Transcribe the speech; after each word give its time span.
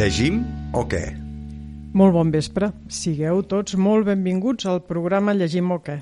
Llegim 0.00 0.38
o 0.72 0.86
què? 0.88 1.00
Molt 2.00 2.14
bon 2.14 2.30
vespre. 2.32 2.70
Sigueu 2.88 3.42
tots 3.44 3.74
molt 3.76 4.06
benvinguts 4.06 4.64
al 4.70 4.78
programa 4.88 5.34
Llegim 5.36 5.74
o 5.74 5.76
què. 5.84 5.98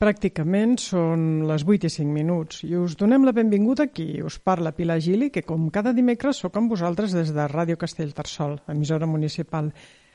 Pràcticament 0.00 0.78
són 0.80 1.26
les 1.50 1.66
8 1.66 1.84
i 1.84 1.92
5 1.92 2.14
minuts 2.14 2.62
i 2.64 2.70
us 2.80 2.94
donem 2.96 3.26
la 3.28 3.34
benvinguda 3.36 3.84
aquí. 3.84 4.06
Us 4.24 4.38
parla 4.40 4.72
Pilar 4.72 4.96
Gili, 5.04 5.28
que 5.28 5.42
com 5.44 5.66
cada 5.74 5.92
dimecres 5.92 6.40
sóc 6.40 6.56
amb 6.56 6.72
vosaltres 6.72 7.12
des 7.12 7.34
de 7.36 7.44
Ràdio 7.52 7.76
Castellterçol, 7.76 8.56
emissora 8.72 9.04
municipal, 9.04 9.68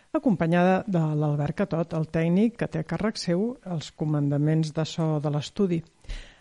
acompanyada 0.10 0.82
de 0.88 1.04
l'Albert 1.22 1.60
Catot, 1.62 1.94
el 2.02 2.10
tècnic 2.10 2.58
que 2.58 2.72
té 2.72 2.82
a 2.82 2.90
càrrec 2.96 3.22
seu 3.22 3.52
els 3.76 3.92
comandaments 3.94 4.74
de 4.74 4.90
so 4.90 5.20
de 5.22 5.36
l'estudi. 5.38 5.84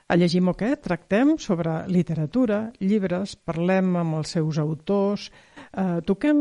A 0.09 0.17
Llegim 0.17 0.48
o 0.48 0.57
què 0.57 0.73
tractem 0.81 1.37
sobre 1.37 1.83
literatura, 1.93 2.70
llibres, 2.81 3.37
parlem 3.37 3.93
amb 4.01 4.23
els 4.23 4.31
seus 4.39 4.57
autors, 4.57 5.29
eh, 5.73 6.01
toquem 6.07 6.39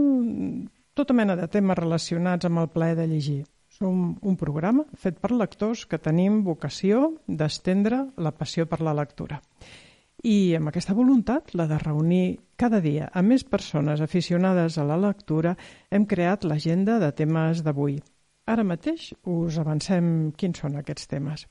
tota 0.98 1.13
mena 1.13 1.35
de 1.38 1.48
temes 1.48 1.77
relacionats 1.77 2.48
amb 2.48 2.63
el 2.63 2.72
plaer 2.73 2.98
de 2.98 3.08
llegir. 3.08 3.44
Som 3.70 4.18
un 4.26 4.38
programa 4.38 4.88
fet 4.98 5.20
per 5.22 5.35
lectors 5.35 5.85
que 5.85 5.99
tenim 6.02 6.41
vocació 6.45 7.12
d'estendre 7.27 8.08
la 8.18 8.34
passió 8.34 8.66
per 8.66 8.82
la 8.82 8.95
lectura. 8.98 9.41
I 10.26 10.55
amb 10.58 10.71
aquesta 10.71 10.95
voluntat, 10.98 11.54
la 11.54 11.68
de 11.70 11.77
reunir 11.77 12.40
cada 12.58 12.80
dia 12.82 13.12
a 13.13 13.21
més 13.21 13.44
persones 13.45 14.02
aficionades 14.02 14.80
a 14.82 14.85
la 14.88 14.98
lectura, 14.98 15.54
hem 15.91 16.07
creat 16.09 16.44
l'agenda 16.44 16.98
de 16.98 17.12
temes 17.13 17.62
d'avui. 17.62 17.99
Ara 18.49 18.63
mateix 18.63 19.12
us 19.29 19.60
avancem 19.62 20.32
quins 20.34 20.63
són 20.63 20.79
aquests 20.79 21.12
temes. 21.12 21.46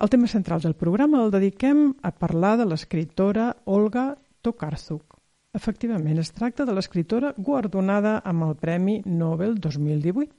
El 0.00 0.12
tema 0.12 0.28
central 0.28 0.60
del 0.60 0.76
programa 0.76 1.22
el 1.24 1.32
dediquem 1.32 1.94
a 2.02 2.12
parlar 2.12 2.58
de 2.60 2.66
l'escriptora 2.68 3.54
Olga 3.64 4.14
Tokarczuk, 4.42 5.09
Efectivament, 5.50 6.18
es 6.22 6.30
tracta 6.30 6.62
de 6.62 6.74
l'escriptora 6.76 7.32
guardonada 7.36 8.20
amb 8.22 8.44
el 8.46 8.52
Premi 8.54 9.00
Nobel 9.04 9.56
2018. 9.58 10.30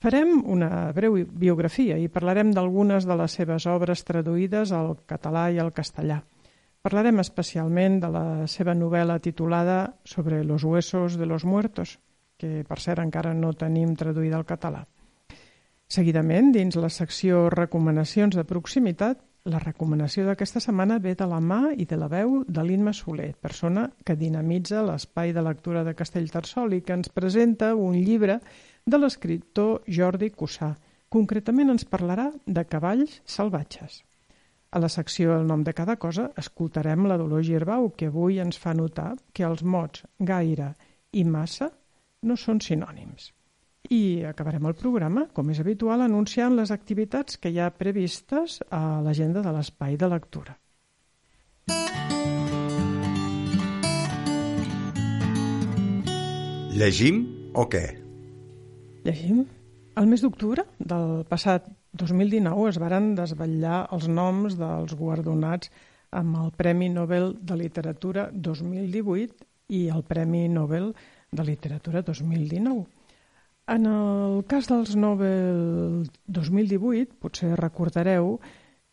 Farem 0.00 0.30
una 0.48 0.70
breu 0.96 1.18
biografia 1.28 1.98
i 2.00 2.08
parlarem 2.08 2.54
d'algunes 2.56 3.04
de 3.04 3.16
les 3.20 3.36
seves 3.36 3.66
obres 3.68 4.04
traduïdes 4.08 4.72
al 4.72 4.94
català 5.12 5.50
i 5.52 5.60
al 5.60 5.74
castellà. 5.76 6.22
Parlarem 6.80 7.20
especialment 7.20 8.00
de 8.00 8.10
la 8.14 8.24
seva 8.48 8.72
novel·la 8.72 9.18
titulada 9.20 9.96
Sobre 10.04 10.42
los 10.44 10.64
huesos 10.64 11.18
de 11.18 11.26
los 11.26 11.44
muertos, 11.44 11.98
que 12.38 12.64
per 12.64 12.80
cert 12.80 13.04
encara 13.04 13.34
no 13.34 13.52
tenim 13.52 13.92
traduïda 13.94 14.40
al 14.40 14.48
català. 14.48 14.86
Seguidament, 15.86 16.52
dins 16.52 16.80
la 16.80 16.88
secció 16.88 17.50
Recomanacions 17.52 18.36
de 18.36 18.44
proximitat, 18.44 19.20
la 19.46 19.60
recomanació 19.62 20.24
d'aquesta 20.26 20.60
setmana 20.62 20.98
ve 21.02 21.14
de 21.14 21.26
la 21.30 21.38
mà 21.40 21.70
i 21.70 21.84
de 21.86 21.96
la 22.00 22.08
veu 22.10 22.40
de 22.48 22.64
l'Inma 22.66 22.92
Soler, 22.92 23.30
persona 23.40 23.86
que 24.04 24.16
dinamitza 24.18 24.82
l'espai 24.82 25.32
de 25.36 25.44
lectura 25.46 25.84
de 25.86 25.94
Castellterçol 25.94 26.74
i 26.74 26.82
que 26.82 26.96
ens 26.98 27.12
presenta 27.14 27.74
un 27.78 27.94
llibre 27.94 28.40
de 28.84 28.98
l'escriptor 28.98 29.86
Jordi 29.86 30.32
Cussà. 30.34 30.72
Concretament 31.08 31.70
ens 31.76 31.86
parlarà 31.86 32.26
de 32.46 32.66
cavalls 32.66 33.20
salvatges. 33.36 34.02
A 34.74 34.82
la 34.82 34.90
secció 34.90 35.38
El 35.38 35.46
nom 35.46 35.62
de 35.62 35.72
cada 35.72 35.96
cosa 35.96 36.26
escoltarem 36.36 37.06
la 37.06 37.16
Dolor 37.16 37.46
Girbau, 37.46 37.92
que 37.94 38.10
avui 38.10 38.42
ens 38.42 38.58
fa 38.58 38.74
notar 38.74 39.14
que 39.32 39.46
els 39.46 39.62
mots 39.62 40.02
gaire 40.18 40.74
i 41.12 41.22
massa 41.24 41.70
no 42.26 42.34
són 42.36 42.60
sinònims. 42.60 43.35
I 43.90 44.24
acabarem 44.26 44.66
el 44.66 44.74
programa, 44.74 45.26
com 45.32 45.50
és 45.52 45.60
habitual, 45.62 46.02
anunciant 46.02 46.56
les 46.58 46.72
activitats 46.74 47.38
que 47.38 47.52
hi 47.52 47.60
ha 47.60 47.70
previstes 47.70 48.60
a 48.70 49.00
l'agenda 49.04 49.42
de 49.44 49.52
l'espai 49.54 49.96
de 50.00 50.08
lectura. 50.10 50.56
Llegim 56.76 57.22
o 57.56 57.64
què? 57.72 57.84
Llegim? 59.06 59.44
El 59.96 60.08
mes 60.10 60.20
d'octubre 60.20 60.66
del 60.76 61.22
passat 61.30 61.70
2019 61.96 62.66
es 62.68 62.80
varen 62.82 63.14
desvetllar 63.16 63.86
els 63.96 64.10
noms 64.12 64.58
dels 64.60 64.92
guardonats 64.98 65.70
amb 66.20 66.36
el 66.42 66.50
Premi 66.58 66.90
Nobel 66.92 67.32
de 67.40 67.56
Literatura 67.62 68.26
2018 68.32 69.46
i 69.78 69.86
el 69.94 70.04
Premi 70.04 70.46
Nobel 70.52 70.92
de 71.32 71.48
Literatura 71.48 72.02
2019. 72.02 72.95
En 73.66 73.86
el 73.90 74.44
cas 74.46 74.68
dels 74.70 74.92
Nobel 74.94 76.06
2018, 76.30 77.16
potser 77.18 77.56
recordareu 77.58 78.36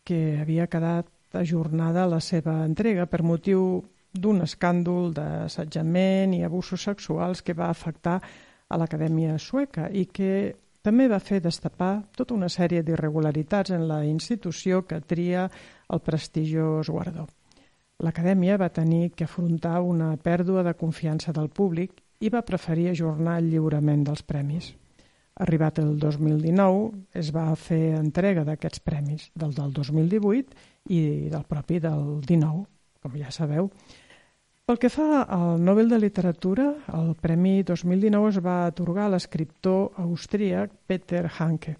que 0.02 0.40
havia 0.42 0.66
quedat 0.66 1.06
ajornada 1.38 2.08
la 2.10 2.18
seva 2.18 2.56
entrega 2.66 3.06
per 3.06 3.22
motiu 3.22 3.84
d'un 4.10 4.42
escàndol 4.42 5.12
d'assetjament 5.14 6.34
i 6.34 6.42
abusos 6.42 6.82
sexuals 6.90 7.42
que 7.46 7.54
va 7.54 7.70
afectar 7.70 8.18
a 8.18 8.78
l'Acadèmia 8.80 9.38
Sueca 9.38 9.86
i 9.94 10.06
que 10.10 10.54
també 10.82 11.06
va 11.08 11.22
fer 11.22 11.38
destapar 11.40 11.94
tota 12.10 12.34
una 12.34 12.50
sèrie 12.50 12.82
d'irregularitats 12.82 13.70
en 13.78 13.86
la 13.86 14.02
institució 14.04 14.82
que 14.90 15.00
tria 15.00 15.46
el 15.86 16.02
prestigiós 16.02 16.90
guardó. 16.90 17.28
L'Acadèmia 18.02 18.58
va 18.58 18.74
tenir 18.74 19.12
que 19.14 19.24
afrontar 19.24 19.80
una 19.86 20.16
pèrdua 20.18 20.66
de 20.66 20.74
confiança 20.74 21.32
del 21.32 21.48
públic 21.48 22.02
i 22.20 22.30
va 22.30 22.44
preferir 22.46 22.90
ajornar 22.90 23.38
el 23.40 23.50
lliurament 23.50 24.04
dels 24.06 24.22
premis. 24.22 24.72
Arribat 25.42 25.80
el 25.82 25.96
2019, 25.98 26.92
es 27.18 27.32
va 27.34 27.48
fer 27.58 27.96
entrega 27.98 28.44
d'aquests 28.46 28.84
premis, 28.86 29.30
del 29.34 29.54
del 29.56 29.72
2018 29.74 30.54
i 30.94 31.00
del 31.32 31.44
propi 31.48 31.80
del 31.82 32.20
19, 32.22 32.64
com 33.02 33.18
ja 33.18 33.32
sabeu. 33.34 33.70
Pel 34.64 34.78
que 34.80 34.88
fa 34.88 35.24
al 35.24 35.58
Nobel 35.60 35.90
de 35.90 35.98
Literatura, 35.98 36.70
el 36.96 37.10
Premi 37.20 37.62
2019 37.68 38.30
es 38.30 38.38
va 38.40 38.64
atorgar 38.64 39.08
a 39.08 39.12
l'escriptor 39.12 39.90
austríac 40.00 40.72
Peter 40.86 41.26
Hanke 41.28 41.76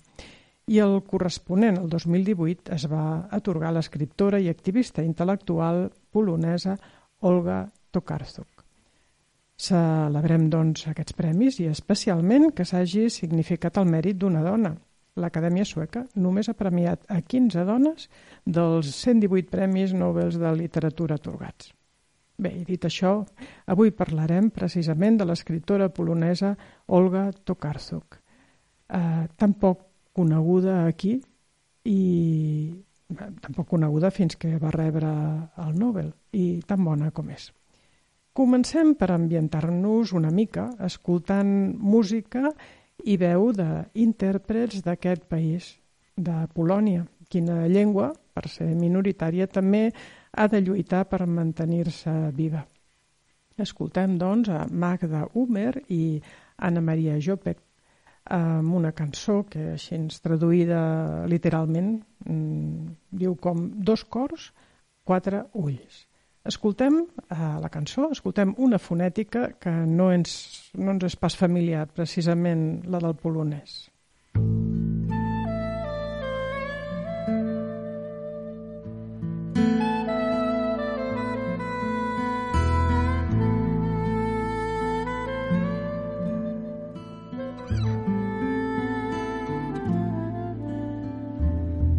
i 0.67 0.81
el 0.81 0.99
corresponent, 1.09 1.79
el 1.81 1.89
2018, 1.93 2.73
es 2.77 2.85
va 2.89 3.29
atorgar 3.39 3.71
a 3.71 3.77
l'escriptora 3.79 4.41
i 4.41 4.51
activista 4.53 5.05
intel·lectual 5.05 5.87
polonesa 6.13 6.77
Olga 7.21 7.63
Tokarczuk. 7.93 8.54
Celebrem, 9.55 10.49
doncs, 10.51 10.89
aquests 10.91 11.15
premis 11.15 11.61
i 11.63 11.69
especialment 11.71 12.51
que 12.57 12.67
s'hagi 12.67 13.07
significat 13.11 13.79
el 13.79 13.87
mèrit 13.87 14.19
d'una 14.19 14.43
dona. 14.43 14.75
L'Acadèmia 15.15 15.65
Sueca 15.65 16.03
només 16.19 16.49
ha 16.51 16.57
premiat 16.59 17.05
a 17.07 17.21
15 17.23 17.63
dones 17.69 18.09
dels 18.45 18.91
118 18.97 19.53
premis 19.53 19.95
Nobel 19.95 20.35
de 20.35 20.51
literatura 20.59 21.21
atorgats. 21.21 21.71
Bé, 22.35 22.51
i 22.51 22.65
dit 22.67 22.83
això, 22.83 23.21
avui 23.71 23.93
parlarem 23.95 24.51
precisament 24.51 25.21
de 25.21 25.29
l'escriptora 25.29 25.87
polonesa 25.95 26.57
Olga 26.99 27.29
Tokarczuk, 27.47 28.19
eh, 28.91 29.27
tan 29.39 29.55
poc 29.55 29.87
coneguda 30.13 30.85
aquí 30.89 31.21
i 31.85 32.01
eh, 33.15 33.31
tan 33.41 33.55
poc 33.55 33.69
coneguda 33.71 34.11
fins 34.11 34.35
que 34.35 34.59
va 34.59 34.75
rebre 34.75 35.13
el 35.63 35.79
Nobel 35.79 36.11
i 36.33 36.59
tan 36.67 36.83
bona 36.83 37.13
com 37.15 37.31
és. 37.31 37.53
Comencem 38.35 38.97
per 38.99 39.13
ambientar-nos 39.15 40.11
una 40.19 40.31
mica 40.35 40.65
escoltant 40.83 41.51
música 41.79 42.49
i 43.07 43.15
veu 43.15 43.53
d'intèrprets 43.55 44.81
d'aquest 44.83 45.29
país, 45.31 45.69
de 46.17 46.35
Polònia. 46.51 47.05
Quina 47.31 47.61
llengua, 47.71 48.09
per 48.35 48.49
ser 48.51 48.73
minoritària, 48.75 49.47
també 49.47 49.85
ha 50.35 50.47
de 50.51 50.61
lluitar 50.67 51.05
per 51.07 51.29
mantenir-se 51.31 52.15
viva. 52.35 52.65
Escoltem, 53.55 54.17
doncs, 54.19 54.51
a 54.51 54.65
Magda 54.67 55.29
Humer 55.35 55.85
i 55.95 56.19
Anna 56.59 56.83
Maria 56.83 57.21
Jopek 57.23 57.61
amb 58.35 58.75
una 58.75 58.91
cançó 58.99 59.45
que, 59.47 59.77
així 59.77 60.01
traduïda 60.25 60.81
literalment, 61.31 62.01
mmm, 62.27 62.91
diu 63.15 63.37
com 63.37 63.69
dos 63.79 64.03
cors, 64.05 64.51
quatre 65.05 65.45
ulls. 65.53 66.03
Escoltem 66.45 66.99
eh, 67.33 67.37
la 67.61 67.71
cançó, 67.73 68.11
escoltem 68.13 68.51
una 68.61 68.77
fonètica 68.77 69.47
que 69.57 69.73
no 69.73 70.11
ens, 70.13 70.35
no 70.77 70.93
ens 70.93 71.07
és 71.09 71.17
pas 71.17 71.33
familiar, 71.41 71.87
precisament 71.89 72.85
la 72.93 73.01
del 73.01 73.17
polonès. 73.17 73.89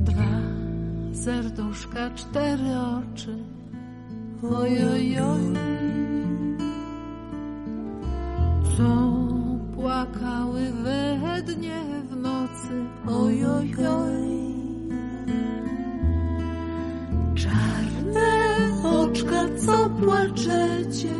Dwa 0.05 0.31
serduszka, 1.25 2.11
cztery 2.13 2.77
oczy 2.85 3.54
oj, 4.43 4.77
oj, 4.93 5.19
oj. 5.19 5.55
Co 8.77 9.13
płakały 9.75 10.71
we 10.71 11.41
dnie 11.41 11.81
w 12.09 12.15
nocy, 12.15 12.85
oj, 13.07 13.45
oj, 13.45 13.75
oj. 13.87 14.45
Czarne 17.35 18.31
oczka, 18.83 19.45
co 19.65 19.89
płaczecie, 19.89 21.13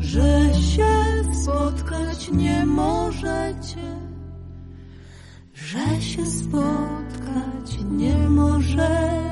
że 0.00 0.54
się 0.54 0.94
spotkać 1.42 2.30
nie 2.32 2.66
możecie, 2.66 3.98
że 5.54 6.00
się 6.00 6.26
spotkać 6.26 7.78
nie 7.90 8.28
możecie. 8.28 9.24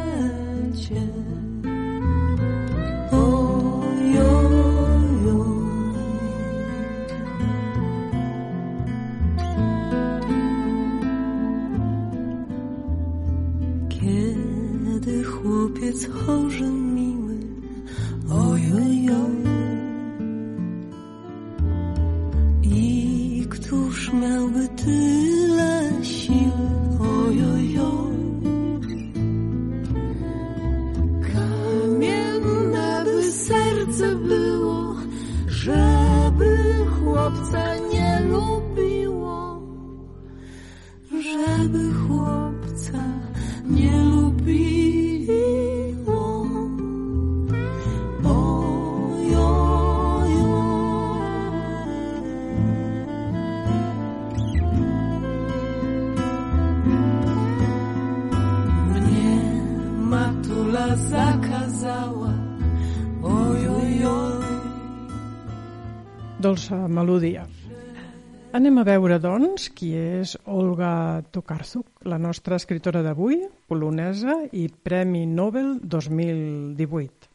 Anem 68.72 68.86
a 68.86 68.88
veure, 68.88 69.18
doncs, 69.20 69.66
qui 69.76 69.90
és 69.92 70.30
Olga 70.48 71.20
Tokarczuk, 71.28 72.00
la 72.08 72.16
nostra 72.16 72.56
escritora 72.56 73.04
d'avui, 73.04 73.44
polonesa 73.68 74.48
i 74.56 74.72
Premi 74.72 75.28
Nobel 75.28 75.76
2018. 75.84 77.28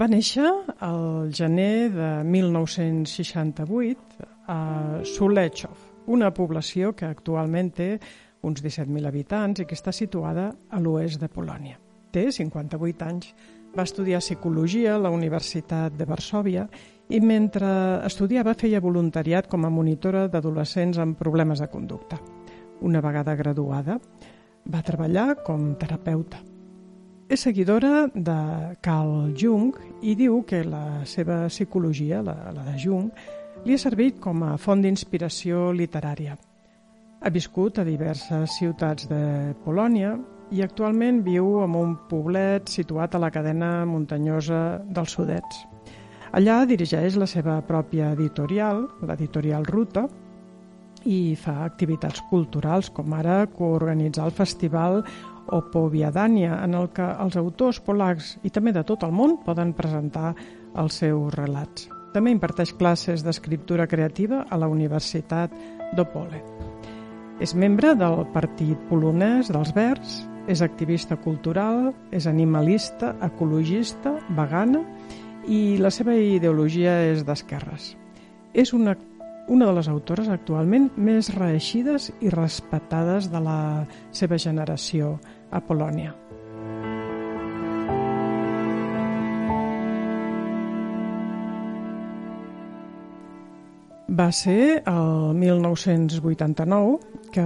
Va 0.00 0.08
néixer 0.08 0.48
el 0.88 1.28
gener 1.36 1.92
de 1.92 2.24
1968 2.24 4.24
a 4.48 5.04
Sulechov, 5.04 5.76
una 6.08 6.32
població 6.32 6.96
que 6.96 7.12
actualment 7.12 7.68
té 7.76 8.00
uns 8.40 8.64
17.000 8.64 9.12
habitants 9.12 9.60
i 9.60 9.68
que 9.68 9.76
està 9.76 9.92
situada 9.92 10.56
a 10.72 10.80
l'oest 10.80 11.20
de 11.20 11.28
Polònia. 11.28 11.76
Té 12.16 12.32
58 12.32 13.04
anys, 13.12 13.36
va 13.76 13.84
estudiar 13.84 14.24
psicologia 14.24 14.96
a 14.96 15.04
la 15.04 15.12
Universitat 15.12 15.92
de 15.96 16.04
Varsòvia 16.08 16.64
i 16.64 16.91
mentre 17.20 17.66
estudiava 18.06 18.54
feia 18.54 18.80
voluntariat 18.80 19.48
com 19.48 19.64
a 19.64 19.70
monitora 19.70 20.28
d'adolescents 20.28 20.98
amb 20.98 21.18
problemes 21.18 21.60
de 21.60 21.68
conducta. 21.68 22.18
Una 22.80 23.00
vegada 23.00 23.34
graduada, 23.34 23.98
va 24.66 24.82
treballar 24.82 25.42
com 25.44 25.74
terapeuta. 25.78 26.40
És 27.32 27.40
seguidora 27.46 28.08
de 28.12 28.38
Carl 28.84 29.32
Jung 29.38 29.76
i 30.02 30.14
diu 30.18 30.42
que 30.44 30.62
la 30.64 31.02
seva 31.08 31.46
psicologia, 31.48 32.20
la, 32.22 32.34
la 32.52 32.64
de 32.66 32.76
Jung, 32.78 33.08
li 33.64 33.74
ha 33.74 33.80
servit 33.80 34.18
com 34.20 34.42
a 34.44 34.56
font 34.60 34.82
d'inspiració 34.82 35.70
literària. 35.72 36.36
Ha 37.22 37.30
viscut 37.30 37.78
a 37.78 37.86
diverses 37.86 38.58
ciutats 38.58 39.06
de 39.08 39.54
Polònia 39.64 40.16
i 40.52 40.60
actualment 40.60 41.22
viu 41.24 41.62
en 41.64 41.76
un 41.78 41.94
poblet 42.10 42.68
situat 42.68 43.14
a 43.14 43.22
la 43.22 43.30
cadena 43.32 43.86
muntanyosa 43.88 44.82
dels 44.84 45.14
Sudets. 45.16 45.62
Allà 46.32 46.62
dirigeix 46.64 47.18
la 47.20 47.26
seva 47.28 47.58
pròpia 47.68 48.14
editorial, 48.14 48.86
l'editorial 49.04 49.66
Ruta, 49.68 50.06
i 51.04 51.34
fa 51.36 51.58
activitats 51.66 52.22
culturals, 52.30 52.88
com 52.94 53.12
ara 53.12 53.42
coorganitzar 53.52 54.24
el 54.30 54.32
festival 54.32 55.02
Opoviadania, 55.52 56.62
en 56.64 56.78
el 56.78 56.88
que 56.96 57.04
els 57.04 57.36
autors 57.36 57.82
polacs 57.84 58.36
i 58.46 58.52
també 58.54 58.72
de 58.72 58.84
tot 58.86 59.04
el 59.04 59.12
món 59.12 59.36
poden 59.44 59.74
presentar 59.76 60.32
els 60.80 61.02
seus 61.02 61.34
relats. 61.34 61.90
També 62.14 62.32
imparteix 62.32 62.72
classes 62.80 63.24
d'escriptura 63.26 63.86
creativa 63.90 64.46
a 64.48 64.56
la 64.56 64.70
Universitat 64.72 65.52
d'Opole. 65.96 66.40
És 67.44 67.52
membre 67.52 67.92
del 67.98 68.22
Partit 68.32 68.80
Polonès 68.88 69.52
dels 69.52 69.72
Verds, 69.76 70.22
és 70.48 70.62
activista 70.64 71.18
cultural, 71.20 71.90
és 72.10 72.24
animalista, 72.26 73.12
ecologista, 73.20 74.16
vegana 74.36 74.80
la 75.82 75.90
seva 75.90 76.14
ideologia 76.14 76.94
és 77.10 77.24
d'esquerres. 77.26 77.96
És 78.54 78.72
una, 78.72 78.96
una 79.48 79.66
de 79.66 79.72
les 79.74 79.88
autores 79.88 80.28
actualment 80.28 80.90
més 80.96 81.32
reeixides 81.34 82.12
i 82.20 82.30
respectades 82.30 83.30
de 83.32 83.40
la 83.42 83.86
seva 84.12 84.38
generació 84.38 85.18
a 85.50 85.60
Polònia. 85.60 86.14
Va 94.12 94.28
ser 94.36 94.82
el 94.84 95.32
1989 95.40 96.98
que 97.32 97.44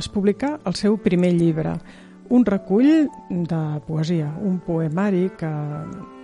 es 0.00 0.08
publicà 0.08 0.54
el 0.64 0.74
seu 0.74 0.96
primer 1.04 1.34
llibre, 1.36 1.74
un 2.30 2.44
recull 2.44 3.08
de 3.30 3.60
poesia, 3.86 4.28
un 4.44 4.58
poemari 4.60 5.30
que 5.38 5.50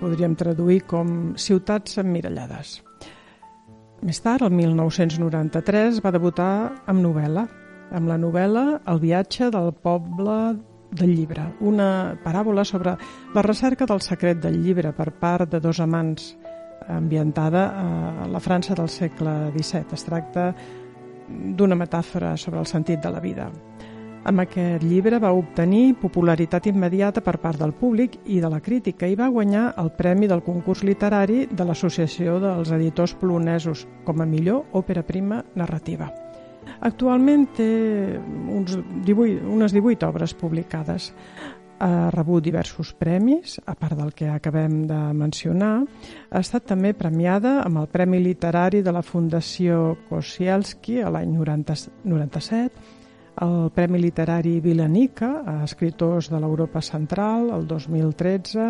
podríem 0.01 0.35
traduir 0.37 0.83
com 0.89 1.35
Ciutats 1.41 1.99
emmirallades. 2.03 2.81
Més 4.05 4.21
tard, 4.21 4.45
el 4.45 4.53
1993, 4.53 6.03
va 6.05 6.13
debutar 6.13 6.53
amb 6.91 7.01
novel·la, 7.01 7.46
amb 7.94 8.11
la 8.11 8.19
novel·la 8.20 8.65
El 8.93 9.01
viatge 9.01 9.49
del 9.55 9.73
poble 9.73 10.39
del 10.94 11.15
llibre, 11.17 11.49
una 11.61 12.15
paràbola 12.23 12.65
sobre 12.69 12.96
la 13.34 13.43
recerca 13.43 13.87
del 13.87 14.03
secret 14.05 14.43
del 14.43 14.61
llibre 14.63 14.93
per 14.93 15.11
part 15.20 15.51
de 15.51 15.61
dos 15.61 15.81
amants 15.81 16.34
ambientada 16.89 17.65
a 17.73 18.27
la 18.29 18.41
França 18.44 18.77
del 18.77 18.91
segle 18.93 19.51
XVII. 19.56 19.96
Es 19.96 20.05
tracta 20.05 20.51
d'una 21.29 21.79
metàfora 21.79 22.37
sobre 22.37 22.61
el 22.61 22.69
sentit 22.69 23.01
de 23.01 23.11
la 23.11 23.20
vida. 23.25 23.49
Amb 24.25 24.41
aquest 24.41 24.81
llibre 24.89 25.19
va 25.21 25.35
obtenir 25.37 25.99
popularitat 26.01 26.65
immediata 26.71 27.21
per 27.21 27.35
part 27.43 27.61
del 27.61 27.75
públic 27.77 28.15
i 28.33 28.39
de 28.41 28.49
la 28.49 28.63
crítica 28.65 29.05
i 29.05 29.19
va 29.21 29.29
guanyar 29.29 29.75
el 29.83 29.91
premi 29.99 30.31
del 30.31 30.41
concurs 30.47 30.81
literari 30.81 31.43
de 31.51 31.67
l'Associació 31.69 32.39
dels 32.41 32.73
Editors 32.73 33.13
Polonesos 33.21 33.83
com 34.07 34.25
a 34.25 34.27
millor 34.29 34.65
òpera 34.81 35.05
prima 35.05 35.43
narrativa. 35.55 36.09
Actualment 36.81 37.45
té 37.59 37.69
uns 38.17 38.79
18, 39.05 39.45
unes 39.45 39.77
18 39.77 40.09
obres 40.09 40.33
publicades. 40.33 41.11
Ha 41.85 42.09
rebut 42.15 42.47
diversos 42.47 42.95
premis, 42.97 43.59
a 43.67 43.75
part 43.77 43.99
del 43.99 44.15
que 44.17 44.33
acabem 44.33 44.87
de 44.89 45.01
mencionar. 45.13 45.83
Ha 46.31 46.41
estat 46.41 46.65
també 46.73 46.95
premiada 46.97 47.59
amb 47.61 47.83
el 47.83 47.93
Premi 47.93 48.25
Literari 48.25 48.81
de 48.81 48.93
la 48.95 49.05
Fundació 49.05 49.99
Kosielski 50.09 51.03
l'any 51.05 51.35
97, 51.35 52.94
el 53.43 53.70
Premi 53.74 53.98
Literari 53.98 54.60
Vilanica 54.60 55.43
a 55.46 55.56
escriptors 55.64 56.31
de 56.31 56.38
l'Europa 56.38 56.82
Central 56.82 57.50
el 57.55 57.67
2013, 57.67 58.69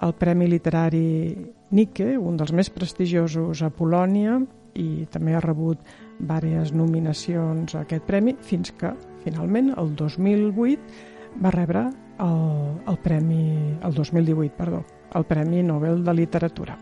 el 0.00 0.14
Premi 0.14 0.46
Literari 0.48 1.34
Nike, 1.70 2.16
un 2.18 2.38
dels 2.38 2.52
més 2.56 2.70
prestigiosos 2.70 3.62
a 3.62 3.70
Polònia, 3.74 4.38
i 4.78 5.06
també 5.10 5.34
ha 5.34 5.42
rebut 5.42 5.80
diverses 6.20 6.72
nominacions 6.76 7.74
a 7.74 7.82
aquest 7.84 8.06
premi, 8.06 8.36
fins 8.40 8.70
que, 8.78 8.92
finalment, 9.24 9.72
el 9.78 9.94
2008 9.98 11.40
va 11.42 11.52
rebre 11.54 11.88
el, 12.22 12.80
el 12.88 12.98
premi, 13.02 13.42
el 13.82 13.94
2018, 13.94 14.54
perdó, 14.56 14.84
el 15.14 15.26
Premi 15.26 15.62
Nobel 15.66 16.04
de 16.04 16.14
Literatura. 16.14 16.78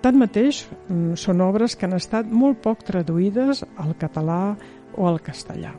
Tanmateix, 0.00 0.64
mm, 0.88 1.16
són 1.20 1.40
obres 1.44 1.76
que 1.76 1.88
han 1.88 1.96
estat 1.96 2.28
molt 2.28 2.62
poc 2.64 2.84
traduïdes 2.88 3.64
al 3.76 3.96
català 4.00 4.56
o 4.96 5.08
al 5.08 5.20
castellà. 5.24 5.74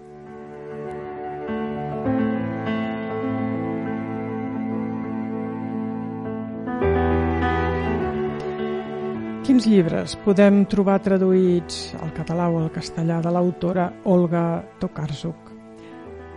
Quins 9.42 9.66
llibres 9.66 10.14
podem 10.22 10.60
trobar 10.70 11.00
traduïts 11.02 11.96
al 11.98 12.12
català 12.14 12.46
o 12.54 12.60
al 12.60 12.68
castellà 12.70 13.16
de 13.26 13.32
l'autora 13.34 13.88
Olga 14.06 14.62
Tokarczuk? 14.78 15.50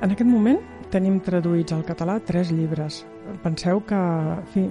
En 0.01 0.15
aquest 0.15 0.25
moment 0.25 0.57
tenim 0.89 1.19
traduïts 1.27 1.77
al 1.77 1.83
català 1.85 2.15
tres 2.25 2.49
llibres. 2.49 3.03
Penseu 3.45 3.83
que 3.85 4.01
fi, 4.55 4.65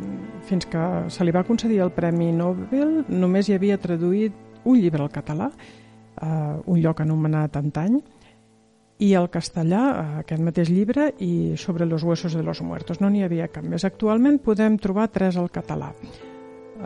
fins 0.49 0.65
que 0.65 0.87
se 1.13 1.27
li 1.27 1.35
va 1.35 1.45
concedir 1.45 1.83
el 1.85 1.93
Premi 1.93 2.31
Nobel 2.33 3.03
només 3.07 3.51
hi 3.51 3.53
havia 3.59 3.77
traduït 3.77 4.65
un 4.65 4.81
llibre 4.81 5.05
al 5.05 5.13
català, 5.13 5.51
eh, 5.53 6.57
un 6.65 6.81
lloc 6.81 7.05
anomenat 7.05 7.61
Antany, 7.61 8.01
i 8.97 9.13
el 9.13 9.29
castellà, 9.29 9.85
eh, 9.93 10.19
aquest 10.25 10.41
mateix 10.41 10.73
llibre, 10.73 11.11
i 11.19 11.53
sobre 11.55 11.85
los 11.85 12.01
huesos 12.01 12.33
de 12.33 12.41
los 12.41 12.65
muertos. 12.65 12.99
No 12.99 13.13
n'hi 13.13 13.21
havia 13.21 13.51
cap 13.53 13.63
més. 13.63 13.85
Actualment 13.85 14.41
podem 14.41 14.81
trobar 14.81 15.11
tres 15.13 15.37
al 15.37 15.51
català. 15.53 15.93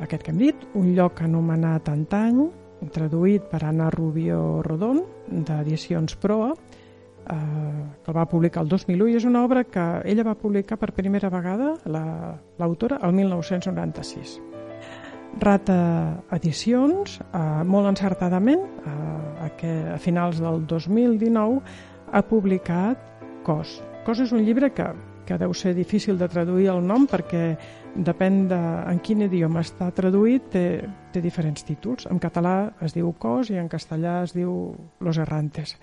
Aquest 0.02 0.24
que 0.24 0.32
hem 0.32 0.42
dit, 0.42 0.66
un 0.78 0.92
lloc 0.96 1.22
anomenat 1.26 1.90
Antany, 1.90 2.42
traduït 2.94 3.48
per 3.50 3.64
Anna 3.66 3.90
Rubio 3.94 4.62
Rodon, 4.66 5.02
d'Edicions 5.28 6.16
Proa, 6.22 6.52
eh, 6.54 7.36
que 8.04 8.12
el 8.12 8.18
va 8.18 8.28
publicar 8.30 8.64
el 8.64 8.70
2001 8.70 9.10
i 9.12 9.18
és 9.18 9.26
una 9.26 9.44
obra 9.46 9.64
que 9.66 9.86
ella 10.06 10.28
va 10.28 10.38
publicar 10.38 10.78
per 10.78 10.94
primera 10.94 11.32
vegada, 11.34 11.74
l'autora, 11.88 13.00
la, 13.02 13.10
el 13.10 13.18
1996. 13.18 14.38
Rata 15.42 15.80
Edicions, 16.38 17.20
eh, 17.22 17.64
molt 17.66 17.90
encertadament, 17.90 18.64
eh, 18.64 19.52
que, 19.58 19.74
a 19.96 19.98
finals 19.98 20.40
del 20.42 20.66
2019, 20.68 21.62
ha 22.12 22.24
publicat 22.24 23.04
Cos. 23.44 23.82
Cos 24.06 24.20
és 24.24 24.32
un 24.32 24.44
llibre 24.46 24.72
que, 24.76 24.88
que 25.28 25.38
deu 25.38 25.54
ser 25.54 25.74
difícil 25.76 26.18
de 26.18 26.30
traduir 26.32 26.70
el 26.72 26.80
nom 26.88 27.06
perquè 27.10 27.58
depèn 27.98 28.46
de 28.48 28.60
en 28.88 29.02
quin 29.04 29.26
idioma 29.26 29.66
està 29.66 29.90
traduït, 29.92 30.48
té, 30.54 30.64
té 31.12 31.22
diferents 31.22 31.66
títols. 31.68 32.08
En 32.08 32.22
català 32.24 32.72
es 32.86 32.96
diu 32.96 33.12
Cos 33.20 33.52
i 33.52 33.60
en 33.60 33.68
castellà 33.68 34.22
es 34.24 34.34
diu 34.38 34.72
Los 35.04 35.20
Errantes. 35.20 35.76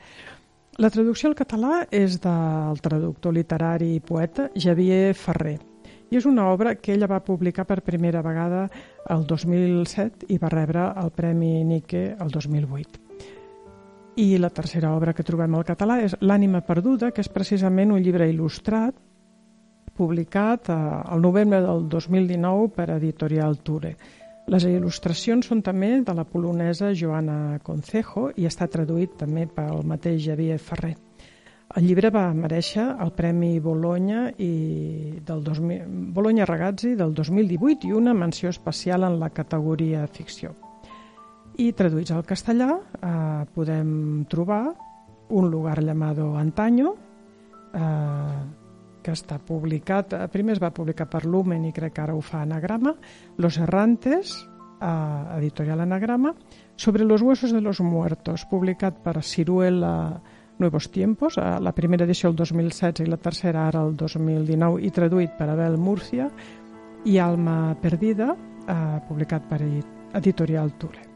La 0.80 0.90
traducció 0.90 1.28
al 1.30 1.36
català 1.38 1.84
és 1.94 2.16
del 2.22 2.80
traductor 2.82 3.34
literari 3.36 3.92
i 3.94 4.02
poeta 4.02 4.48
Xavier 4.58 5.14
Ferrer 5.14 5.60
i 6.10 6.18
és 6.18 6.26
una 6.30 6.48
obra 6.52 6.74
que 6.78 6.92
ella 6.94 7.08
va 7.10 7.22
publicar 7.24 7.64
per 7.66 7.82
primera 7.82 8.22
vegada 8.22 8.66
el 9.10 9.24
2007 9.26 10.28
i 10.30 10.38
va 10.38 10.50
rebre 10.52 10.84
el 11.00 11.10
Premi 11.14 11.64
Nike 11.64 12.04
el 12.20 12.30
2008. 12.30 13.00
I 14.22 14.38
la 14.38 14.50
tercera 14.54 14.92
obra 14.94 15.14
que 15.14 15.26
trobem 15.26 15.54
al 15.54 15.66
català 15.66 15.98
és 16.04 16.14
L'ànima 16.20 16.60
perduda, 16.62 17.10
que 17.10 17.22
és 17.24 17.30
precisament 17.30 17.90
un 17.90 18.02
llibre 18.02 18.28
il·lustrat 18.30 18.94
publicat 19.96 20.68
al 20.74 21.18
eh, 21.18 21.22
novembre 21.22 21.62
del 21.62 21.88
2019 21.88 22.68
per 22.74 22.90
Editorial 22.96 23.58
Ture. 23.62 23.94
Les 24.52 24.66
il·lustracions 24.68 25.46
són 25.48 25.62
també 25.64 26.02
de 26.04 26.12
la 26.12 26.26
polonesa 26.28 26.90
Joana 26.92 27.58
Concejo 27.64 28.28
i 28.36 28.44
està 28.44 28.68
traduït 28.68 29.14
també 29.16 29.46
pel 29.48 29.80
mateix 29.88 30.20
Javier 30.26 30.58
Ferrer. 30.60 30.92
El 31.74 31.86
llibre 31.88 32.10
va 32.12 32.26
mereixer 32.36 32.84
el 33.02 33.10
Premi 33.16 33.56
Bologna, 33.58 34.28
i 34.38 35.18
del 35.26 35.40
2000, 35.42 35.86
Bologna 36.14 36.44
Ragazzi 36.46 36.92
del 36.94 37.14
2018 37.16 37.88
i 37.88 37.94
una 37.96 38.12
menció 38.14 38.52
especial 38.52 39.08
en 39.08 39.16
la 39.18 39.30
categoria 39.30 40.04
ficció. 40.06 40.52
I 41.56 41.72
traduïts 41.72 42.12
al 42.12 42.26
castellà 42.28 42.68
eh, 42.76 43.46
podem 43.54 44.26
trobar 44.30 44.74
Un 45.30 45.50
lugar 45.50 45.82
llamado 45.82 46.36
Antaño, 46.36 46.94
eh, 47.72 48.63
que 49.04 49.12
està 49.12 49.38
publicat, 49.38 50.14
eh, 50.16 50.28
primer 50.32 50.56
es 50.56 50.62
va 50.62 50.72
publicar 50.74 51.06
per 51.10 51.24
Lumen 51.28 51.66
i 51.68 51.72
crec 51.76 51.94
que 51.94 52.02
ara 52.02 52.16
ho 52.16 52.22
fa 52.24 52.42
Anagrama, 52.42 52.94
Los 53.36 53.58
Errantes, 53.58 54.34
eh, 54.80 55.38
editorial 55.38 55.84
Anagrama, 55.84 56.34
sobre 56.76 57.04
los 57.04 57.22
huesos 57.22 57.52
de 57.52 57.60
los 57.60 57.80
muertos, 57.80 58.46
publicat 58.46 58.98
per 59.04 59.22
Ciruela 59.22 60.20
Nuevos 60.58 60.90
Tiempos, 60.90 61.38
eh, 61.38 61.60
la 61.60 61.72
primera 61.72 62.04
edició 62.04 62.30
el 62.30 62.36
2016 62.36 63.06
i 63.06 63.10
la 63.10 63.18
tercera 63.18 63.68
ara 63.68 63.84
el 63.84 63.96
2019 63.96 64.82
i 64.82 64.90
traduït 64.90 65.36
per 65.36 65.50
Abel 65.50 65.76
Murcia, 65.76 66.30
i 67.04 67.18
Alma 67.18 67.76
Perdida, 67.80 68.34
eh, 68.66 69.00
publicat 69.08 69.44
per 69.50 69.60
Editorial 70.14 70.72
Ture 70.78 71.14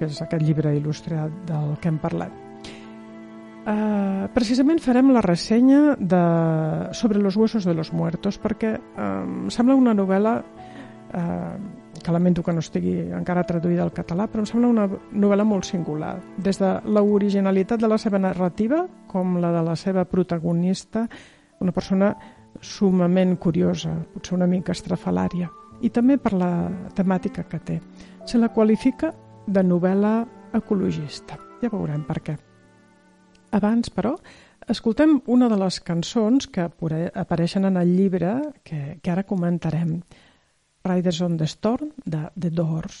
que 0.00 0.08
és 0.08 0.20
aquest 0.24 0.40
llibre 0.46 0.72
il·lustrat 0.78 1.42
del 1.50 1.74
que 1.80 1.92
hem 1.92 2.00
parlat. 2.00 2.49
Uh, 3.60 4.24
precisament 4.32 4.80
farem 4.80 5.10
la 5.12 5.20
ressenya 5.20 5.94
de, 6.00 6.20
sobre 6.96 7.20
los 7.20 7.36
huesos 7.36 7.66
de 7.68 7.74
los 7.76 7.92
muertos 7.92 8.38
perquè 8.40 8.70
um, 8.96 9.50
sembla 9.52 9.76
una 9.76 9.92
novel·la 9.92 10.32
uh, 10.40 11.58
que 12.00 12.14
lamento 12.14 12.42
que 12.42 12.54
no 12.56 12.64
estigui 12.64 12.94
encara 13.12 13.44
traduïda 13.44 13.84
al 13.84 13.92
català, 13.92 14.30
però 14.32 14.40
em 14.40 14.48
sembla 14.48 14.70
una 14.72 14.88
novel·la 15.12 15.44
molt 15.44 15.68
singular. 15.68 16.14
Des 16.40 16.56
de 16.56 16.72
l'originalitat 16.88 17.84
de 17.84 17.92
la 17.92 18.00
seva 18.00 18.18
narrativa 18.18 18.86
com 19.10 19.36
la 19.42 19.52
de 19.52 19.62
la 19.68 19.76
seva 19.76 20.06
protagonista, 20.08 21.04
una 21.60 21.76
persona 21.76 22.14
sumament 22.64 23.36
curiosa, 23.36 23.92
potser 24.14 24.38
una 24.38 24.48
mica 24.48 24.72
estrafalària, 24.72 25.50
i 25.84 25.92
també 25.92 26.16
per 26.16 26.32
la 26.32 26.52
temàtica 26.96 27.44
que 27.44 27.60
té. 27.60 27.80
Se 28.24 28.40
la 28.40 28.54
qualifica 28.56 29.12
de 29.46 29.64
novel·la 29.64 30.14
ecologista. 30.56 31.36
Ja 31.60 31.68
veurem 31.68 32.08
per 32.08 32.22
què. 32.24 32.40
Abans, 33.56 33.90
però, 33.90 34.14
escoltem 34.70 35.18
una 35.26 35.48
de 35.50 35.58
les 35.60 35.80
cançons 35.82 36.46
que 36.50 36.66
apareixen 36.66 37.66
en 37.66 37.78
el 37.80 37.94
llibre 37.96 38.34
que, 38.64 38.98
que 39.02 39.12
ara 39.12 39.26
comentarem. 39.26 39.96
Riders 40.86 41.20
on 41.26 41.36
the 41.36 41.48
Storm, 41.50 41.90
de 42.06 42.28
The 42.38 42.50
Doors. 42.50 43.00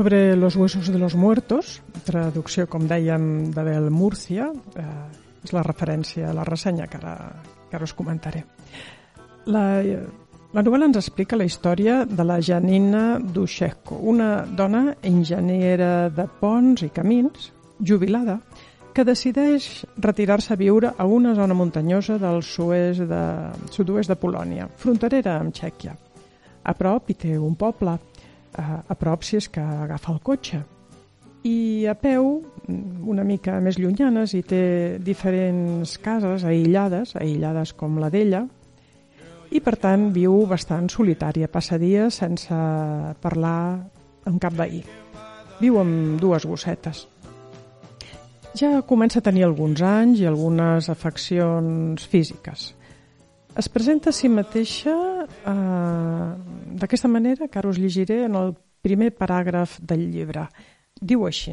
Sobre 0.00 0.34
los 0.34 0.56
huesos 0.56 0.88
de 0.88 0.98
los 0.98 1.14
muertos, 1.14 1.82
traducció, 2.08 2.64
com 2.72 2.86
dèiem, 2.88 3.50
d'Abel 3.52 3.90
Murcia, 3.92 4.46
eh, 4.80 4.84
és 5.44 5.52
la 5.52 5.60
referència 5.60 6.30
a 6.30 6.32
la 6.32 6.46
ressenya 6.48 6.86
que 6.88 6.96
ara, 6.96 7.12
que 7.68 7.76
ara 7.76 7.84
us 7.84 7.92
comentaré. 7.92 8.40
La, 9.52 9.66
la 10.56 10.64
novel·la 10.64 10.88
ens 10.88 10.96
explica 11.02 11.36
la 11.36 11.44
història 11.44 12.06
de 12.08 12.24
la 12.24 12.40
Janina 12.40 13.20
Dusheko, 13.20 14.00
una 14.00 14.46
dona 14.48 14.96
enginyera 15.04 16.08
de 16.08 16.30
ponts 16.40 16.88
i 16.88 16.88
camins, 16.88 17.50
jubilada, 17.84 18.40
que 18.96 19.04
decideix 19.04 19.82
retirar-se 20.00 20.54
a 20.56 20.62
viure 20.64 20.94
a 20.96 21.04
una 21.04 21.36
zona 21.36 21.52
muntanyosa 21.52 22.16
del 22.16 22.40
sud-oest 22.40 23.04
de, 23.04 23.24
sud 23.68 23.98
de 24.00 24.16
Polònia, 24.16 24.72
fronterera 24.80 25.36
amb 25.42 25.52
Txèquia. 25.52 25.92
A 26.64 26.72
prop 26.72 27.12
hi 27.12 27.20
té 27.20 27.36
un 27.36 27.52
poble, 27.52 27.98
a, 28.56 28.82
a 28.86 28.94
prop 28.98 29.24
si 29.24 29.38
és 29.38 29.48
que 29.48 29.60
agafa 29.60 30.12
el 30.12 30.20
cotxe. 30.20 30.62
i 31.42 31.86
a 31.88 31.94
peu, 31.96 32.42
una 32.68 33.24
mica 33.24 33.54
més 33.64 33.78
llunyanes, 33.80 34.34
i 34.36 34.42
té 34.44 34.98
diferents 35.00 35.96
cases 36.04 36.44
aïllades, 36.44 37.14
aïllades 37.16 37.72
com 37.72 37.96
la 37.96 38.10
d'ella, 38.12 38.42
i 39.50 39.60
per 39.64 39.74
tant 39.80 40.10
viu 40.14 40.44
bastant 40.46 40.90
solitària, 40.92 41.48
passa 41.48 41.78
dies 41.80 42.20
sense 42.20 42.58
parlar 43.22 43.80
amb 44.28 44.36
cap 44.42 44.52
veí. 44.54 44.82
Viu 45.60 45.80
amb 45.80 46.20
dues 46.20 46.46
gossetes. 46.46 47.06
Ja 48.54 48.82
comença 48.82 49.20
a 49.20 49.24
tenir 49.24 49.44
alguns 49.46 49.82
anys 49.82 50.20
i 50.20 50.28
algunes 50.28 50.88
afeccions 50.90 52.04
físiques. 52.10 52.70
Es 53.60 53.68
presenta 53.68 54.08
a 54.08 54.16
si 54.16 54.30
mateixa 54.32 54.92
eh, 55.28 56.28
d'aquesta 56.80 57.08
manera, 57.12 57.48
que 57.50 57.58
ara 57.60 57.68
us 57.68 57.76
llegiré 57.76 58.22
en 58.24 58.38
el 58.40 58.54
primer 58.80 59.10
paràgraf 59.12 59.74
del 59.84 60.06
llibre. 60.14 60.46
Diu 60.96 61.26
així. 61.28 61.52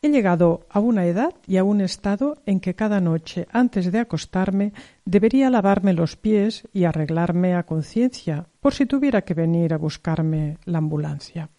He 0.00 0.08
llegado 0.08 0.64
a 0.70 0.80
una 0.80 1.04
edad 1.04 1.34
y 1.46 1.58
a 1.58 1.64
un 1.64 1.82
estado 1.82 2.38
en 2.46 2.60
que 2.60 2.74
cada 2.74 2.98
noche, 2.98 3.46
antes 3.52 3.92
de 3.92 3.98
acostarme, 3.98 4.72
debería 5.04 5.50
lavarme 5.50 5.92
los 5.92 6.16
pies 6.16 6.66
y 6.72 6.84
arreglarme 6.84 7.54
a 7.54 7.66
conciencia, 7.66 8.46
por 8.60 8.72
si 8.72 8.86
tuviera 8.86 9.20
que 9.20 9.34
venir 9.34 9.74
a 9.74 9.82
buscarme 9.86 10.56
la 10.64 10.78
ambulancia. 10.78 11.50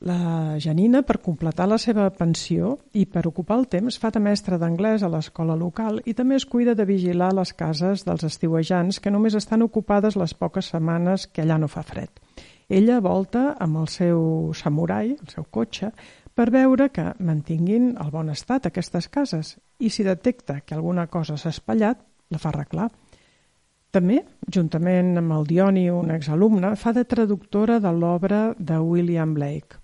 La 0.00 0.56
Janina, 0.56 1.02
per 1.04 1.18
completar 1.20 1.66
la 1.68 1.76
seva 1.76 2.06
pensió 2.16 2.70
i 2.96 3.02
per 3.04 3.26
ocupar 3.28 3.58
el 3.60 3.66
temps, 3.68 3.98
fa 4.00 4.08
de 4.08 4.20
mestra 4.24 4.56
d'anglès 4.56 5.02
a 5.04 5.10
l'escola 5.12 5.52
local 5.60 5.98
i 6.08 6.14
també 6.16 6.38
es 6.38 6.46
cuida 6.48 6.72
de 6.74 6.86
vigilar 6.88 7.34
les 7.36 7.52
cases 7.52 8.06
dels 8.06 8.24
estiuejants 8.24 8.96
que 9.04 9.12
només 9.12 9.36
estan 9.36 9.60
ocupades 9.60 10.16
les 10.16 10.32
poques 10.32 10.70
setmanes 10.72 11.26
que 11.28 11.42
allà 11.44 11.58
no 11.60 11.68
fa 11.68 11.82
fred. 11.84 12.08
Ella 12.70 12.96
volta 13.04 13.58
amb 13.60 13.76
el 13.82 13.90
seu 13.92 14.22
samurai, 14.56 15.10
el 15.20 15.28
seu 15.28 15.44
cotxe, 15.44 15.90
per 16.32 16.48
veure 16.48 16.88
que 16.88 17.04
mantinguin 17.20 17.92
el 18.00 18.14
bon 18.14 18.32
estat 18.32 18.70
aquestes 18.70 19.10
cases 19.12 19.58
i 19.78 19.92
si 19.92 20.06
detecta 20.08 20.62
que 20.64 20.78
alguna 20.78 21.10
cosa 21.12 21.36
s'ha 21.36 21.52
espatllat, 21.52 22.00
la 22.32 22.40
fa 22.40 22.54
arreglar. 22.54 22.88
També, 23.92 24.22
juntament 24.48 25.12
amb 25.20 25.36
el 25.36 25.44
Dioni, 25.44 25.90
un 25.92 26.08
exalumne, 26.16 26.72
fa 26.80 26.96
de 26.96 27.04
traductora 27.04 27.76
de 27.84 27.92
l'obra 27.92 28.42
de 28.56 28.80
William 28.80 29.36
Blake 29.36 29.79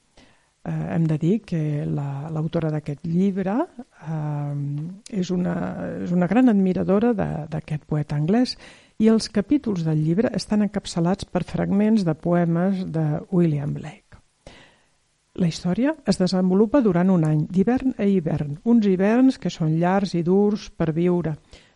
eh, 0.67 0.95
hem 0.95 1.07
de 1.07 1.19
dir 1.19 1.37
que 1.47 1.61
l'autora 1.87 2.71
la, 2.71 2.79
d'aquest 2.79 3.07
llibre 3.07 3.55
eh, 3.63 5.21
és, 5.21 5.31
una, 5.31 5.55
és 6.03 6.13
una 6.13 6.29
gran 6.31 6.51
admiradora 6.53 7.13
d'aquest 7.15 7.87
poeta 7.87 8.19
anglès 8.19 8.57
i 8.99 9.11
els 9.13 9.29
capítols 9.29 9.85
del 9.87 10.03
llibre 10.03 10.33
estan 10.35 10.65
encapçalats 10.65 11.29
per 11.29 11.45
fragments 11.45 12.05
de 12.05 12.15
poemes 12.15 12.85
de 12.93 13.07
William 13.31 13.75
Blake. 13.77 14.03
La 15.37 15.51
història 15.51 15.93
es 16.09 16.17
desenvolupa 16.17 16.81
durant 16.81 17.11
un 17.13 17.27
any, 17.29 17.43
d'hivern 17.53 17.93
a 18.01 18.07
hivern, 18.09 18.55
uns 18.65 18.87
hiverns 18.89 19.37
que 19.37 19.53
són 19.53 19.75
llargs 19.77 20.15
i 20.17 20.23
durs 20.25 20.71
per 20.73 20.95
viure, 20.97 21.35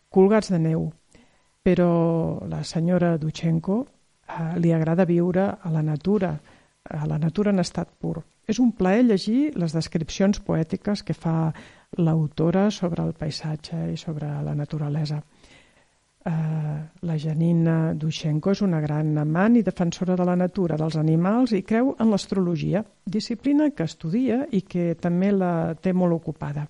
colgats 0.08 0.48
de 0.48 0.58
neu. 0.64 0.86
Però 1.60 1.90
la 2.48 2.62
senyora 2.64 3.18
Duchenko 3.20 3.82
eh, 3.84 4.56
li 4.64 4.72
agrada 4.72 5.04
viure 5.04 5.44
a 5.60 5.72
la 5.74 5.82
natura, 5.84 6.32
a 6.88 7.04
la 7.06 7.18
natura 7.20 7.52
en 7.52 7.60
estat 7.60 7.92
pur. 8.00 8.22
És 8.50 8.58
un 8.58 8.72
plaer 8.74 9.04
llegir 9.06 9.52
les 9.54 9.74
descripcions 9.76 10.40
poètiques 10.42 11.04
que 11.06 11.14
fa 11.14 11.52
l'autora 12.02 12.68
sobre 12.74 13.04
el 13.06 13.12
paisatge 13.14 13.84
i 13.92 13.96
sobre 13.98 14.30
la 14.42 14.54
naturalesa. 14.58 15.20
Uh, 16.20 16.80
la 17.08 17.16
Janina 17.16 17.94
Dushenko 17.96 18.52
és 18.52 18.60
una 18.66 18.80
gran 18.82 19.14
amant 19.22 19.54
i 19.56 19.62
defensora 19.64 20.16
de 20.18 20.26
la 20.28 20.34
natura, 20.36 20.76
dels 20.76 20.98
animals 21.00 21.54
i 21.56 21.62
creu 21.64 21.94
en 21.96 22.10
l'astrologia, 22.10 22.82
disciplina 23.06 23.70
que 23.70 23.86
estudia 23.88 24.42
i 24.52 24.60
que 24.68 24.90
també 25.00 25.30
la 25.32 25.52
té 25.80 25.94
molt 25.94 26.18
ocupada. 26.18 26.66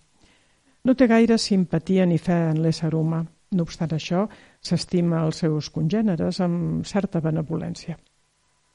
No 0.84 0.94
té 0.94 1.08
gaire 1.10 1.38
simpatia 1.38 2.06
ni 2.06 2.20
fe 2.20 2.36
en 2.52 2.62
l'ésser 2.62 2.92
humà. 2.94 3.24
No 3.50 3.66
obstant 3.66 3.96
això, 3.96 4.28
s'estima 4.62 5.24
els 5.24 5.42
seus 5.42 5.72
congèneres 5.74 6.38
amb 6.44 6.86
certa 6.86 7.24
benevolència. 7.24 7.98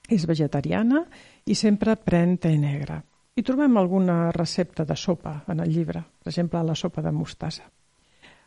És 0.10 0.26
vegetariana 0.30 1.06
i 1.46 1.56
sempre 1.56 1.96
pren 1.96 2.38
te 2.38 2.52
negre. 2.58 3.02
I 3.36 3.44
trobem 3.44 3.78
alguna 3.78 4.32
recepta 4.32 4.86
de 4.86 4.96
sopa 4.96 5.42
en 5.52 5.60
el 5.60 5.72
llibre, 5.74 6.04
per 6.24 6.32
exemple, 6.32 6.62
la 6.64 6.76
sopa 6.76 7.02
de 7.02 7.12
mostassa. 7.12 7.66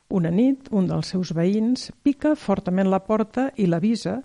Una 0.09 0.31
nit, 0.33 0.71
un 0.73 0.87
dels 0.88 1.11
seus 1.12 1.35
veïns 1.37 1.90
pica 2.03 2.33
fortament 2.38 2.88
la 2.88 3.03
porta 3.05 3.51
i 3.61 3.66
l'avisa 3.68 4.23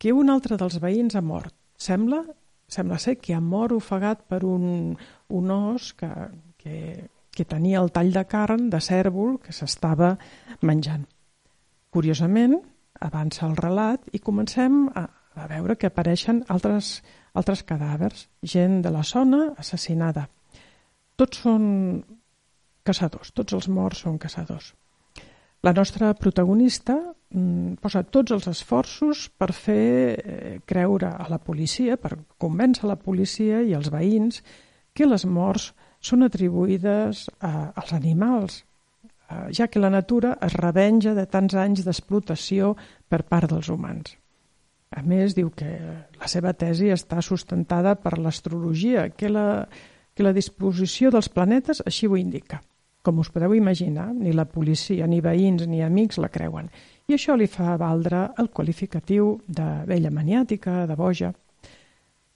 que 0.00 0.10
un 0.16 0.32
altre 0.32 0.56
dels 0.58 0.80
veïns 0.82 1.14
ha 1.14 1.22
mort. 1.22 1.54
Sembla, 1.78 2.24
sembla 2.66 2.98
ser 2.98 3.20
que 3.20 3.36
ha 3.36 3.40
mort 3.40 3.76
ofegat 3.76 4.24
per 4.26 4.42
un, 4.48 4.96
un 5.28 5.50
os 5.54 5.92
que, 5.94 6.10
que, 6.58 7.06
que 7.30 7.46
tenia 7.46 7.78
el 7.84 7.92
tall 7.94 8.10
de 8.16 8.24
carn 8.26 8.66
de 8.72 8.80
cèrvol 8.82 9.38
que 9.44 9.54
s'estava 9.54 10.16
menjant. 10.66 11.06
Curiosament, 11.94 12.58
avança 13.00 13.46
el 13.46 13.54
relat 13.60 14.10
i 14.12 14.18
comencem 14.18 14.88
a, 14.94 15.06
a 15.34 15.46
veure 15.50 15.76
que 15.76 15.88
apareixen 15.90 16.42
altres, 16.48 17.00
altres 17.34 17.62
cadàvers, 17.66 18.26
gent 18.42 18.80
de 18.82 18.90
la 18.90 19.02
zona 19.06 19.50
assassinada. 19.58 20.26
Tots 21.16 21.44
són 21.44 21.64
caçadors, 22.86 23.32
tots 23.36 23.54
els 23.56 23.68
morts 23.68 24.04
són 24.06 24.18
caçadors. 24.18 24.72
La 25.62 25.74
nostra 25.76 26.14
protagonista 26.16 26.94
mm, 26.96 27.76
posa 27.84 28.02
tots 28.02 28.32
els 28.32 28.48
esforços 28.48 29.26
per 29.36 29.50
fer 29.52 29.84
eh, 29.84 30.54
creure 30.64 31.10
a 31.12 31.28
la 31.28 31.38
policia, 31.38 31.98
per 32.00 32.16
convèncer 32.40 32.88
la 32.88 32.96
policia 32.96 33.60
i 33.60 33.76
els 33.76 33.90
veïns 33.92 34.40
que 34.96 35.06
les 35.06 35.26
morts 35.28 35.70
són 36.00 36.24
atribuïdes 36.24 37.26
a, 37.44 37.52
als 37.76 37.92
animals, 37.92 38.62
eh, 39.28 39.52
ja 39.52 39.68
que 39.68 39.84
la 39.84 39.92
natura 39.92 40.32
es 40.40 40.56
revenja 40.56 41.12
de 41.14 41.26
tants 41.28 41.54
anys 41.54 41.84
d'explotació 41.84 42.72
per 43.08 43.22
part 43.28 43.52
dels 43.52 43.68
humans. 43.68 44.16
A 44.90 45.04
més, 45.06 45.36
diu 45.38 45.52
que 45.54 45.68
la 46.18 46.28
seva 46.30 46.50
tesi 46.58 46.88
està 46.90 47.20
sustentada 47.22 47.94
per 47.94 48.16
l'astrologia, 48.18 49.06
que, 49.14 49.28
la, 49.30 49.68
que 50.14 50.24
la 50.26 50.34
disposició 50.34 51.12
dels 51.14 51.30
planetes 51.30 51.82
així 51.86 52.08
ho 52.10 52.18
indica. 52.18 52.58
Com 53.06 53.20
us 53.22 53.30
podeu 53.32 53.54
imaginar, 53.54 54.08
ni 54.12 54.32
la 54.34 54.48
policia, 54.50 55.06
ni 55.06 55.20
veïns, 55.24 55.62
ni 55.70 55.80
amics 55.86 56.18
la 56.18 56.28
creuen. 56.28 56.66
I 57.08 57.14
això 57.14 57.36
li 57.38 57.46
fa 57.46 57.76
valdre 57.80 58.26
el 58.42 58.50
qualificatiu 58.50 59.36
de 59.46 59.68
vella 59.86 60.10
maniàtica, 60.10 60.82
de 60.90 60.98
boja. 60.98 61.30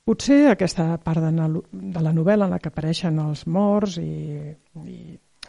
Potser 0.04 0.52
aquesta 0.52 0.86
part 1.02 1.24
de, 1.24 1.48
de 1.72 2.04
la 2.06 2.14
novel·la 2.14 2.46
en 2.46 2.54
la 2.54 2.60
que 2.62 2.70
apareixen 2.70 3.18
els 3.24 3.46
morts 3.50 3.98
i, 3.98 4.54
i 4.84 4.96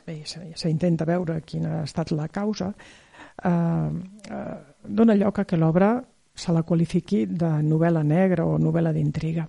bé, 0.05 0.17
s'intenta 0.25 1.05
veure 1.05 1.37
quina 1.45 1.81
ha 1.81 1.85
estat 1.85 2.15
la 2.15 2.27
causa, 2.33 2.71
eh, 2.73 3.49
eh, 3.51 4.51
dona 4.87 5.15
lloc 5.21 5.43
a 5.43 5.45
que 5.45 5.59
l'obra 5.59 5.93
se 6.35 6.53
la 6.53 6.63
qualifiqui 6.67 7.25
de 7.25 7.49
novel·la 7.63 8.03
negra 8.03 8.45
o 8.45 8.57
novel·la 8.59 8.91
d'intriga. 8.93 9.47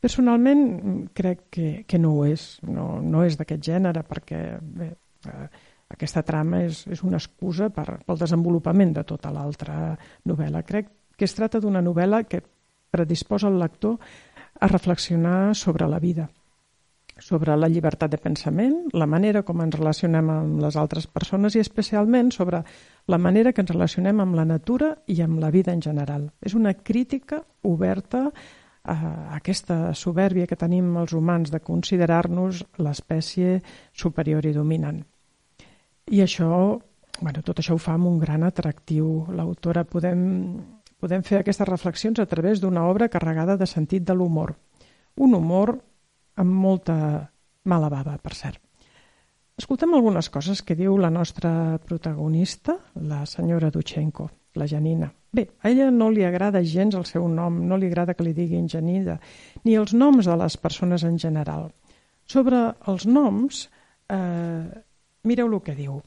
Personalment 0.00 1.10
crec 1.12 1.42
que, 1.52 1.66
que 1.86 1.98
no 2.00 2.14
ho 2.16 2.24
és, 2.24 2.54
no, 2.64 3.00
no 3.02 3.24
és 3.26 3.36
d'aquest 3.36 3.66
gènere 3.66 4.04
perquè 4.08 4.40
bé, 4.62 4.88
eh, 5.28 5.46
aquesta 5.90 6.22
trama 6.24 6.62
és, 6.64 6.86
és 6.88 7.02
una 7.04 7.18
excusa 7.20 7.68
per, 7.74 7.98
pel 8.06 8.20
desenvolupament 8.22 8.94
de 8.96 9.04
tota 9.04 9.32
l'altra 9.34 9.96
novel·la. 10.30 10.62
Crec 10.64 10.88
que 11.18 11.28
es 11.28 11.36
tracta 11.36 11.60
d'una 11.60 11.82
novel·la 11.84 12.22
que 12.24 12.40
predisposa 12.90 13.50
el 13.50 13.58
lector 13.60 13.98
a 14.60 14.68
reflexionar 14.70 15.54
sobre 15.54 15.88
la 15.88 15.98
vida, 16.00 16.30
sobre 17.18 17.56
la 17.56 17.68
llibertat 17.68 18.10
de 18.12 18.18
pensament, 18.18 18.88
la 18.92 19.06
manera 19.06 19.42
com 19.42 19.60
ens 19.64 19.76
relacionem 19.76 20.30
amb 20.32 20.62
les 20.62 20.76
altres 20.76 21.06
persones 21.06 21.56
i 21.56 21.60
especialment 21.60 22.30
sobre 22.32 22.62
la 23.06 23.18
manera 23.18 23.52
que 23.52 23.64
ens 23.64 23.72
relacionem 23.72 24.20
amb 24.20 24.38
la 24.38 24.46
natura 24.48 24.94
i 25.06 25.20
amb 25.22 25.40
la 25.40 25.50
vida 25.50 25.72
en 25.72 25.82
general. 25.82 26.30
És 26.40 26.54
una 26.54 26.74
crítica 26.74 27.42
oberta 27.62 28.30
a 28.82 28.96
aquesta 29.36 29.92
soberbia 29.94 30.46
que 30.46 30.56
tenim 30.56 30.94
els 30.96 31.12
humans 31.12 31.50
de 31.52 31.60
considerar-nos 31.60 32.64
l'espècie 32.78 33.60
superior 33.92 34.46
i 34.46 34.54
dominant. 34.56 35.02
I 36.10 36.22
això, 36.24 36.80
bueno, 37.20 37.42
tot 37.44 37.60
això 37.60 37.76
ho 37.76 37.82
fa 37.82 37.94
amb 37.98 38.08
un 38.08 38.18
gran 38.18 38.42
atractiu. 38.42 39.26
L'autora 39.36 39.84
podem, 39.84 40.22
podem 40.98 41.22
fer 41.22 41.42
aquestes 41.42 41.68
reflexions 41.68 42.18
a 42.18 42.26
través 42.26 42.60
d'una 42.60 42.86
obra 42.88 43.10
carregada 43.12 43.56
de 43.56 43.68
sentit 43.68 44.06
de 44.06 44.16
l'humor. 44.16 44.56
Un 45.20 45.34
humor 45.34 45.76
amb 46.40 46.56
molta 46.64 46.96
mala 47.68 47.90
bava, 47.92 48.16
per 48.18 48.34
cert. 48.34 48.60
Escoltem 49.60 49.92
algunes 49.92 50.30
coses 50.32 50.62
que 50.64 50.76
diu 50.76 50.96
la 50.96 51.10
nostra 51.12 51.78
protagonista, 51.84 52.78
la 52.96 53.26
senyora 53.28 53.68
Duchenko, 53.70 54.30
la 54.56 54.66
Janina. 54.66 55.10
Bé, 55.32 55.44
a 55.60 55.68
ella 55.68 55.90
no 55.92 56.08
li 56.10 56.24
agrada 56.24 56.62
gens 56.64 56.96
el 56.96 57.04
seu 57.06 57.28
nom, 57.28 57.60
no 57.68 57.76
li 57.76 57.90
agrada 57.90 58.16
que 58.16 58.24
li 58.24 58.32
diguin 58.34 58.70
Janina, 58.72 59.18
ni 59.64 59.76
els 59.76 59.92
noms 59.92 60.26
de 60.26 60.36
les 60.40 60.56
persones 60.56 61.04
en 61.04 61.18
general. 61.20 61.68
Sobre 62.24 62.62
els 62.88 63.04
noms, 63.06 63.66
eh, 64.08 64.64
mireu 65.22 65.52
el 65.52 65.60
que 65.60 65.76
diu. 65.76 66.00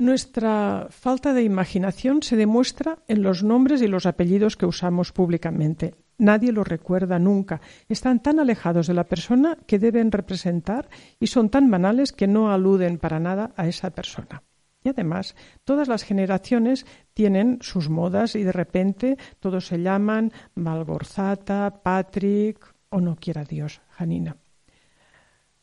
Nuestra 0.00 0.86
falta 0.88 1.34
de 1.34 1.42
imaginación 1.42 2.22
se 2.22 2.36
demuestra 2.36 2.98
en 3.08 3.22
los 3.22 3.42
nombres 3.42 3.82
y 3.82 3.88
los 3.88 4.06
apellidos 4.06 4.56
que 4.56 4.64
usamos 4.64 5.12
públicamente. 5.12 5.94
Nadie 6.20 6.52
los 6.52 6.68
recuerda 6.68 7.18
nunca. 7.18 7.62
Están 7.88 8.20
tan 8.20 8.38
alejados 8.38 8.86
de 8.86 8.92
la 8.92 9.04
persona 9.04 9.56
que 9.66 9.78
deben 9.78 10.12
representar 10.12 10.90
y 11.18 11.28
son 11.28 11.48
tan 11.48 11.70
banales 11.70 12.12
que 12.12 12.26
no 12.26 12.52
aluden 12.52 12.98
para 12.98 13.18
nada 13.18 13.52
a 13.56 13.66
esa 13.66 13.88
persona. 13.88 14.42
Y 14.84 14.90
además, 14.90 15.34
todas 15.64 15.88
las 15.88 16.04
generaciones 16.04 16.84
tienen 17.14 17.58
sus 17.62 17.88
modas 17.88 18.36
y 18.36 18.42
de 18.44 18.52
repente 18.52 19.16
todos 19.38 19.66
se 19.66 19.80
llaman 19.80 20.30
Malgorzata, 20.54 21.82
Patrick 21.82 22.66
o 22.90 23.00
no 23.00 23.16
quiera 23.16 23.44
Dios, 23.44 23.80
Janina. 23.88 24.36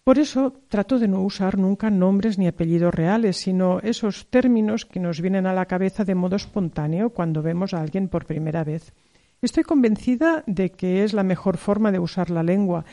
Por 0.04 0.18
eso 0.18 0.54
trato 0.70 0.98
de 0.98 1.08
no 1.08 1.22
usar 1.22 1.60
nunca 1.60 1.92
nombres 1.92 2.40
ni 2.40 2.48
apellidos 2.48 2.96
reales, 2.96 3.38
sino 3.38 3.80
esos 3.82 4.28
términos 4.32 4.86
que 4.86 5.00
nos 5.00 5.22
vienen 5.22 5.46
a 5.46 5.54
la 5.54 5.66
cabeza 5.68 6.04
de 6.04 6.16
modo 6.16 6.36
espontáneo 6.36 7.12
cuando 7.12 7.44
vemos 7.44 7.76
a 7.76 7.82
alguien 7.82 8.08
por 8.08 8.26
primera 8.26 8.64
vez. 8.64 8.94
Estoy 9.48 9.64
convencida 9.64 10.44
de 10.46 10.74
que 10.74 11.06
es 11.06 11.14
la 11.14 11.24
mejor 11.24 11.56
forma 11.56 11.94
de 11.94 12.00
usar 12.00 12.30
la 12.30 12.44
lengua 12.44 12.84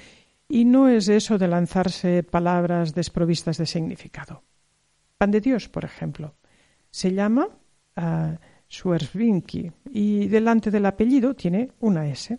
y 0.49 0.64
no 0.64 0.87
es 0.87 1.09
eso 1.09 1.37
de 1.37 1.49
lanzarse 1.49 2.23
palabras 2.23 2.95
desprovistas 2.95 3.59
de 3.59 3.67
significado. 3.67 4.45
Pan 5.19 5.33
de 5.33 5.40
Dios, 5.40 5.69
por 5.69 5.85
ejemplo, 5.85 6.37
se 6.93 7.12
llama 7.12 7.49
uh, 7.97 8.37
y 9.90 10.29
delante 10.29 10.71
del 10.71 10.87
apellido 10.87 11.35
tiene 11.35 11.73
una 11.81 12.07
S. 12.07 12.38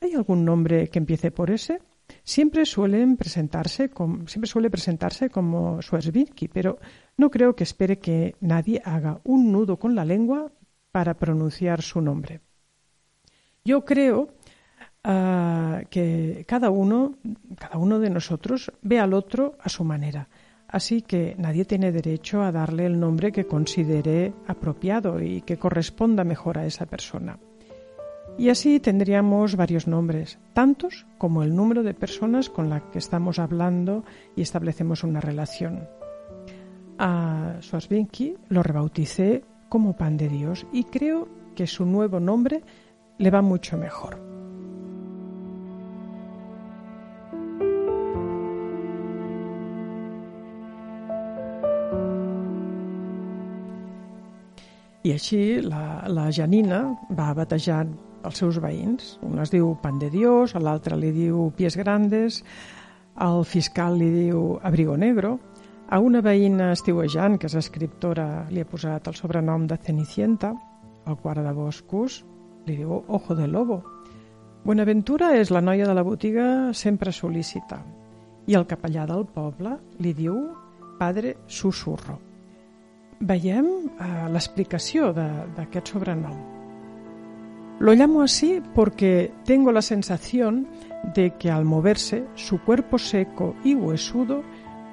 ¿Hay 0.00 0.14
algún 0.14 0.44
nombre 0.44 0.88
que 0.88 0.98
empiece 0.98 1.30
por 1.30 1.52
S? 1.52 1.80
Siempre 2.24 2.66
suelen 2.66 3.16
presentarse 3.16 3.88
como, 3.88 4.26
siempre 4.26 4.50
suele 4.50 4.68
presentarse 4.68 5.30
como 5.30 5.80
Schwerzwinki, 5.80 6.48
pero 6.48 6.80
no 7.16 7.30
creo 7.30 7.54
que 7.54 7.62
espere 7.62 8.00
que 8.00 8.34
nadie 8.40 8.82
haga 8.84 9.20
un 9.22 9.52
nudo 9.52 9.78
con 9.78 9.94
la 9.94 10.04
lengua 10.04 10.50
para 10.90 11.14
pronunciar 11.14 11.82
su 11.82 12.00
nombre. 12.00 12.40
Yo 13.66 13.82
creo 13.82 14.28
uh, 15.06 15.86
que 15.88 16.44
cada 16.46 16.68
uno, 16.68 17.14
cada 17.58 17.78
uno 17.78 17.98
de 17.98 18.10
nosotros 18.10 18.70
ve 18.82 18.98
al 18.98 19.14
otro 19.14 19.56
a 19.58 19.70
su 19.70 19.84
manera. 19.84 20.28
Así 20.68 21.00
que 21.00 21.34
nadie 21.38 21.64
tiene 21.64 21.90
derecho 21.90 22.42
a 22.42 22.52
darle 22.52 22.84
el 22.84 23.00
nombre 23.00 23.32
que 23.32 23.46
considere 23.46 24.34
apropiado 24.46 25.18
y 25.18 25.40
que 25.40 25.56
corresponda 25.56 26.24
mejor 26.24 26.58
a 26.58 26.66
esa 26.66 26.84
persona. 26.84 27.38
Y 28.36 28.50
así 28.50 28.80
tendríamos 28.80 29.56
varios 29.56 29.86
nombres, 29.86 30.38
tantos 30.52 31.06
como 31.16 31.42
el 31.42 31.56
número 31.56 31.82
de 31.82 31.94
personas 31.94 32.50
con 32.50 32.68
las 32.68 32.82
que 32.92 32.98
estamos 32.98 33.38
hablando 33.38 34.04
y 34.36 34.42
establecemos 34.42 35.04
una 35.04 35.20
relación. 35.22 35.88
A 36.98 37.56
Swasbinki 37.60 38.36
lo 38.50 38.62
rebauticé 38.62 39.42
como 39.70 39.96
pan 39.96 40.18
de 40.18 40.28
Dios 40.28 40.66
y 40.70 40.84
creo 40.84 41.28
que 41.54 41.66
su 41.66 41.86
nuevo 41.86 42.20
nombre 42.20 42.62
le 43.18 43.30
va 43.30 43.42
mucho 43.42 43.76
mejor. 43.76 44.18
I 55.04 55.12
així 55.12 55.60
la, 55.60 56.08
la 56.08 56.30
Janina 56.32 56.80
va 57.12 57.34
batejant 57.36 57.92
els 58.24 58.38
seus 58.40 58.56
veïns. 58.56 59.18
Un 59.22 59.42
es 59.42 59.52
diu 59.52 59.74
Pan 59.82 59.98
de 60.00 60.08
Dios, 60.08 60.54
l'altre 60.56 60.96
li 60.96 61.12
diu 61.12 61.50
Pies 61.56 61.76
Grandes, 61.76 62.40
el 63.20 63.44
fiscal 63.44 63.98
li 64.00 64.08
diu 64.14 64.54
Abrigo 64.64 64.96
Negro, 64.96 65.36
a 65.92 66.00
una 66.00 66.22
veïna 66.24 66.72
estiuejant, 66.72 67.36
que 67.36 67.52
és 67.52 67.58
escriptora, 67.60 68.46
li 68.50 68.64
ha 68.64 68.70
posat 68.70 69.12
el 69.12 69.18
sobrenom 69.18 69.68
de 69.68 69.76
Cenicienta, 69.76 70.54
el 71.04 71.20
guardaboscos 71.20 72.22
li 72.66 72.76
diu 72.76 73.02
Ojo 73.08 73.34
de 73.34 73.46
Lobo. 73.48 73.82
Buenaventura 74.64 75.34
és 75.36 75.50
la 75.52 75.60
noia 75.60 75.86
de 75.86 75.94
la 75.94 76.04
botiga 76.04 76.72
sempre 76.72 77.12
sol·lícita 77.12 77.82
i 78.46 78.56
el 78.56 78.66
capellà 78.68 79.04
del 79.08 79.26
poble 79.28 79.76
li 80.00 80.14
diu 80.16 80.38
Padre 80.98 81.36
Susurro. 81.46 82.18
Veiem 83.20 83.68
eh, 83.68 84.26
l'explicació 84.32 85.12
d'aquest 85.14 85.92
sobrenom. 85.92 86.36
Lo 87.80 87.92
llamo 87.92 88.22
así 88.22 88.62
porque 88.74 89.32
tengo 89.44 89.72
la 89.72 89.82
sensación 89.82 90.66
de 91.14 91.34
que 91.36 91.50
al 91.50 91.64
moverse 91.64 92.24
su 92.34 92.60
cuerpo 92.62 92.98
seco 92.98 93.54
y 93.64 93.74
huesudo, 93.74 94.42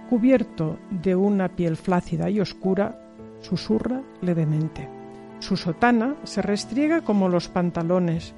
cubierto 0.09 0.77
de 0.89 1.15
una 1.15 1.47
piel 1.47 1.77
flácida 1.77 2.29
y 2.29 2.41
oscura, 2.41 2.99
susurra 3.39 4.01
levemente. 4.21 5.00
Su 5.41 5.57
sotana 5.57 6.17
se 6.23 6.43
restriega 6.43 7.01
como 7.01 7.27
los 7.27 7.49
pantalones 7.49 8.35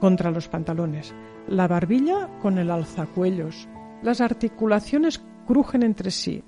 contra 0.00 0.30
los 0.30 0.48
pantalones, 0.48 1.14
la 1.46 1.68
barbilla 1.68 2.30
con 2.40 2.56
el 2.56 2.70
alzacuellos, 2.70 3.68
las 4.02 4.22
articulaciones 4.22 5.22
crujen 5.46 5.82
entre 5.82 6.10
sí. 6.10 6.42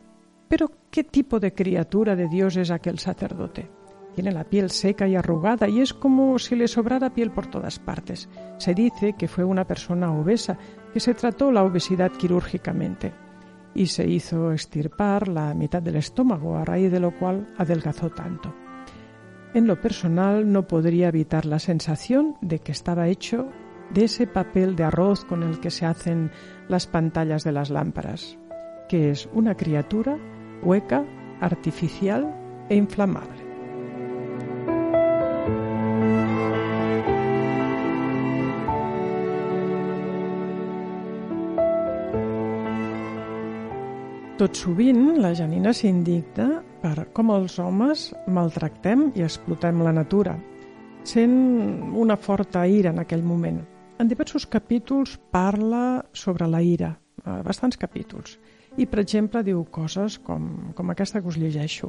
Pero 0.49 0.71
¿qué 0.91 1.05
tipo 1.05 1.41
de 1.41 1.53
criatura 1.53 2.17
de 2.17 2.27
Dios 2.27 2.57
es 2.57 2.71
aquel 2.71 2.99
sacerdote? 2.99 3.71
Tiene 4.15 4.33
la 4.33 4.45
piel 4.45 4.71
seca 4.71 5.07
y 5.07 5.15
arrugada 5.15 5.69
y 5.69 5.83
es 5.83 5.93
como 5.93 6.39
si 6.39 6.57
le 6.57 6.69
sobrara 6.69 7.13
piel 7.13 7.31
por 7.31 7.47
todas 7.47 7.79
partes. 7.79 8.31
Se 8.57 8.73
dice 8.73 9.13
que 9.13 9.29
fue 9.29 9.45
una 9.45 9.67
persona 9.67 10.11
obesa, 10.11 10.57
que 10.95 11.01
se 11.01 11.13
trató 11.13 11.53
la 11.53 11.65
obesidad 11.65 12.13
quirúrgicamente 12.13 13.13
y 13.75 13.89
se 13.89 14.09
hizo 14.09 14.53
extirpar 14.53 15.29
la 15.29 15.53
mitad 15.53 15.83
del 15.83 15.97
estómago, 15.97 16.57
a 16.57 16.65
raíz 16.65 16.91
de 16.91 17.01
lo 17.01 17.11
cual 17.11 17.47
adelgazó 17.59 18.09
tanto. 18.09 18.55
En 19.57 19.67
lo 19.67 19.81
personal 19.81 20.53
no 20.53 20.67
podría 20.67 21.09
evitar 21.09 21.47
la 21.47 21.59
sensación 21.59 22.37
de 22.43 22.59
que 22.59 22.73
estaba 22.73 23.09
hecho 23.09 23.49
de 23.89 24.05
ese 24.05 24.27
papel 24.27 24.77
de 24.77 24.85
arroz 24.85 25.25
con 25.25 25.43
el 25.43 25.61
que 25.61 25.71
se 25.71 25.87
hacen 25.87 26.31
las 26.69 26.87
pantallas 26.87 27.43
de 27.43 27.53
las 27.53 27.71
lámparas, 27.71 28.37
que 28.87 29.09
es 29.09 29.31
una 29.33 29.57
criatura 29.57 30.19
hueca, 30.63 31.07
artificial 31.41 32.37
e 32.69 32.77
inflamable. 32.77 33.46
Tot 44.37 44.53
sovint 44.53 45.15
la 45.17 45.31
Janina 45.33 45.71
s'indigna 45.73 46.59
per 46.83 47.07
com 47.17 47.31
els 47.33 47.55
homes 47.57 48.11
maltractem 48.29 49.07
i 49.17 49.23
explotem 49.25 49.79
la 49.81 49.95
natura, 49.97 50.35
sent 51.09 51.33
una 51.97 52.19
forta 52.21 52.67
ira 52.69 52.93
en 52.93 53.01
aquell 53.01 53.25
moment. 53.25 53.63
En 53.97 54.11
diversos 54.11 54.45
capítols 54.45 55.15
parla 55.33 56.05
sobre 56.13 56.51
la 56.53 56.61
ira, 56.61 56.91
bastants 57.47 57.81
capítols, 57.81 58.37
i 58.77 58.85
per 58.85 59.01
exemple 59.01 59.41
diu 59.41 59.63
coses 59.73 60.19
com, 60.21 60.75
com 60.77 60.93
aquesta 60.93 61.23
que 61.23 61.33
us 61.33 61.39
llegeixo. 61.41 61.89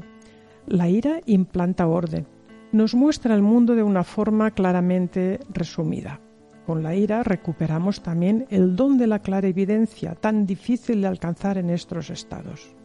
La 0.71 0.87
ira 0.87 1.17
implanta 1.25 1.89
orden, 1.91 2.23
nos 2.71 2.95
muestra 2.95 3.35
el 3.35 3.43
mundo 3.43 3.75
de 3.75 3.83
una 3.83 4.05
forma 4.05 4.51
claramente 4.51 5.41
resumida. 5.51 6.21
Con 6.67 6.83
la 6.83 6.93
ira 6.95 7.23
recuperamos 7.23 8.03
también 8.03 8.45
el 8.49 8.75
don 8.75 8.97
de 8.97 9.07
la 9.07 9.19
clarividencia, 9.19 10.15
tan 10.15 10.45
difícil 10.45 10.99
de 10.99 11.07
alcanzar 11.07 11.57
en 11.57 11.69
estos 11.69 12.09
estados. 12.09 12.75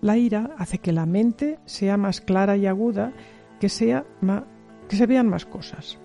La 0.00 0.16
ira 0.16 0.54
hace 0.58 0.78
que 0.78 0.92
la 0.92 1.04
mente 1.04 1.58
sea 1.64 1.96
más 1.96 2.20
clara 2.20 2.56
y 2.56 2.66
aguda, 2.66 3.12
que, 3.58 3.68
sea 3.68 4.04
que 4.88 4.94
se 4.94 5.06
vean 5.06 5.28
más 5.28 5.44
cosas. 5.44 5.98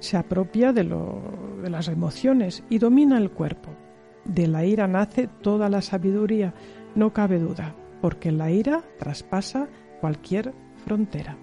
Se 0.00 0.16
apropia 0.16 0.72
de, 0.72 0.82
de 0.82 1.70
las 1.70 1.86
emociones 1.86 2.64
y 2.68 2.78
domina 2.78 3.18
el 3.18 3.30
cuerpo. 3.30 3.70
De 4.24 4.48
la 4.48 4.64
ira 4.64 4.88
nace 4.88 5.28
toda 5.28 5.68
la 5.68 5.80
sabiduría, 5.80 6.54
no 6.96 7.12
cabe 7.12 7.38
duda, 7.38 7.76
porque 8.00 8.32
la 8.32 8.50
ira 8.50 8.82
traspasa 8.98 9.68
cualquier 10.00 10.52
frontera. 10.84 11.36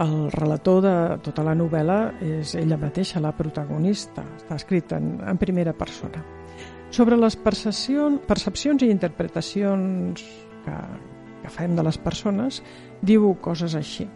El 0.00 0.30
relator 0.32 0.80
de 0.80 0.94
tota 1.20 1.44
la 1.44 1.52
novel·la 1.52 1.98
és 2.24 2.54
ella 2.56 2.78
mateixa, 2.80 3.20
la 3.20 3.34
protagonista. 3.36 4.24
Està 4.38 4.56
escrit 4.56 4.94
en, 4.96 5.18
en 5.28 5.40
primera 5.40 5.74
persona. 5.76 6.22
Sobre 6.92 7.16
les 7.16 7.36
percepcions, 7.36 8.82
i 8.82 8.88
interpretacions 8.88 10.24
que, 10.64 10.78
que 11.42 11.52
fem 11.52 11.76
de 11.76 11.84
les 11.84 11.98
persones, 12.00 12.62
diu 13.02 13.34
coses 13.44 13.76
així. 13.76 14.08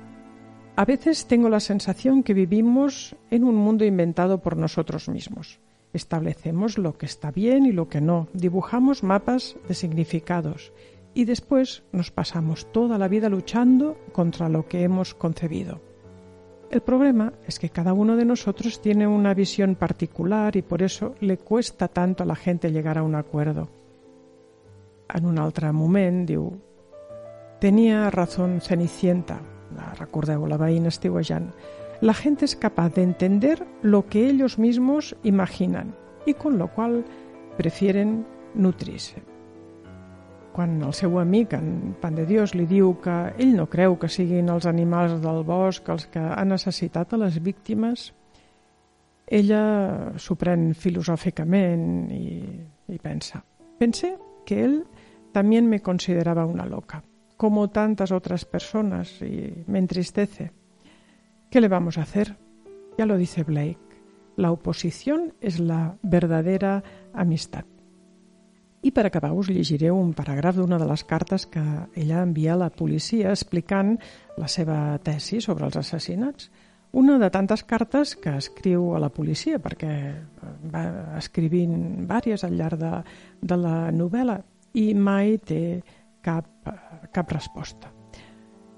A 0.76 0.84
veces 0.84 1.26
tengo 1.26 1.48
la 1.48 1.60
sensación 1.60 2.22
que 2.22 2.34
vivimos 2.34 3.16
en 3.30 3.44
un 3.44 3.56
mundo 3.56 3.84
inventado 3.84 4.42
por 4.42 4.56
nosotros 4.56 5.08
mismos. 5.08 5.58
Establecemos 5.94 6.76
lo 6.76 6.98
que 6.98 7.06
está 7.06 7.30
bien 7.30 7.64
y 7.64 7.72
lo 7.72 7.88
que 7.88 8.02
no, 8.02 8.28
dibujamos 8.34 9.02
mapas 9.02 9.56
de 9.68 9.74
significados 9.74 10.72
y 11.16 11.24
después 11.24 11.82
nos 11.92 12.10
pasamos 12.10 12.70
toda 12.72 12.98
la 12.98 13.08
vida 13.08 13.30
luchando 13.30 13.96
contra 14.12 14.50
lo 14.50 14.68
que 14.68 14.82
hemos 14.82 15.14
concebido. 15.14 15.80
El 16.70 16.82
problema 16.82 17.32
es 17.46 17.58
que 17.58 17.70
cada 17.70 17.94
uno 17.94 18.16
de 18.16 18.26
nosotros 18.26 18.82
tiene 18.82 19.06
una 19.06 19.32
visión 19.32 19.76
particular 19.76 20.54
y 20.56 20.62
por 20.62 20.82
eso 20.82 21.14
le 21.20 21.38
cuesta 21.38 21.88
tanto 21.88 22.22
a 22.22 22.26
la 22.26 22.36
gente 22.36 22.70
llegar 22.70 22.98
a 22.98 23.02
un 23.02 23.14
acuerdo. 23.14 23.70
En 25.08 25.24
un 25.24 25.38
altre 25.38 25.72
moment 25.72 26.28
diu 26.28 26.52
razón 28.12 28.60
Cenicienta, 28.60 29.40
la 29.74 29.94
recordeu, 29.94 30.46
la 30.46 30.58
veïna. 30.58 30.90
La 32.02 32.12
gente 32.12 32.44
es 32.44 32.56
capaz 32.56 32.90
de 32.92 33.02
entender 33.02 33.66
lo 33.80 34.04
que 34.06 34.28
ellos 34.28 34.58
mismos 34.58 35.16
imaginan 35.22 35.94
y 36.26 36.34
con 36.34 36.58
lo 36.58 36.68
cual 36.68 37.06
prefieren 37.56 38.26
nutrir-se. 38.54 39.35
Quan 40.56 40.78
el 40.80 40.94
seu 40.96 41.18
amic, 41.20 41.52
en 41.52 41.96
Pan 42.00 42.14
de 42.16 42.24
Dios, 42.24 42.54
li 42.56 42.64
diu 42.64 42.94
que 43.04 43.14
ell 43.36 43.50
no 43.58 43.66
creu 43.68 43.98
que 44.00 44.08
siguin 44.08 44.48
els 44.48 44.64
animals 44.64 45.18
del 45.20 45.42
bosc 45.44 45.90
els 45.92 46.06
que 46.08 46.22
han 46.22 46.48
necessitat 46.48 47.12
a 47.12 47.18
les 47.20 47.36
víctimes, 47.44 48.06
ella 49.26 49.60
s'ho 50.16 50.38
pren 50.40 50.70
filosòficament 50.72 52.08
i, 52.08 52.24
i 52.88 52.98
pensa. 53.04 53.42
Pensé 53.76 54.14
que 54.46 54.62
él 54.64 54.78
también 55.36 55.68
me 55.68 55.82
consideraba 55.82 56.46
una 56.46 56.64
loca, 56.64 57.02
como 57.36 57.68
tantas 57.68 58.10
otras 58.10 58.46
personas, 58.46 59.20
y 59.20 59.52
me 59.66 59.78
entristece. 59.78 60.52
¿Qué 61.50 61.60
le 61.60 61.68
vamos 61.68 61.98
a 61.98 62.08
hacer? 62.08 62.38
Ya 62.96 63.04
lo 63.04 63.18
dice 63.18 63.42
Blake. 63.42 64.00
La 64.36 64.52
oposición 64.52 65.34
es 65.42 65.60
la 65.60 65.98
verdadera 66.00 66.82
amistad. 67.12 67.66
I 68.86 68.92
per 68.94 69.08
acabar 69.08 69.32
us 69.34 69.48
llegiré 69.50 69.88
un 69.90 70.12
paràgraf 70.14 70.60
d'una 70.60 70.76
de 70.78 70.86
les 70.86 71.02
cartes 71.10 71.48
que 71.50 71.62
ella 71.98 72.20
envia 72.22 72.52
a 72.54 72.60
la 72.60 72.68
policia 72.70 73.32
explicant 73.32 73.96
la 74.38 74.46
seva 74.46 74.76
tesi 75.02 75.40
sobre 75.42 75.66
els 75.66 75.78
assassinats. 75.80 76.52
Una 76.94 77.16
de 77.18 77.26
tantes 77.34 77.64
cartes 77.66 78.14
que 78.14 78.36
escriu 78.38 78.92
a 78.94 79.00
la 79.02 79.08
policia, 79.10 79.58
perquè 79.58 79.90
va 80.70 80.84
escrivint 81.18 82.06
vàries 82.06 82.44
al 82.46 82.54
llarg 82.54 82.78
de, 82.78 82.92
de 83.42 83.58
la 83.58 83.90
novel·la 83.90 84.36
i 84.78 84.92
mai 84.94 85.34
té 85.42 85.80
cap, 86.22 86.70
cap 87.10 87.32
resposta. 87.34 87.90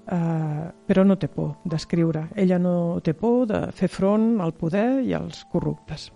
Uh, 0.09 0.71
però 0.89 1.03
no 1.05 1.19
té 1.21 1.29
por 1.29 1.59
d'escriure. 1.69 2.31
Ella 2.33 2.57
no 2.57 2.97
té 3.05 3.13
por 3.13 3.45
de 3.51 3.61
fer 3.77 3.91
front 3.93 4.41
al 4.41 4.55
poder 4.57 5.03
i 5.05 5.13
als 5.13 5.43
corruptes. 5.53 6.07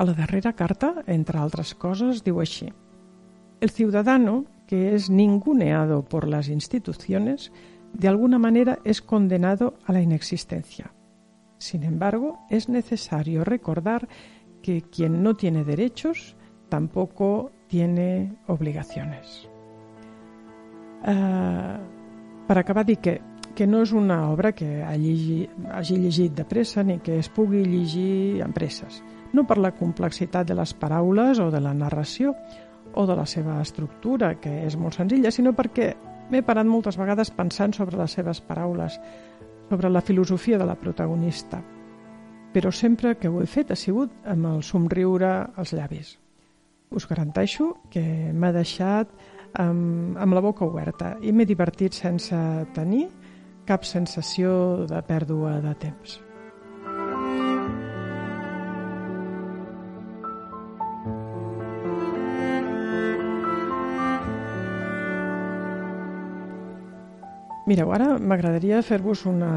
A 0.00 0.08
la 0.08 0.16
darrera 0.16 0.54
carta, 0.56 0.94
entre 1.04 1.38
altres 1.38 1.74
coses, 1.76 2.24
diu 2.24 2.40
així 2.40 2.70
El 3.60 3.70
ciudadano, 3.70 4.44
que 4.66 4.94
es 4.94 5.10
ninguneado 5.10 6.04
por 6.04 6.28
las 6.28 6.48
instituciones, 6.48 7.52
de 7.92 8.08
alguna 8.08 8.38
manera 8.38 8.78
es 8.84 9.00
condenado 9.00 9.74
a 9.86 9.92
la 9.92 10.02
inexistencia. 10.02 10.92
Sin 11.58 11.84
embargo, 11.84 12.40
es 12.50 12.68
necesario 12.68 13.44
recordar 13.44 14.08
que 14.62 14.82
quien 14.82 15.22
no 15.22 15.34
tiene 15.34 15.64
derechos 15.64 16.36
tampoco 16.68 17.52
tiene 17.68 18.36
obligaciones. 18.46 19.48
Uh, 21.06 21.78
per 22.46 22.58
acabar, 22.58 22.84
dir 22.86 22.98
que, 22.98 23.20
que 23.54 23.66
no 23.66 23.82
és 23.84 23.92
una 23.92 24.30
obra 24.30 24.52
que 24.52 24.82
hagi, 24.82 25.48
hagi 25.70 26.28
de 26.28 26.44
pressa 26.44 26.82
ni 26.82 26.98
que 26.98 27.18
es 27.18 27.28
pugui 27.28 27.64
llegir. 27.64 28.44
No 29.32 29.46
per 29.46 29.58
la 29.58 29.72
complexitat 29.72 30.46
de 30.46 30.54
les 30.54 30.74
paraules 30.74 31.38
o 31.38 31.50
de 31.50 31.60
la 31.60 31.74
narració, 31.74 32.34
o 32.96 33.06
de 33.06 33.16
la 33.16 33.26
seva 33.26 33.60
estructura, 33.62 34.34
que 34.40 34.64
és 34.64 34.76
molt 34.76 34.98
senzilla, 34.98 35.32
sinó 35.34 35.54
perquè 35.56 35.92
m'he 36.30 36.42
parat 36.46 36.68
moltes 36.68 36.98
vegades 36.98 37.32
pensant 37.34 37.74
sobre 37.76 37.98
les 38.00 38.16
seves 38.16 38.40
paraules, 38.40 38.98
sobre 39.68 39.90
la 39.90 40.02
filosofia 40.02 40.58
de 40.58 40.66
la 40.66 40.76
protagonista. 40.78 41.60
Però 42.54 42.70
sempre 42.70 43.16
que 43.18 43.28
ho 43.28 43.40
he 43.42 43.48
fet 43.50 43.72
ha 43.74 43.78
sigut 43.78 44.12
amb 44.30 44.46
el 44.52 44.62
somriure 44.62 45.32
als 45.56 45.74
llavis. 45.74 46.14
Us 46.94 47.08
garanteixo 47.10 47.72
que 47.90 48.04
m'ha 48.32 48.52
deixat 48.54 49.10
amb, 49.58 50.16
amb 50.16 50.34
la 50.34 50.42
boca 50.44 50.66
oberta 50.66 51.16
i 51.22 51.32
m'he 51.32 51.48
divertit 51.48 51.96
sense 51.98 52.36
tenir 52.74 53.08
cap 53.66 53.84
sensació 53.88 54.84
de 54.86 55.00
pèrdua 55.08 55.58
de 55.64 55.74
temps. 55.80 56.23
Mireu, 67.64 67.94
ara 67.96 68.18
m'agradaria 68.20 68.82
fer-vos 68.84 69.22
una 69.24 69.48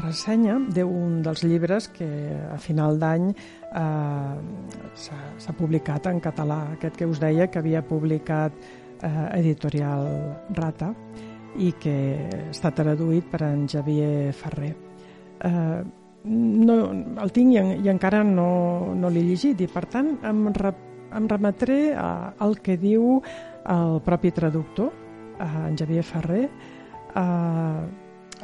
ressenya 0.00 0.54
d'un 0.72 1.18
dels 1.20 1.42
llibres 1.44 1.90
que 1.92 2.06
a 2.48 2.56
final 2.56 2.96
d'any 2.96 3.26
eh, 3.36 4.36
s'ha 4.96 5.52
publicat 5.58 6.08
en 6.08 6.22
català, 6.24 6.62
aquest 6.72 6.96
que 6.96 7.04
us 7.04 7.20
deia 7.20 7.50
que 7.52 7.60
havia 7.60 7.82
publicat 7.84 8.56
eh, 8.56 9.10
Editorial 9.42 10.08
Rata 10.56 10.88
i 11.60 11.74
que 11.76 11.96
està 12.48 12.72
traduït 12.72 13.28
per 13.28 13.42
en 13.44 13.68
Xavier 13.68 14.32
Ferrer. 14.32 14.72
Eh, 15.44 15.82
no, 16.24 16.76
el 17.26 17.34
tinc 17.36 17.52
i, 17.52 17.64
i 17.84 17.92
encara 17.92 18.22
no, 18.24 18.94
no 18.96 19.10
l'he 19.12 19.26
llegit 19.26 19.60
i 19.60 19.68
per 19.68 19.84
tant 19.92 20.14
em, 20.24 20.46
re, 20.56 20.72
em 21.12 21.28
remetré 21.28 21.82
al 21.92 22.56
que 22.64 22.78
diu 22.80 23.18
el 23.68 24.00
propi 24.08 24.32
traductor, 24.32 24.94
en 25.44 25.76
Xavier 25.76 26.06
Ferrer, 26.06 26.48
eh, 27.14 27.84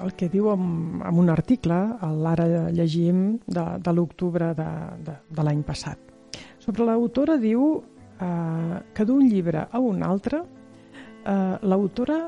el 0.01 0.15
que 0.17 0.29
diu 0.33 0.49
en, 0.53 1.01
en 1.05 1.19
un 1.19 1.31
article, 1.31 1.79
l'ara 2.23 2.47
llegim, 2.73 3.39
de, 3.47 3.65
de 3.83 3.95
l'octubre 3.95 4.53
de, 4.57 4.69
de, 5.07 5.17
de 5.29 5.47
l'any 5.47 5.63
passat. 5.67 5.99
Sobre 6.61 6.87
l'autora 6.89 7.37
diu 7.41 7.67
eh, 7.77 8.77
que 8.95 9.07
d'un 9.07 9.27
llibre 9.27 9.67
a 9.71 9.81
un 9.81 10.03
altre 10.07 10.43
eh, 11.25 11.57
l'autora 11.63 12.21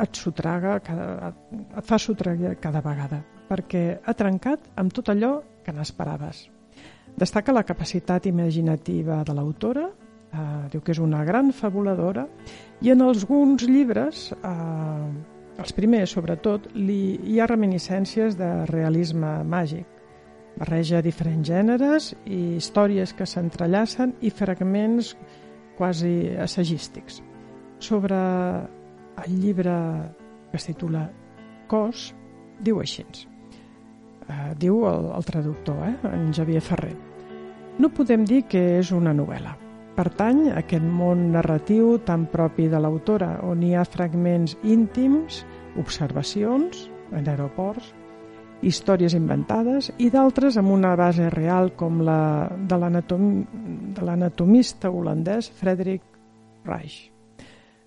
et 0.00 0.18
sotraga, 0.18 0.78
cada, 0.82 1.32
et 1.78 1.86
fa 1.86 1.98
sotragar 2.02 2.56
cada 2.62 2.82
vegada, 2.82 3.20
perquè 3.48 3.84
ha 4.02 4.14
trencat 4.18 4.72
amb 4.80 4.94
tot 4.94 5.12
allò 5.12 5.36
que 5.64 5.72
n'esperaves. 5.72 6.48
Destaca 7.14 7.54
la 7.54 7.62
capacitat 7.62 8.26
imaginativa 8.26 9.20
de 9.22 9.36
l'autora, 9.36 9.86
eh, 9.86 10.64
diu 10.72 10.82
que 10.82 10.92
és 10.96 11.02
una 11.02 11.22
gran 11.24 11.52
fabuladora, 11.52 12.26
i 12.82 12.90
en 12.90 13.04
alguns 13.06 13.62
llibres 13.68 14.32
eh, 14.34 15.33
els 15.58 15.74
primers, 15.74 16.10
sobretot, 16.16 16.66
li, 16.74 17.18
hi 17.22 17.38
ha 17.38 17.46
reminiscències 17.46 18.38
de 18.38 18.50
realisme 18.70 19.36
màgic. 19.46 19.86
Barreja 20.58 21.02
diferents 21.02 21.48
gèneres 21.48 22.12
i 22.30 22.56
històries 22.58 23.14
que 23.14 23.26
s'entrellacen 23.26 24.14
i 24.22 24.30
fragments 24.30 25.14
quasi 25.78 26.30
assagístics. 26.38 27.20
Sobre 27.78 28.18
el 29.24 29.40
llibre 29.40 29.74
que 30.50 30.60
es 30.60 30.68
titula 30.70 31.08
Cos, 31.70 32.12
diu 32.62 32.78
així. 32.82 33.06
Uh, 34.24 34.54
diu 34.58 34.86
el, 34.88 35.10
el 35.18 35.26
traductor, 35.26 35.82
eh, 35.88 35.96
en 36.14 36.30
Xavier 36.32 36.62
Ferrer. 36.62 36.94
No 37.78 37.90
podem 37.90 38.24
dir 38.24 38.44
que 38.48 38.62
és 38.78 38.94
una 38.94 39.12
novel·la. 39.12 39.63
Pertany 39.94 40.48
a 40.50 40.56
aquest 40.58 40.82
món 40.82 41.28
narratiu 41.30 42.00
tan 42.02 42.24
propi 42.26 42.64
de 42.66 42.80
l'autora, 42.82 43.36
on 43.46 43.60
hi 43.62 43.76
ha 43.78 43.84
fragments 43.86 44.56
íntims, 44.66 45.44
observacions 45.78 46.88
en 47.14 47.28
aeroports, 47.30 47.92
històries 48.66 49.14
inventades 49.14 49.92
i 50.02 50.10
d'altres 50.10 50.58
amb 50.58 50.72
una 50.74 50.96
base 50.98 51.28
real 51.30 51.70
com 51.78 52.02
la 52.02 52.50
de 52.58 52.78
l'anatomista 54.02 54.90
holandès 54.90 55.52
Frederick 55.62 56.02
Reich. 56.66 57.12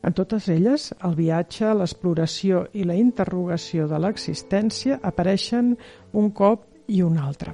En 0.07 0.15
totes 0.15 0.47
elles, 0.47 0.93
el 1.03 1.15
viatge, 1.17 1.73
l'exploració 1.75 2.69
i 2.71 2.85
la 2.87 2.95
interrogació 2.95 3.87
de 3.91 3.99
l'existència 3.99 5.01
apareixen 5.03 5.75
un 6.13 6.31
cop 6.31 6.69
i 6.87 7.01
un 7.03 7.17
altre. 7.19 7.51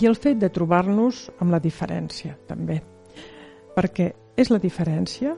I 0.00 0.08
el 0.08 0.18
fet 0.18 0.40
de 0.42 0.50
trobar-nos 0.50 1.28
amb 1.38 1.54
la 1.54 1.60
diferència, 1.62 2.34
també 2.48 2.80
perquè 3.76 4.12
és 4.36 4.50
la 4.52 4.60
diferència, 4.62 5.34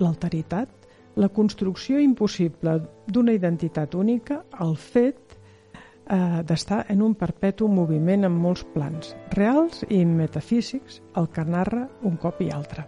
l'alteritat, 0.00 0.68
la 1.20 1.28
construcció 1.28 2.00
impossible 2.00 2.78
d'una 3.06 3.34
identitat 3.36 3.94
única, 3.98 4.40
el 4.62 4.76
fet 4.76 5.36
eh, 6.10 6.42
d'estar 6.46 6.84
en 6.88 7.02
un 7.02 7.14
perpetu 7.18 7.68
moviment 7.68 8.24
en 8.28 8.38
molts 8.46 8.64
plans, 8.74 9.14
reals 9.34 9.84
i 9.88 10.04
metafísics, 10.06 11.00
el 11.16 11.28
que 11.34 11.44
narra 11.44 11.86
un 12.06 12.16
cop 12.16 12.40
i 12.40 12.50
altre, 12.54 12.86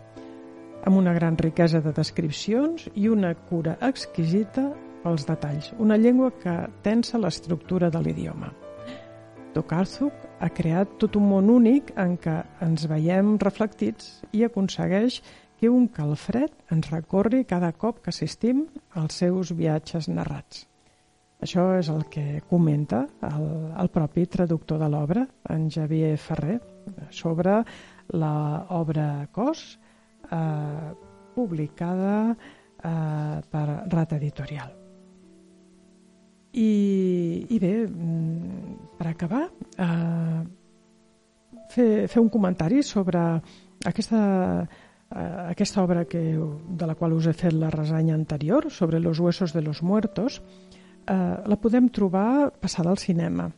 amb 0.84 0.98
una 0.98 1.14
gran 1.14 1.36
riquesa 1.38 1.82
de 1.82 1.92
descripcions 1.92 2.88
i 2.94 3.08
una 3.08 3.34
cura 3.48 3.76
exquisita 3.80 4.70
pels 5.02 5.26
detalls, 5.26 5.72
una 5.78 5.98
llengua 5.98 6.30
que 6.42 6.58
tensa 6.82 7.18
l'estructura 7.18 7.90
de 7.90 8.02
l'idioma. 8.02 8.52
Tokarzuk 9.52 10.12
ha 10.40 10.48
creat 10.48 10.96
tot 11.00 11.16
un 11.20 11.26
món 11.28 11.50
únic 11.52 11.92
en 12.00 12.16
què 12.20 12.38
ens 12.64 12.86
veiem 12.88 13.34
reflectits 13.42 14.22
i 14.32 14.46
aconsegueix 14.46 15.20
que 15.60 15.68
un 15.68 15.86
calfred 15.92 16.54
ens 16.74 16.88
recorri 16.90 17.44
cada 17.44 17.70
cop 17.76 18.00
que 18.02 18.10
assistim 18.14 18.64
als 18.98 19.20
seus 19.20 19.52
viatges 19.58 20.08
narrats. 20.08 20.64
Això 21.42 21.66
és 21.76 21.90
el 21.92 22.04
que 22.10 22.40
comenta 22.48 23.04
el, 23.28 23.46
el 23.82 23.92
propi 23.92 24.26
traductor 24.30 24.80
de 24.80 24.88
l'obra, 24.88 25.26
en 25.50 25.68
Xavier 25.70 26.16
Ferrer, 26.16 26.58
sobre 27.10 27.60
l'obra 28.14 29.08
Cos, 29.34 29.64
eh, 30.30 30.92
publicada 31.34 32.14
eh, 32.32 33.42
per 33.50 33.66
Rata 33.90 34.16
Editorial. 34.16 34.81
I, 36.52 37.46
i 37.48 37.58
bé, 37.58 37.86
mm, 37.88 38.96
per 38.98 39.06
acabar, 39.08 39.46
eh, 39.78 40.42
fer, 41.72 42.08
fer 42.08 42.20
un 42.20 42.28
comentari 42.28 42.82
sobre 42.82 43.22
aquesta, 43.86 44.66
eh, 45.08 45.46
aquesta 45.48 45.82
obra 45.82 46.04
que, 46.04 46.20
de 46.36 46.86
la 46.86 46.94
qual 46.94 47.14
us 47.16 47.26
he 47.26 47.32
fet 47.32 47.56
la 47.56 47.70
resanya 47.70 48.14
anterior, 48.14 48.70
sobre 48.70 49.00
los 49.00 49.18
huesos 49.18 49.52
de 49.52 49.62
los 49.62 49.82
muertos, 49.82 50.42
eh, 51.06 51.36
la 51.46 51.56
podem 51.56 51.88
trobar 51.88 52.52
passada 52.60 52.90
al 52.90 52.98
cinema. 52.98 53.50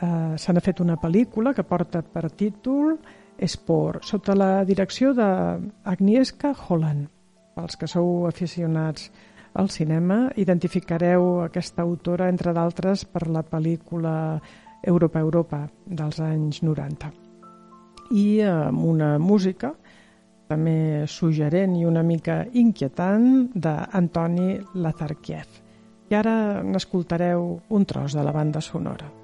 Eh, 0.00 0.34
Se 0.36 0.52
n'ha 0.52 0.60
fet 0.60 0.80
una 0.80 0.96
pel·lícula 1.00 1.54
que 1.54 1.64
porta 1.64 2.02
per 2.02 2.30
títol 2.30 2.98
Esport, 3.38 4.02
sota 4.02 4.34
la 4.34 4.64
direcció 4.64 5.14
d'Agnieszka 5.14 6.52
Holland. 6.52 7.08
Pels 7.54 7.76
que 7.76 7.86
sou 7.86 8.26
aficionats 8.26 9.10
al 9.54 9.70
cinema, 9.70 10.28
identificareu 10.36 11.42
aquesta 11.44 11.82
autora, 11.82 12.28
entre 12.28 12.52
d'altres, 12.52 13.04
per 13.04 13.28
la 13.28 13.42
pel·lícula 13.42 14.40
Europa 14.82 15.20
Europa 15.20 15.64
dels 15.86 16.20
anys 16.20 16.62
90. 16.62 17.10
I 18.14 18.40
amb 18.46 18.84
una 18.84 19.16
música 19.18 19.74
també 20.48 21.04
suggerent 21.06 21.76
i 21.76 21.84
una 21.84 22.02
mica 22.02 22.40
inquietant 22.56 23.50
d'Antoni 23.54 24.56
Lazarkiev. 24.80 25.62
I 26.08 26.16
ara 26.16 26.62
n'escoltareu 26.64 27.50
un 27.68 27.84
tros 27.84 28.16
de 28.16 28.24
la 28.24 28.32
banda 28.32 28.62
sonora. 28.64 29.17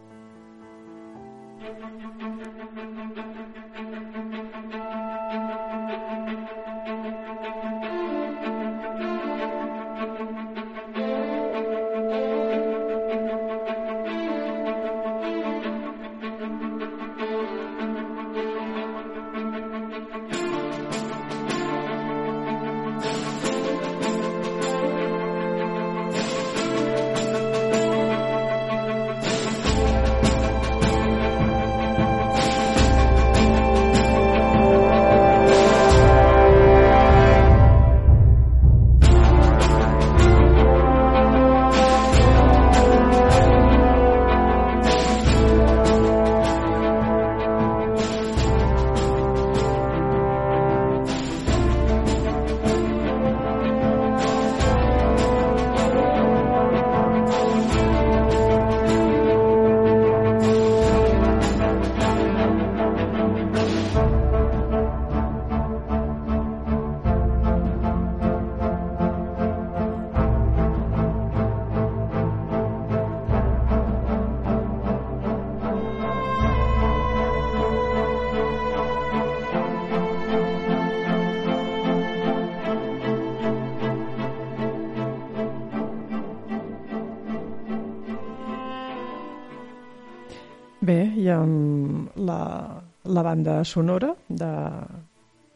Banda 93.45 93.65
sonora 93.65 94.15
de, 94.29 94.47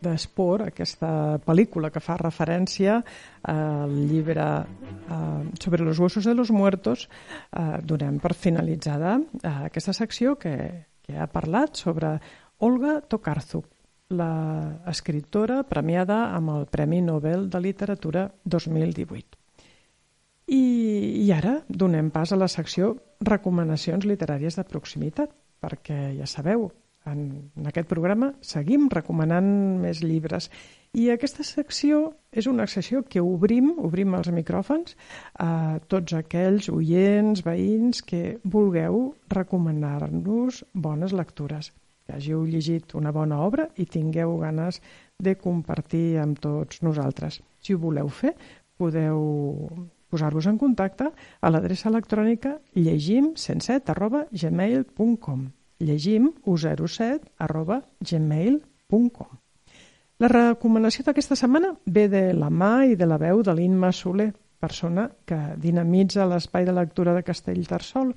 de 0.01 0.13
Sport, 0.15 0.69
aquesta 0.69 1.39
pel·lícula 1.41 1.91
que 1.91 2.03
fa 2.05 2.19
referència 2.21 2.99
al 3.49 3.95
llibre 4.11 4.45
eh, 4.45 5.45
sobre 5.61 5.85
los 5.85 5.99
huesos 5.99 6.25
de 6.25 6.35
los 6.35 6.51
muertos, 6.51 7.09
eh, 7.57 7.81
donem 7.83 8.19
per 8.21 8.35
finalitzada 8.35 9.19
eh, 9.43 9.55
aquesta 9.71 9.93
secció 9.93 10.37
que, 10.37 10.85
que 11.03 11.17
ha 11.17 11.27
parlat 11.27 11.77
sobre 11.77 12.19
Olga 12.59 13.01
Tokarczuk, 13.01 13.65
la 14.11 14.93
premiada 15.69 16.35
amb 16.35 16.51
el 16.51 16.67
Premi 16.67 17.01
Nobel 17.01 17.49
de 17.49 17.61
Literatura 17.61 18.31
2018. 18.45 19.39
I, 20.49 21.25
I 21.25 21.33
ara 21.33 21.63
donem 21.69 22.11
pas 22.11 22.33
a 22.33 22.37
la 22.37 22.49
secció 22.49 22.97
recomanacions 23.21 24.05
literàries 24.05 24.57
de 24.57 24.65
proximitat, 24.65 25.33
perquè 25.61 26.15
ja 26.17 26.27
sabeu, 26.27 26.71
en, 27.13 27.51
en 27.57 27.71
aquest 27.71 27.89
programa 27.91 28.33
seguim 28.45 28.89
recomanant 28.93 29.49
més 29.83 30.03
llibres. 30.05 30.51
I 30.97 31.11
aquesta 31.13 31.45
secció 31.45 32.15
és 32.33 32.47
una 32.49 32.67
secció 32.67 33.03
que 33.05 33.21
obrim, 33.21 33.75
obrim 33.85 34.15
els 34.17 34.31
micròfons 34.33 34.95
a 35.45 35.79
tots 35.93 36.17
aquells 36.17 36.71
oients, 36.73 37.45
veïns 37.45 38.01
que 38.03 38.39
vulgueu 38.45 39.13
recomanar-nos 39.35 40.63
bones 40.73 41.13
lectures, 41.13 41.73
que 42.07 42.17
hàgiu 42.17 42.47
llegit 42.49 42.97
una 42.97 43.13
bona 43.13 43.43
obra 43.45 43.69
i 43.77 43.85
tingueu 43.85 44.39
ganes 44.41 44.81
de 45.21 45.37
compartir 45.37 46.17
amb 46.23 46.41
tots 46.41 46.81
nosaltres. 46.87 47.43
Si 47.61 47.77
ho 47.77 47.83
voleu 47.85 48.09
fer, 48.09 48.33
podeu 48.81 49.21
posar-vos 50.09 50.49
en 50.49 50.57
contacte 50.57 51.11
a 51.13 51.53
l'adreça 51.53 51.91
electrònica 51.93 52.57
llegim107 52.77 53.93
arroba 53.93 54.25
gmail.com 54.33 55.49
llegim107 55.81 57.33
arroba 57.45 57.83
gmail.com 58.01 59.39
La 60.19 60.31
recomanació 60.33 61.05
d'aquesta 61.07 61.39
setmana 61.39 61.73
ve 61.87 62.09
de 62.11 62.23
la 62.35 62.51
mà 62.51 62.85
i 62.91 62.97
de 62.99 63.07
la 63.07 63.19
veu 63.23 63.43
de 63.47 63.55
l'Inma 63.55 63.93
Soler, 63.93 64.33
persona 64.59 65.07
que 65.25 65.39
dinamitza 65.63 66.27
l'espai 66.27 66.67
de 66.67 66.75
lectura 66.75 67.15
de 67.15 67.23
Castellterçol 67.23 68.13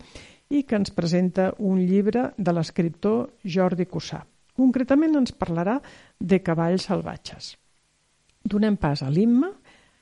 i 0.49 0.63
que 0.63 0.79
ens 0.79 0.91
presenta 0.91 1.51
un 1.59 1.79
llibre 1.79 2.31
de 2.37 2.53
l'escriptor 2.53 3.29
Jordi 3.45 3.85
Cussà. 3.85 4.23
Concretament 4.57 5.15
ens 5.21 5.31
parlarà 5.31 5.77
de 6.19 6.41
cavalls 6.41 6.89
salvatges. 6.89 7.55
Donem 8.41 8.75
pas 8.81 9.05
a 9.05 9.09
l'Imma 9.13 9.51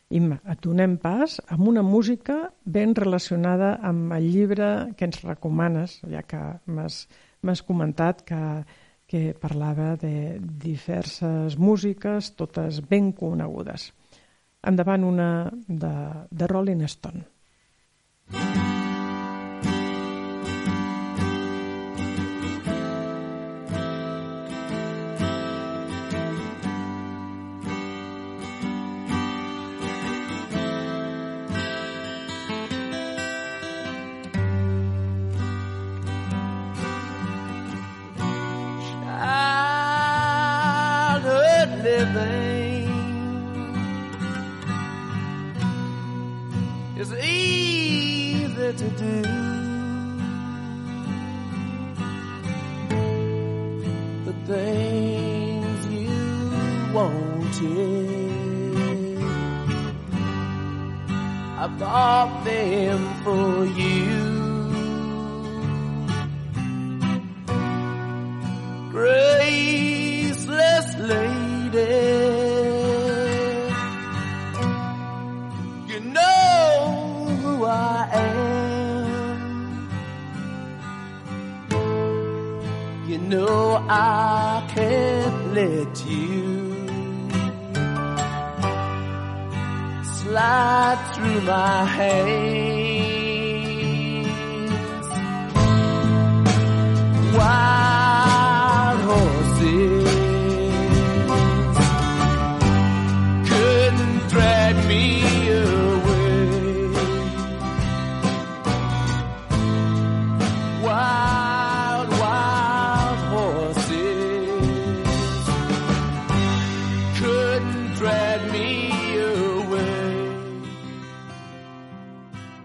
Imma, 0.09 0.39
et 0.49 0.57
donem 0.65 0.95
pas 0.97 1.35
amb 1.53 1.67
una 1.69 1.83
música 1.85 2.47
ben 2.65 2.95
relacionada 2.97 3.75
amb 3.85 4.15
el 4.15 4.25
llibre 4.33 4.69
que 4.97 5.05
ens 5.05 5.19
recomanes, 5.21 5.99
ja 6.09 6.23
que 6.25 6.39
m'has 6.65 7.03
comentat 7.65 8.23
que, 8.27 8.41
que 9.07 9.33
parlava 9.33 9.95
de 9.99 10.39
diverses 10.39 11.57
músiques, 11.57 12.33
totes 12.35 12.81
ben 12.89 13.11
conegudes. 13.11 13.91
Endavant 14.61 15.03
una 15.07 15.29
de, 15.67 15.95
de 16.29 16.47
Rolling 16.47 16.83
Stone. 16.83 17.23
Mm 18.29 18.35
-hmm. 18.35 18.78
things 54.49 55.79
you 55.93 56.09
wanted. 56.91 58.09
I 61.63 61.65
bought 61.77 62.43
them 62.43 62.99
for 63.23 63.65
you. 63.81 64.09
Graceless 69.49 70.87
lady, 71.13 72.05
you 75.89 75.99
know 76.15 77.37
who 77.41 77.53
I 77.65 78.09
am. 78.13 78.49
You 83.07 83.17
know 83.19 83.85
I 83.87 84.28
let 85.59 86.05
you 86.05 86.87
slide 90.03 90.99
through 91.13 91.41
my 91.41 91.83
hands. 91.83 92.78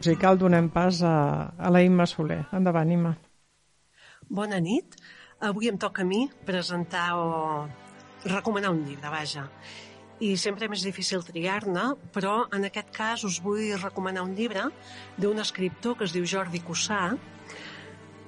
Musical 0.05 0.37
donem 0.37 0.67
pas 0.69 1.01
a, 1.01 1.49
a 1.57 1.71
la 1.73 1.81
Imma 1.81 2.05
Soler. 2.05 2.43
Endavant, 2.53 2.91
Imma. 2.93 3.15
Bona 4.29 4.59
nit. 4.61 4.99
Avui 5.41 5.71
em 5.71 5.79
toca 5.81 6.03
a 6.03 6.05
mi 6.05 6.29
presentar 6.45 7.17
o 7.17 7.65
recomanar 8.29 8.75
un 8.75 8.83
llibre, 8.85 9.09
vaja. 9.09 9.47
I 10.21 10.37
sempre 10.37 10.69
és 10.69 10.85
difícil 10.85 11.25
triar-ne, 11.25 11.87
però 12.13 12.35
en 12.53 12.69
aquest 12.69 12.93
cas 12.93 13.25
us 13.25 13.41
vull 13.41 13.73
recomanar 13.81 14.27
un 14.29 14.37
llibre 14.37 14.67
d'un 15.17 15.41
escriptor 15.41 15.97
que 15.97 16.05
es 16.05 16.13
diu 16.13 16.29
Jordi 16.29 16.61
Cussà, 16.61 17.17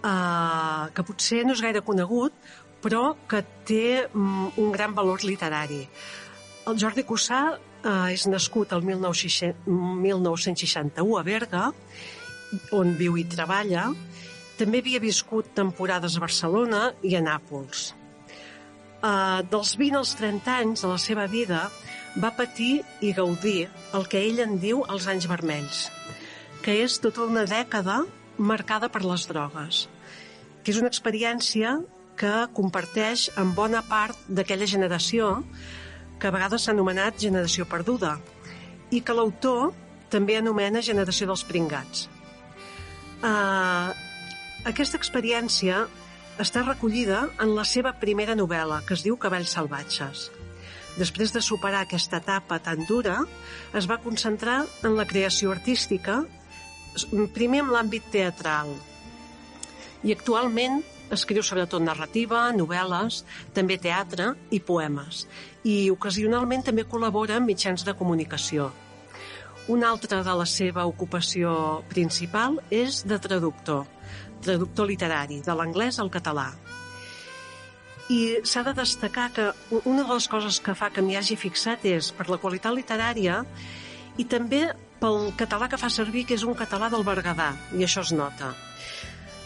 eh, 0.01 0.85
que 0.97 1.05
potser 1.05 1.45
no 1.45 1.53
és 1.53 1.61
gaire 1.61 1.85
conegut, 1.85 2.33
però 2.81 3.19
que 3.29 3.45
té 3.69 4.09
mm, 4.09 4.57
un 4.65 4.73
gran 4.73 4.97
valor 4.97 5.29
literari. 5.29 5.85
El 6.65 6.81
Jordi 6.81 7.05
Cussà 7.05 7.61
eh, 7.85 8.13
és 8.15 8.27
nascut 8.31 8.73
el 8.77 8.85
1960 8.87 9.67
1961 10.07 11.19
a 11.19 11.23
Berga, 11.27 11.65
on 12.73 12.95
viu 12.99 13.17
i 13.19 13.25
treballa. 13.29 13.91
També 14.57 14.81
havia 14.81 15.03
viscut 15.03 15.53
temporades 15.57 16.17
a 16.17 16.23
Barcelona 16.23 16.91
i 17.05 17.17
a 17.17 17.23
Nàpols. 17.25 17.91
Uh, 18.97 19.43
dels 19.53 19.75
20 19.77 19.99
als 19.99 20.15
30 20.17 20.53
anys 20.65 20.83
de 20.83 20.89
la 20.89 20.99
seva 20.99 21.27
vida 21.29 21.67
va 22.17 22.33
patir 22.33 22.81
i 23.05 23.13
gaudir 23.13 23.69
el 23.95 24.07
que 24.09 24.23
ell 24.25 24.41
en 24.41 24.57
diu 24.59 24.81
els 24.89 25.05
anys 25.13 25.29
vermells, 25.29 25.83
que 26.65 26.79
és 26.81 26.97
tota 27.05 27.27
una 27.29 27.45
dècada 27.47 28.01
marcada 28.39 28.89
per 28.89 29.05
les 29.05 29.27
drogues, 29.29 29.85
que 30.65 30.73
és 30.73 30.81
una 30.81 30.89
experiència 30.89 31.77
que 32.17 32.33
comparteix 32.57 33.29
amb 33.37 33.55
bona 33.55 33.83
part 33.85 34.17
d'aquella 34.33 34.67
generació 34.67 35.45
que 36.21 36.29
a 36.29 36.35
vegades 36.35 36.65
s'ha 36.65 36.75
anomenat 36.75 37.21
generació 37.21 37.67
perduda 37.69 38.17
i 38.91 39.03
que 39.03 39.15
l'autor 39.17 39.73
també 40.13 40.37
anomena 40.39 40.83
generació 40.85 41.29
dels 41.29 41.45
pringats. 41.45 42.07
Uh, 43.21 43.91
aquesta 44.69 44.99
experiència 45.01 45.85
està 46.43 46.63
recollida 46.65 47.27
en 47.43 47.55
la 47.57 47.65
seva 47.65 47.95
primera 48.01 48.37
novel·la, 48.37 48.83
que 48.87 48.95
es 48.97 49.05
diu 49.05 49.17
Cavalls 49.17 49.55
salvatges. 49.57 50.27
Després 50.97 51.33
de 51.33 51.43
superar 51.45 51.83
aquesta 51.85 52.21
etapa 52.23 52.59
tan 52.65 52.85
dura, 52.89 53.19
es 53.77 53.89
va 53.89 54.01
concentrar 54.01 54.63
en 54.85 54.97
la 54.97 55.05
creació 55.09 55.53
artística, 55.53 56.23
primer 57.37 57.65
en 57.65 57.73
l'àmbit 57.73 58.07
teatral. 58.13 58.73
I 60.05 60.15
actualment 60.17 60.81
escriu 61.13 61.45
sobretot 61.45 61.85
narrativa, 61.85 62.47
novel·les, 62.57 63.23
també 63.55 63.77
teatre 63.79 64.33
i 64.51 64.61
poemes. 64.61 65.27
I 65.67 65.91
ocasionalment 65.91 66.63
també 66.69 66.85
col·labora 66.87 67.41
en 67.41 67.47
mitjans 67.47 67.83
de 67.87 67.95
comunicació. 67.99 68.71
Una 69.67 69.89
altra 69.91 70.21
de 70.23 70.35
la 70.39 70.47
seva 70.47 70.85
ocupació 70.87 71.83
principal 71.91 72.61
és 72.71 73.01
de 73.03 73.19
traductor, 73.19 73.83
traductor 74.47 74.87
literari, 74.87 75.41
de 75.43 75.57
l'anglès 75.59 75.99
al 75.99 76.13
català. 76.15 76.53
I 78.07 78.47
s'ha 78.47 78.63
de 78.63 78.77
destacar 78.79 79.33
que 79.35 79.49
una 79.83 80.05
de 80.05 80.13
les 80.13 80.29
coses 80.31 80.61
que 80.63 80.77
fa 80.79 80.93
que 80.95 81.03
m'hi 81.03 81.19
hagi 81.19 81.35
fixat 81.35 81.83
és 81.91 82.13
per 82.15 82.29
la 82.31 82.39
qualitat 82.39 82.77
literària 82.77 83.41
i 84.17 84.25
també 84.31 84.69
pel 85.01 85.33
català 85.37 85.67
que 85.69 85.81
fa 85.81 85.91
servir, 85.91 86.25
que 86.29 86.39
és 86.39 86.47
un 86.47 86.55
català 86.55 86.87
del 86.93 87.03
Berguedà, 87.05 87.51
i 87.75 87.83
això 87.85 88.07
es 88.07 88.15
nota. 88.15 88.55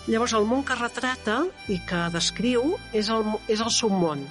Llavors, 0.05 0.37
el 0.37 0.45
món 0.45 0.63
que 0.69 0.77
retrata 0.77 1.41
i 1.73 1.81
que 1.89 2.05
descriu 2.13 2.77
és 2.93 3.09
el, 3.09 3.25
és 3.49 3.65
el 3.65 3.73
submón. 3.73 4.29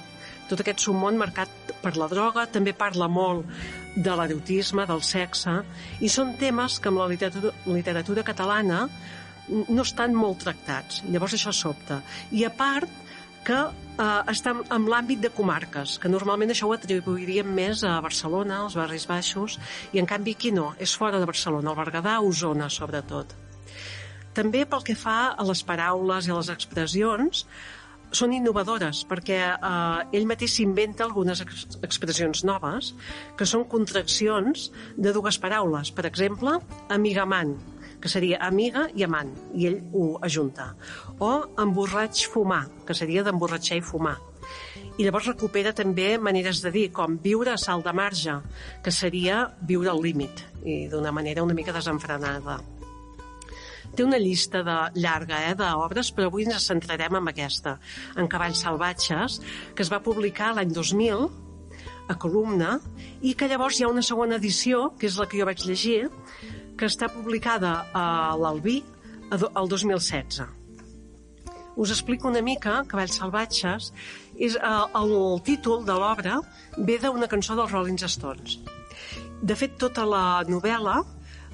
Tot 0.49 0.63
aquest 0.63 0.81
submón 0.85 1.19
marcat 1.19 1.73
per 1.83 1.95
la 1.97 2.07
droga, 2.11 2.47
també 2.49 2.73
parla 2.73 3.07
molt 3.07 3.47
de 3.95 4.15
l'erotisme, 4.17 4.85
del 4.89 5.03
sexe, 5.05 5.59
i 6.01 6.09
són 6.09 6.35
temes 6.41 6.79
que 6.81 6.89
amb 6.91 7.01
la 7.03 7.09
literatura, 7.11 7.53
literatura 7.69 8.25
catalana 8.25 8.87
no 9.49 9.85
estan 9.85 10.13
molt 10.13 10.43
tractats. 10.45 11.03
Llavors 11.09 11.35
això 11.37 11.53
sobta. 11.55 12.01
I 12.31 12.45
a 12.45 12.51
part 12.53 12.89
que 13.47 13.57
eh, 13.57 14.05
està 14.31 14.53
en 14.59 14.87
l'àmbit 14.91 15.21
de 15.23 15.31
comarques, 15.33 15.97
que 16.01 16.11
normalment 16.11 16.53
això 16.53 16.69
ho 16.69 16.75
atribuiríem 16.75 17.49
més 17.55 17.83
a 17.87 17.97
Barcelona, 18.05 18.63
als 18.65 18.77
barris 18.79 19.07
baixos, 19.09 19.57
i 19.93 20.01
en 20.01 20.09
canvi 20.09 20.35
aquí 20.37 20.53
no, 20.55 20.73
és 20.77 20.95
fora 20.97 21.21
de 21.21 21.29
Barcelona, 21.29 21.71
al 21.71 21.79
Berguedà, 21.79 22.17
a 22.17 22.25
Osona, 22.25 22.69
sobretot. 22.73 23.35
També 24.37 24.63
pel 24.69 24.85
que 24.85 24.95
fa 24.95 25.33
a 25.33 25.45
les 25.47 25.63
paraules 25.65 26.27
i 26.27 26.31
a 26.31 26.37
les 26.37 26.51
expressions, 26.53 27.45
són 28.15 28.33
innovadores 28.33 29.03
perquè 29.09 29.39
eh, 29.53 30.17
ell 30.17 30.27
mateix 30.29 30.55
s'inventa 30.57 31.05
algunes 31.05 31.43
ex 31.45 31.65
expressions 31.85 32.43
noves 32.47 32.93
que 33.37 33.47
són 33.49 33.67
contraccions 33.69 34.69
de 34.97 35.13
dues 35.15 35.37
paraules. 35.41 35.91
Per 35.93 36.07
exemple, 36.09 36.57
amigamant, 36.89 37.55
que 37.99 38.09
seria 38.11 38.39
amiga 38.47 38.87
i 38.95 39.05
amant, 39.05 39.31
i 39.53 39.67
ell 39.69 39.79
ho 39.93 40.09
ajunta. 40.25 40.71
O 41.19 41.31
emborratx 41.61 42.25
fumar, 42.31 42.65
que 42.87 42.97
seria 42.97 43.25
d'emborratxar 43.27 43.79
i 43.79 43.85
fumar. 43.85 44.17
I 44.99 45.05
llavors 45.05 45.29
recupera 45.29 45.71
també 45.75 46.17
maneres 46.19 46.63
de 46.63 46.73
dir, 46.75 46.89
com 46.95 47.19
viure 47.23 47.53
a 47.53 47.61
salt 47.61 47.85
de 47.87 47.93
marge, 47.95 48.35
que 48.83 48.91
seria 48.91 49.45
viure 49.61 49.93
al 49.93 50.03
límit, 50.03 50.43
i 50.65 50.81
d'una 50.91 51.13
manera 51.15 51.45
una 51.45 51.55
mica 51.55 51.75
desenfrenada. 51.75 52.59
Té 53.99 54.05
una 54.07 54.15
llista 54.15 54.61
de, 54.63 54.73
llarga 54.95 55.41
eh, 55.43 55.55
d'obres, 55.59 56.13
però 56.15 56.29
avui 56.29 56.45
ens 56.47 56.69
centrarem 56.69 57.17
en 57.19 57.25
aquesta, 57.27 57.73
en 58.15 58.29
Cavalls 58.31 58.61
salvatges, 58.63 59.41
que 59.75 59.83
es 59.83 59.91
va 59.91 59.99
publicar 59.99 60.53
l'any 60.55 60.71
2000 60.71 61.25
a 62.07 62.15
Columna, 62.15 62.77
i 63.19 63.33
que 63.35 63.49
llavors 63.51 63.75
hi 63.75 63.83
ha 63.83 63.89
una 63.91 64.05
segona 64.07 64.37
edició, 64.39 64.85
que 64.95 65.09
és 65.11 65.19
la 65.19 65.27
que 65.27 65.41
jo 65.41 65.49
vaig 65.49 65.65
llegir, 65.67 66.07
que 66.79 66.87
està 66.87 67.11
publicada 67.11 67.73
a 67.91 68.05
l'Albí 68.39 68.77
el 69.35 69.67
2016. 69.75 70.47
Us 71.75 71.91
explico 71.91 72.31
una 72.31 72.39
mica, 72.39 72.79
Cavalls 72.87 73.19
salvatges, 73.19 73.91
és, 74.37 74.55
eh, 74.55 74.73
el 75.03 75.15
títol 75.43 75.83
de 75.83 75.99
l'obra 75.99 76.39
ve 76.77 77.01
d'una 77.03 77.27
cançó 77.27 77.59
dels 77.59 77.75
Rolling 77.75 77.99
Stones. 78.07 78.61
De 79.43 79.59
fet, 79.59 79.75
tota 79.75 80.07
la 80.07 80.45
novel·la 80.47 81.01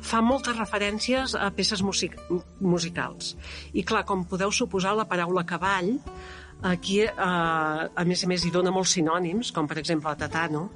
fa 0.06 0.22
moltes 0.22 0.58
referències 0.58 1.36
a 1.39 1.49
peces 1.56 1.82
music 1.86 2.16
musicals. 2.62 3.34
I 3.74 3.84
clar, 3.88 4.06
com 4.06 4.26
podeu 4.30 4.53
suposar, 4.53 4.95
la 4.95 5.08
paraula 5.10 5.45
cavall 5.47 5.95
aquí, 6.66 7.01
eh, 7.03 7.12
a 7.12 8.06
més 8.08 8.24
a 8.24 8.30
més, 8.30 8.45
hi 8.45 8.51
dona 8.53 8.72
molts 8.74 8.95
sinònims, 8.97 9.51
com 9.53 9.68
per 9.68 9.80
exemple 9.82 10.10
la 10.10 10.20
Tatano, 10.22 10.70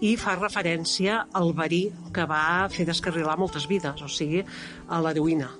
i 0.00 0.16
fa 0.16 0.38
referència 0.38 1.26
al 1.34 1.52
verí 1.54 1.84
que 2.14 2.24
va 2.26 2.68
fer 2.72 2.86
descarrilar 2.88 3.36
moltes 3.38 3.68
vides, 3.70 4.02
o 4.02 4.08
sigui, 4.08 4.42
a 4.88 5.02
l'heroïna 5.02 5.50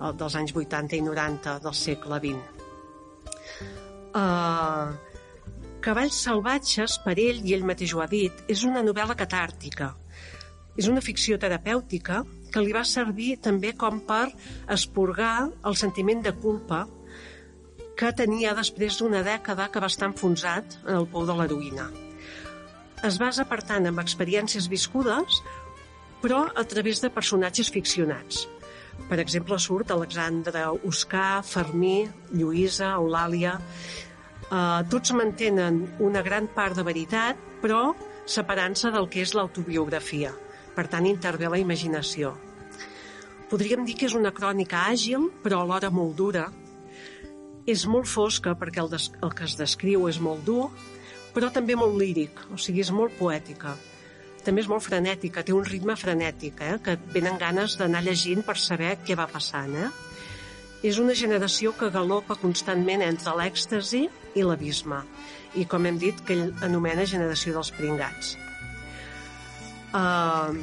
dels 0.00 0.34
anys 0.38 0.54
80 0.56 0.96
i 0.96 1.02
90 1.04 1.58
del 1.60 1.76
segle 1.76 2.18
XX. 2.22 2.60
Uh, 4.16 4.96
Cavalls 5.84 6.16
salvatges, 6.24 6.98
per 7.04 7.16
ell, 7.20 7.40
i 7.46 7.54
ell 7.56 7.66
mateix 7.68 7.94
ho 7.94 8.02
ha 8.02 8.08
dit, 8.10 8.44
és 8.52 8.64
una 8.68 8.82
novel·la 8.84 9.16
catàrtica. 9.16 9.92
És 10.80 10.88
una 10.88 11.02
ficció 11.04 11.38
terapèutica 11.40 12.22
que 12.52 12.62
li 12.64 12.74
va 12.76 12.84
servir 12.86 13.36
també 13.42 13.72
com 13.78 14.00
per 14.06 14.26
esporgar 14.68 15.50
el 15.66 15.78
sentiment 15.78 16.22
de 16.26 16.34
culpa 16.36 16.84
que 18.00 18.12
tenia 18.16 18.54
després 18.56 18.96
d'una 18.98 19.22
dècada 19.26 19.68
que 19.72 19.80
va 19.82 19.90
estar 19.92 20.08
enfonsat 20.08 20.78
en 20.86 20.94
el 21.02 21.08
pou 21.10 21.26
de 21.28 21.36
l'heroïna. 21.36 21.90
Es 23.04 23.16
basa, 23.20 23.46
per 23.48 23.60
tant, 23.64 23.86
en 23.88 24.00
experiències 24.00 24.68
viscudes, 24.68 25.40
però 26.20 26.46
a 26.52 26.64
través 26.68 27.00
de 27.00 27.12
personatges 27.12 27.70
ficcionats. 27.72 28.46
Per 29.08 29.18
exemple, 29.22 29.56
surt 29.58 29.92
Alexandre 29.94 30.66
Oscar, 30.88 31.42
Fermí, 31.46 32.04
Lluïsa, 32.32 32.94
Eulàlia... 32.98 33.58
Eh, 34.50 34.82
tots 34.90 35.12
mantenen 35.14 35.76
una 36.02 36.24
gran 36.26 36.48
part 36.50 36.74
de 36.74 36.82
veritat, 36.82 37.38
però 37.62 37.92
separant-se 38.26 38.90
del 38.90 39.06
que 39.06 39.22
és 39.22 39.34
l'autobiografia. 39.38 40.32
Per 40.76 40.86
tant, 40.90 41.06
intervé 41.08 41.50
la 41.50 41.58
imaginació. 41.60 42.34
Podríem 43.50 43.82
dir 43.86 43.96
que 43.98 44.06
és 44.06 44.14
una 44.14 44.30
crònica 44.30 44.84
àgil, 44.92 45.26
però 45.42 45.64
alhora 45.64 45.90
molt 45.90 46.14
dura. 46.18 46.46
És 47.66 47.82
molt 47.90 48.06
fosca 48.06 48.54
perquè 48.58 48.82
el, 48.82 48.90
des, 48.92 49.08
el 49.22 49.32
que 49.34 49.46
es 49.48 49.56
descriu 49.58 50.06
és 50.10 50.20
molt 50.22 50.44
dur, 50.46 50.68
però 51.34 51.50
també 51.54 51.74
molt 51.78 51.96
líric, 51.98 52.38
o 52.54 52.58
sigui, 52.58 52.84
és 52.84 52.92
molt 52.94 53.16
poètica. 53.18 53.74
També 54.44 54.62
és 54.62 54.70
molt 54.70 54.84
frenètica, 54.86 55.42
té 55.44 55.52
un 55.52 55.66
ritme 55.66 55.96
frenètic, 55.98 56.62
eh? 56.64 56.76
que 56.84 56.96
venen 57.14 57.38
ganes 57.42 57.76
d'anar 57.78 58.04
llegint 58.06 58.46
per 58.46 58.56
saber 58.56 58.94
què 59.04 59.18
va 59.18 59.28
passant. 59.30 59.74
Eh? 59.76 59.90
És 60.86 61.02
una 61.02 61.16
generació 61.18 61.74
que 61.76 61.90
galopa 61.92 62.38
constantment 62.40 63.04
entre 63.04 63.34
l'èxtasi 63.36 64.06
i 64.38 64.46
l'abisme, 64.46 65.02
i 65.60 65.66
com 65.68 65.90
hem 65.90 65.98
dit, 66.00 66.22
que 66.24 66.38
ell 66.38 66.54
anomena 66.64 67.04
generació 67.04 67.58
dels 67.58 67.74
pringats. 67.76 68.38
Uh, 69.90 70.54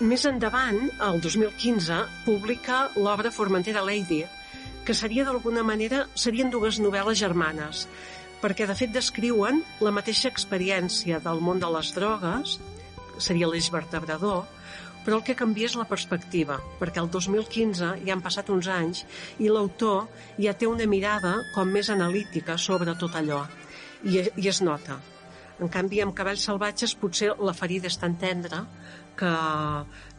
més 0.00 0.22
endavant, 0.28 0.78
el 1.06 1.18
2015, 1.20 1.96
publica 2.24 2.84
l'obra 2.96 3.32
Formentera 3.34 3.82
Lady, 3.84 4.22
que 4.86 4.94
seria 4.96 5.26
d'alguna 5.26 5.64
manera, 5.66 6.04
serien 6.14 6.48
dues 6.52 6.78
novel·les 6.80 7.18
germanes, 7.20 7.84
perquè 8.40 8.68
de 8.70 8.76
fet 8.78 8.94
descriuen 8.94 9.60
la 9.84 9.92
mateixa 9.92 10.30
experiència 10.30 11.20
del 11.20 11.42
món 11.44 11.60
de 11.60 11.68
les 11.74 11.92
drogues, 11.96 12.56
seria 13.20 13.50
l'eix 13.50 13.68
vertebrador, 13.74 14.46
però 15.04 15.18
el 15.18 15.26
que 15.26 15.36
canvia 15.36 15.68
és 15.68 15.76
la 15.76 15.88
perspectiva, 15.90 16.58
perquè 16.80 17.02
el 17.02 17.10
2015 17.12 17.92
ja 18.06 18.16
han 18.16 18.24
passat 18.24 18.50
uns 18.52 18.68
anys 18.72 19.04
i 19.40 19.52
l'autor 19.52 20.08
ja 20.40 20.54
té 20.56 20.68
una 20.68 20.88
mirada 20.88 21.38
com 21.54 21.68
més 21.68 21.90
analítica 21.92 22.56
sobre 22.56 22.96
tot 23.00 23.16
allò, 23.20 23.44
i, 24.04 24.22
i 24.36 24.48
es 24.48 24.62
nota. 24.64 25.00
En 25.60 25.68
canvi, 25.68 26.00
amb 26.00 26.16
cabells 26.16 26.46
salvatges 26.48 26.96
potser 26.96 27.34
la 27.38 27.52
ferida 27.56 27.90
és 27.90 27.98
tan 28.00 28.16
tendra 28.20 28.64
que, 29.20 29.32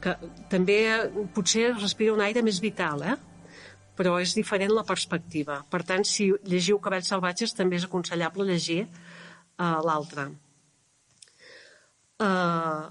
que 0.03 0.15
també 0.51 0.77
potser 1.35 1.71
respira 1.73 2.13
un 2.13 2.21
aire 2.21 2.43
més 2.45 2.61
vital, 2.61 3.01
eh? 3.01 3.17
però 3.97 4.15
és 4.21 4.33
diferent 4.37 4.71
la 4.73 4.85
perspectiva. 4.87 5.59
Per 5.69 5.81
tant, 5.85 6.05
si 6.07 6.31
llegiu 6.49 6.79
Cabells 6.81 7.11
salvatges, 7.11 7.53
també 7.57 7.77
és 7.77 7.85
aconsellable 7.85 8.47
llegir 8.47 8.85
uh, 8.85 9.77
l'altre. 9.85 10.29
Uh, 12.21 12.87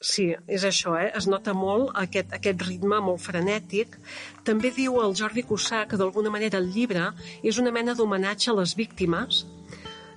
sí, 0.00 0.26
és 0.48 0.66
això, 0.68 0.96
eh? 1.00 1.10
es 1.16 1.28
nota 1.30 1.54
molt 1.56 1.94
aquest, 2.00 2.34
aquest 2.36 2.64
ritme 2.66 3.00
molt 3.04 3.22
frenètic. 3.24 3.96
També 4.44 4.72
diu 4.74 5.00
el 5.04 5.16
Jordi 5.16 5.46
Cussà 5.48 5.84
que 5.88 6.00
d'alguna 6.00 6.32
manera 6.34 6.60
el 6.60 6.68
llibre 6.74 7.10
és 7.42 7.60
una 7.62 7.72
mena 7.72 7.96
d'homenatge 7.96 8.52
a 8.52 8.58
les 8.60 8.76
víctimes 8.76 9.44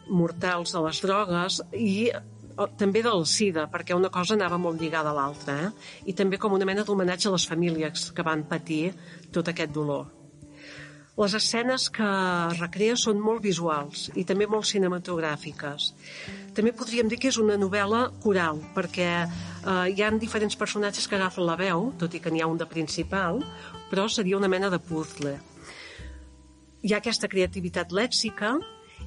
mortals 0.10 0.74
de 0.76 0.82
les 0.88 1.04
drogues 1.04 1.62
i 1.76 2.12
també 2.78 3.04
de 3.06 3.14
la 3.14 3.26
sida, 3.30 3.68
perquè 3.70 3.96
una 3.96 4.10
cosa 4.10 4.34
anava 4.34 4.58
molt 4.58 4.82
lligada 4.82 5.12
a 5.12 5.18
l'altra, 5.18 5.58
eh? 5.68 5.72
i 6.10 6.14
també 6.18 6.40
com 6.42 6.56
una 6.58 6.66
mena 6.66 6.84
d'homenatge 6.84 7.30
a 7.30 7.36
les 7.36 7.46
famílies 7.46 8.12
que 8.18 8.26
van 8.26 8.48
patir 8.50 8.96
tot 9.32 9.52
aquest 9.52 9.74
dolor. 9.76 10.08
Les 11.18 11.34
escenes 11.34 11.88
que 11.90 12.08
recrea 12.60 12.96
són 13.02 13.18
molt 13.22 13.42
visuals 13.42 14.04
i 14.22 14.24
també 14.30 14.46
molt 14.46 14.68
cinematogràfiques. 14.70 15.88
També 16.54 16.74
podríem 16.78 17.10
dir 17.10 17.18
que 17.18 17.32
és 17.32 17.40
una 17.42 17.56
novel·la 17.58 18.04
coral, 18.22 18.62
perquè 18.76 19.10
eh, 19.26 19.88
hi 19.94 20.06
han 20.06 20.22
diferents 20.22 20.58
personatges 20.58 21.10
que 21.10 21.18
agafen 21.18 21.46
la 21.46 21.58
veu, 21.58 21.92
tot 21.98 22.14
i 22.14 22.22
que 22.22 22.34
n'hi 22.34 22.46
ha 22.46 22.50
un 22.50 22.62
de 22.62 22.70
principal, 22.70 23.42
però 23.90 24.06
seria 24.10 24.38
una 24.38 24.50
mena 24.50 24.70
de 24.70 24.78
puzzle. 24.78 25.34
Hi 26.86 26.94
ha 26.94 27.02
aquesta 27.02 27.30
creativitat 27.30 27.98
lèxica, 27.98 28.54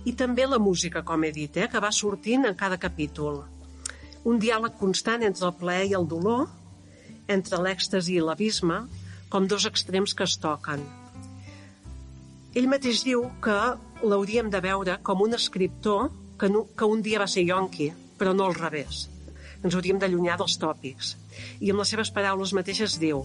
i 0.05 0.15
també 0.17 0.47
la 0.47 0.59
música, 0.59 1.03
com 1.05 1.25
he 1.25 1.33
dit, 1.33 1.57
eh, 1.57 1.69
que 1.69 1.83
va 1.83 1.93
sortint 1.93 2.47
en 2.49 2.57
cada 2.57 2.79
capítol. 2.79 3.43
Un 4.25 4.39
diàleg 4.41 4.77
constant 4.79 5.23
entre 5.27 5.47
el 5.49 5.57
plaer 5.61 5.87
i 5.91 5.95
el 5.99 6.07
dolor, 6.09 6.49
entre 7.29 7.61
l'èxtasi 7.61 8.17
i 8.17 8.25
l'abisme, 8.25 8.83
com 9.31 9.47
dos 9.47 9.67
extrems 9.69 10.15
que 10.15 10.27
es 10.27 10.37
toquen. 10.43 10.83
Ell 12.55 12.67
mateix 12.67 13.05
diu 13.07 13.29
que 13.45 13.59
l'hauríem 14.03 14.51
de 14.51 14.61
veure 14.65 14.99
com 15.07 15.23
un 15.23 15.37
escriptor 15.37 16.09
que, 16.39 16.49
no, 16.49 16.65
que 16.77 16.89
un 16.89 17.03
dia 17.05 17.21
va 17.23 17.29
ser 17.31 17.45
yonqui, 17.47 17.93
però 18.19 18.35
no 18.35 18.49
al 18.49 18.57
revés. 18.57 19.07
Ens 19.63 19.77
hauríem 19.77 20.01
d'allunyar 20.01 20.39
dels 20.41 20.57
tòpics. 20.59 21.15
I 21.61 21.71
amb 21.71 21.83
les 21.83 21.93
seves 21.93 22.11
paraules 22.17 22.55
mateixes 22.57 22.97
diu 22.99 23.23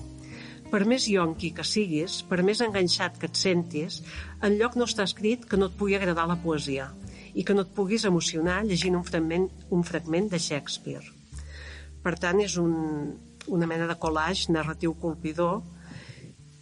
per 0.71 0.81
més 0.89 1.05
yonqui 1.09 1.51
que 1.55 1.65
siguis, 1.67 2.21
per 2.29 2.41
més 2.43 2.61
enganxat 2.65 3.19
que 3.21 3.29
et 3.29 3.37
sentis, 3.39 4.01
en 4.41 4.57
lloc 4.59 4.75
no 4.79 4.87
està 4.89 5.05
escrit 5.05 5.45
que 5.49 5.59
no 5.59 5.69
et 5.69 5.77
pugui 5.77 5.97
agradar 5.97 6.25
la 6.29 6.39
poesia 6.41 6.89
i 7.35 7.43
que 7.43 7.53
no 7.53 7.65
et 7.65 7.71
puguis 7.75 8.05
emocionar 8.07 8.61
llegint 8.63 8.95
un 8.95 9.05
fragment, 9.05 9.49
un 9.75 9.83
fragment 9.83 10.29
de 10.31 10.39
Shakespeare. 10.39 11.03
Per 12.03 12.15
tant, 12.21 12.39
és 12.41 12.55
un, 12.61 12.75
una 13.47 13.67
mena 13.67 13.87
de 13.89 13.97
collage 13.99 14.53
narratiu 14.53 14.95
colpidor 15.01 15.61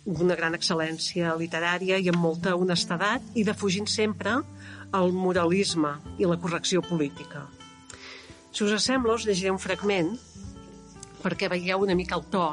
d'una 0.04 0.36
gran 0.36 0.56
excel·lència 0.58 1.36
literària 1.40 2.00
i 2.00 2.10
amb 2.12 2.20
molta 2.20 2.58
honestedat 2.60 3.38
i 3.40 3.46
defugint 3.48 3.88
sempre 3.88 4.40
el 4.94 5.14
moralisme 5.16 5.94
i 6.20 6.28
la 6.28 6.40
correcció 6.42 6.84
política. 6.84 7.46
Si 8.54 8.66
us 8.66 8.84
sembla, 8.84 9.16
us 9.16 9.26
llegiré 9.26 9.54
un 9.54 9.62
fragment 9.62 10.12
perquè 11.24 11.48
veieu 11.50 11.86
una 11.86 11.96
mica 11.96 12.20
el 12.20 12.28
to 12.34 12.48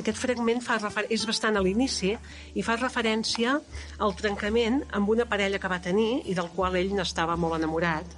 aquest 0.00 0.18
fragment 0.18 0.62
fa 0.64 0.78
refer... 0.80 1.06
és 1.14 1.24
bastant 1.28 1.56
a 1.56 1.62
l'inici 1.62 2.12
i 2.54 2.64
fa 2.66 2.76
referència 2.80 3.54
al 4.02 4.14
trencament 4.18 4.82
amb 4.98 5.12
una 5.14 5.26
parella 5.30 5.60
que 5.62 5.70
va 5.70 5.82
tenir 5.84 6.24
i 6.30 6.34
del 6.34 6.50
qual 6.56 6.76
ell 6.80 6.94
n'estava 6.98 7.36
molt 7.38 7.58
enamorat 7.60 8.16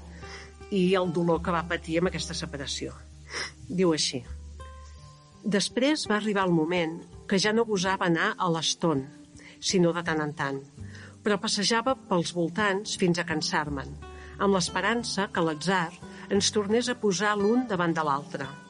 i 0.73 0.87
el 0.99 1.13
dolor 1.13 1.43
que 1.45 1.55
va 1.55 1.67
patir 1.69 2.01
amb 2.01 2.11
aquesta 2.11 2.35
separació. 2.35 2.97
Diu 3.69 3.93
així. 3.93 4.23
Després 5.45 6.09
va 6.11 6.17
arribar 6.17 6.47
el 6.49 6.57
moment 6.57 6.97
que 7.31 7.39
ja 7.39 7.53
no 7.55 7.67
gosava 7.69 8.09
anar 8.09 8.33
a 8.39 8.49
l'estón, 8.51 9.05
sinó 9.61 9.93
de 9.95 10.03
tant 10.07 10.23
en 10.25 10.35
tant, 10.35 10.61
però 11.23 11.39
passejava 11.43 11.95
pels 12.09 12.33
voltants 12.35 12.97
fins 12.99 13.21
a 13.21 13.29
cansar-me'n, 13.29 13.95
amb 14.43 14.55
l'esperança 14.57 15.29
que 15.33 15.45
l'atzar 15.45 15.91
ens 16.35 16.51
tornés 16.55 16.91
a 16.91 16.99
posar 16.99 17.37
l'un 17.39 17.69
davant 17.71 17.95
de 17.95 18.07
l'altre– 18.07 18.49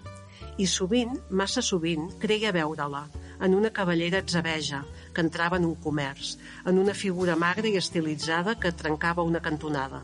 i 0.57 0.67
sovint, 0.67 1.17
massa 1.29 1.63
sovint, 1.63 2.09
creia 2.21 2.53
veure-la 2.57 3.05
en 3.45 3.55
una 3.55 3.71
cavallera 3.71 4.23
atzabeja 4.23 4.83
que 5.13 5.21
entrava 5.25 5.59
en 5.61 5.67
un 5.69 5.75
comerç, 5.77 6.37
en 6.65 6.79
una 6.81 6.95
figura 6.97 7.37
magra 7.37 7.69
i 7.69 7.77
estilitzada 7.77 8.57
que 8.61 8.73
trencava 8.73 9.27
una 9.27 9.43
cantonada. 9.45 10.01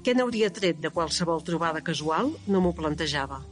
Què 0.00 0.14
n'hauria 0.16 0.48
tret 0.56 0.80
de 0.80 0.88
qualsevol 0.94 1.44
trobada 1.44 1.82
casual? 1.84 2.32
No 2.48 2.62
m'ho 2.64 2.72
plantejava. 2.76 3.42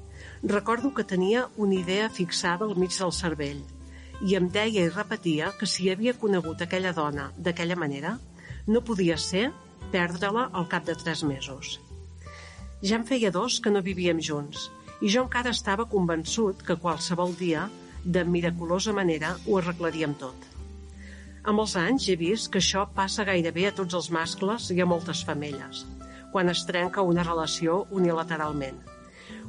Recordo 0.42 0.94
que 0.96 1.04
tenia 1.04 1.44
una 1.56 1.76
idea 1.76 2.08
fixada 2.08 2.64
al 2.64 2.78
mig 2.78 2.94
del 2.96 3.12
cervell 3.12 3.60
i 4.24 4.34
em 4.38 4.48
deia 4.54 4.86
i 4.86 4.94
repetia 4.94 5.52
que 5.58 5.68
si 5.68 5.90
havia 5.92 6.16
conegut 6.16 6.64
aquella 6.64 6.94
dona 6.96 7.28
d'aquella 7.36 7.76
manera, 7.76 8.16
no 8.66 8.80
podia 8.80 9.18
ser 9.20 9.50
perdre-la 9.92 10.48
al 10.52 10.66
cap 10.72 10.88
de 10.88 10.96
tres 10.96 11.22
mesos. 11.22 11.76
Ja 12.82 12.96
en 12.96 13.04
feia 13.06 13.30
dos 13.34 13.60
que 13.60 13.70
no 13.74 13.84
vivíem 13.84 14.22
junts 14.22 14.70
i 15.00 15.10
jo 15.12 15.22
encara 15.26 15.54
estava 15.54 15.86
convençut 15.90 16.64
que 16.66 16.78
qualsevol 16.82 17.34
dia, 17.38 17.68
de 18.04 18.24
miraculosa 18.24 18.94
manera, 18.96 19.34
ho 19.46 19.58
arreglaríem 19.58 20.14
tot. 20.18 20.46
Amb 21.48 21.62
els 21.62 21.76
anys 21.80 22.08
he 22.10 22.16
vist 22.20 22.50
que 22.52 22.60
això 22.62 22.84
passa 22.96 23.26
gairebé 23.28 23.68
a 23.68 23.74
tots 23.76 23.94
els 23.94 24.10
mascles 24.14 24.70
i 24.74 24.80
a 24.82 24.88
moltes 24.90 25.22
femelles, 25.28 25.84
quan 26.32 26.50
es 26.52 26.64
trenca 26.68 27.06
una 27.06 27.24
relació 27.24 27.84
unilateralment. 28.00 28.82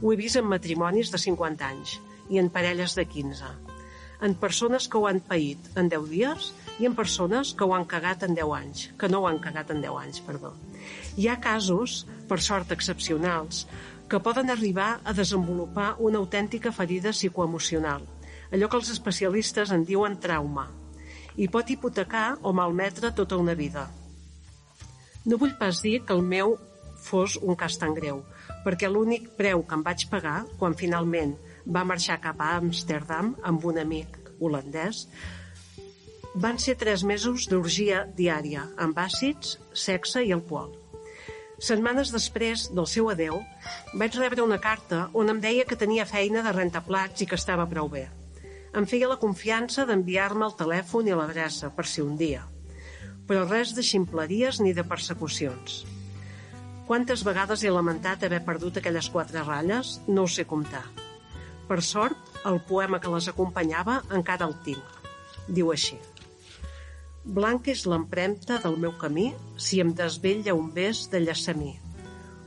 Ho 0.02 0.14
he 0.14 0.20
vist 0.20 0.40
en 0.40 0.48
matrimonis 0.48 1.12
de 1.12 1.20
50 1.20 1.66
anys 1.74 1.98
i 2.30 2.40
en 2.40 2.54
parelles 2.54 2.96
de 2.96 3.06
15, 3.10 3.52
en 4.22 4.36
persones 4.36 4.88
que 4.88 5.00
ho 5.00 5.08
han 5.10 5.22
paït 5.24 5.70
en 5.80 5.90
10 5.92 6.08
dies 6.12 6.50
i 6.80 6.88
en 6.88 6.96
persones 6.96 7.54
que 7.56 7.66
ho 7.66 7.74
han 7.76 7.88
cagat 7.90 8.26
en 8.28 8.36
10 8.38 8.56
anys, 8.56 8.88
que 9.00 9.10
no 9.12 9.24
ho 9.24 9.28
han 9.30 9.40
cagat 9.44 9.72
en 9.76 9.82
10 9.84 10.00
anys, 10.04 10.22
perdó. 10.28 10.54
Hi 11.18 11.28
ha 11.28 11.40
casos, 11.44 12.06
per 12.28 12.40
sort 12.44 12.72
excepcionals, 12.76 13.66
que 14.10 14.20
poden 14.20 14.50
arribar 14.50 15.00
a 15.06 15.14
desenvolupar 15.14 15.94
una 16.00 16.18
autèntica 16.18 16.74
ferida 16.74 17.14
psicoemocional, 17.14 18.04
allò 18.52 18.70
que 18.70 18.80
els 18.82 18.90
especialistes 18.92 19.72
en 19.76 19.86
diuen 19.86 20.18
trauma, 20.20 20.68
i 21.38 21.48
pot 21.48 21.70
hipotecar 21.70 22.40
o 22.42 22.54
malmetre 22.54 23.14
tota 23.16 23.38
una 23.38 23.56
vida. 23.56 23.88
No 25.26 25.38
vull 25.38 25.54
pas 25.60 25.84
dir 25.86 26.00
que 26.04 26.16
el 26.18 26.26
meu 26.26 26.58
fos 27.00 27.38
un 27.40 27.56
cas 27.56 27.78
tan 27.80 27.94
greu, 27.96 28.24
perquè 28.66 28.90
l'únic 28.90 29.30
preu 29.38 29.64
que 29.64 29.78
em 29.78 29.86
vaig 29.86 30.10
pagar 30.12 30.42
quan 30.60 30.76
finalment 30.76 31.38
va 31.66 31.86
marxar 31.88 32.20
cap 32.24 32.42
a 32.42 32.56
Amsterdam 32.58 33.36
amb 33.46 33.66
un 33.70 33.80
amic 33.80 34.18
holandès 34.40 35.06
van 36.36 36.60
ser 36.62 36.76
tres 36.78 37.04
mesos 37.04 37.48
d'orgia 37.50 38.04
diària, 38.16 38.68
amb 38.78 38.98
àcids, 39.02 39.58
sexe 39.74 40.24
i 40.26 40.32
alcohol. 40.36 40.76
Setmanes 41.60 42.14
després 42.16 42.70
del 42.72 42.86
seu 42.88 43.10
adeu, 43.12 43.42
vaig 44.00 44.16
rebre 44.16 44.46
una 44.46 44.62
carta 44.64 45.10
on 45.12 45.28
em 45.34 45.42
deia 45.44 45.66
que 45.68 45.78
tenia 45.80 46.08
feina 46.08 46.44
de 46.46 46.54
rentaplats 46.56 47.20
i 47.20 47.28
que 47.28 47.36
estava 47.36 47.68
prou 47.68 47.90
bé. 47.92 48.06
Em 48.80 48.86
feia 48.88 49.10
la 49.12 49.20
confiança 49.20 49.84
d'enviar-me 49.90 50.46
el 50.48 50.56
telèfon 50.56 51.10
i 51.10 51.18
l'adreça 51.18 51.72
per 51.76 51.86
si 51.90 52.06
un 52.06 52.16
dia. 52.16 52.46
Però 53.28 53.44
res 53.50 53.74
de 53.76 53.84
ximpleries 53.84 54.62
ni 54.64 54.72
de 54.78 54.86
persecucions. 54.88 55.84
Quantes 56.88 57.26
vegades 57.28 57.62
he 57.66 57.74
lamentat 57.74 58.24
haver 58.24 58.40
perdut 58.48 58.80
aquelles 58.80 59.10
quatre 59.14 59.44
ratlles, 59.44 59.98
no 60.08 60.24
ho 60.24 60.32
sé 60.32 60.48
comptar. 60.48 60.86
Per 61.68 61.82
sort, 61.86 62.32
el 62.50 62.62
poema 62.72 63.02
que 63.04 63.12
les 63.14 63.28
acompanyava 63.30 64.00
encara 64.16 64.48
el 64.48 64.56
tinc. 64.66 64.96
Diu 65.50 65.74
així. 65.76 66.00
Blanca 67.30 67.70
és 67.70 67.84
l'empremta 67.86 68.56
del 68.64 68.76
meu 68.82 68.96
camí 68.98 69.28
si 69.62 69.78
em 69.84 69.92
desvella 69.98 70.56
un 70.58 70.72
bes 70.74 71.04
de 71.12 71.20
llaçamí. 71.22 71.76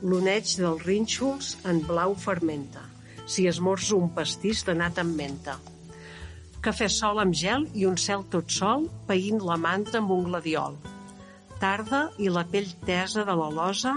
L'oneig 0.03 0.57
dels 0.59 0.83
rínxols 0.83 1.53
en 1.71 1.79
blau 1.87 2.15
fermenta, 2.19 2.83
si 3.23 3.45
esmorzo 3.47 3.95
un 3.95 4.09
pastís 4.17 4.65
de 4.67 4.75
nata 4.75 5.05
amb 5.07 5.15
menta. 5.15 5.55
Cafè 6.67 6.91
sol 6.91 7.23
amb 7.23 7.31
gel 7.31 7.63
i 7.79 7.87
un 7.87 7.95
cel 7.95 8.27
tot 8.35 8.51
sol 8.51 8.89
païnt 9.07 9.39
la 9.47 9.55
mandra 9.55 10.03
amb 10.03 10.11
un 10.11 10.27
gladiol. 10.27 10.75
Tarda 11.63 12.03
i 12.19 12.27
la 12.27 12.43
pell 12.51 12.75
tesa 12.83 13.23
de 13.23 13.39
la 13.39 13.49
losa 13.55 13.95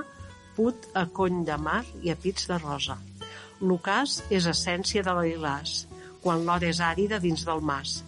put 0.54 0.86
a 0.94 1.08
cony 1.10 1.42
de 1.50 1.58
mar 1.58 1.82
i 2.06 2.14
a 2.14 2.20
pits 2.22 2.46
de 2.46 2.62
rosa. 2.62 3.00
L'ocàs 3.58 4.20
és 4.30 4.46
essència 4.46 5.02
de 5.02 5.18
lilàs, 5.18 5.80
quan 6.22 6.46
l'hora 6.46 6.70
és 6.70 6.78
àrida 6.78 7.18
dins 7.18 7.42
del 7.42 7.58
mas. 7.58 8.04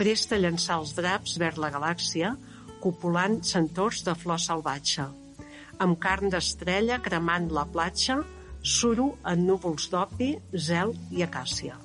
Presta 0.00 0.38
a 0.38 0.40
llançar 0.40 0.78
els 0.80 0.94
draps 0.96 1.34
vers 1.36 1.58
la 1.60 1.68
galàxia, 1.74 2.30
copulant 2.80 3.34
centaurs 3.44 3.98
de 4.06 4.14
flor 4.16 4.40
salvatge. 4.40 5.04
Amb 5.84 5.98
carn 6.00 6.32
d'estrella 6.32 6.96
cremant 7.04 7.50
la 7.52 7.66
platja, 7.68 8.16
suro 8.64 9.10
en 9.28 9.44
núvols 9.44 9.90
d'opi, 9.92 10.30
zel 10.70 10.94
i 11.12 11.20
acàcia. 11.26 11.76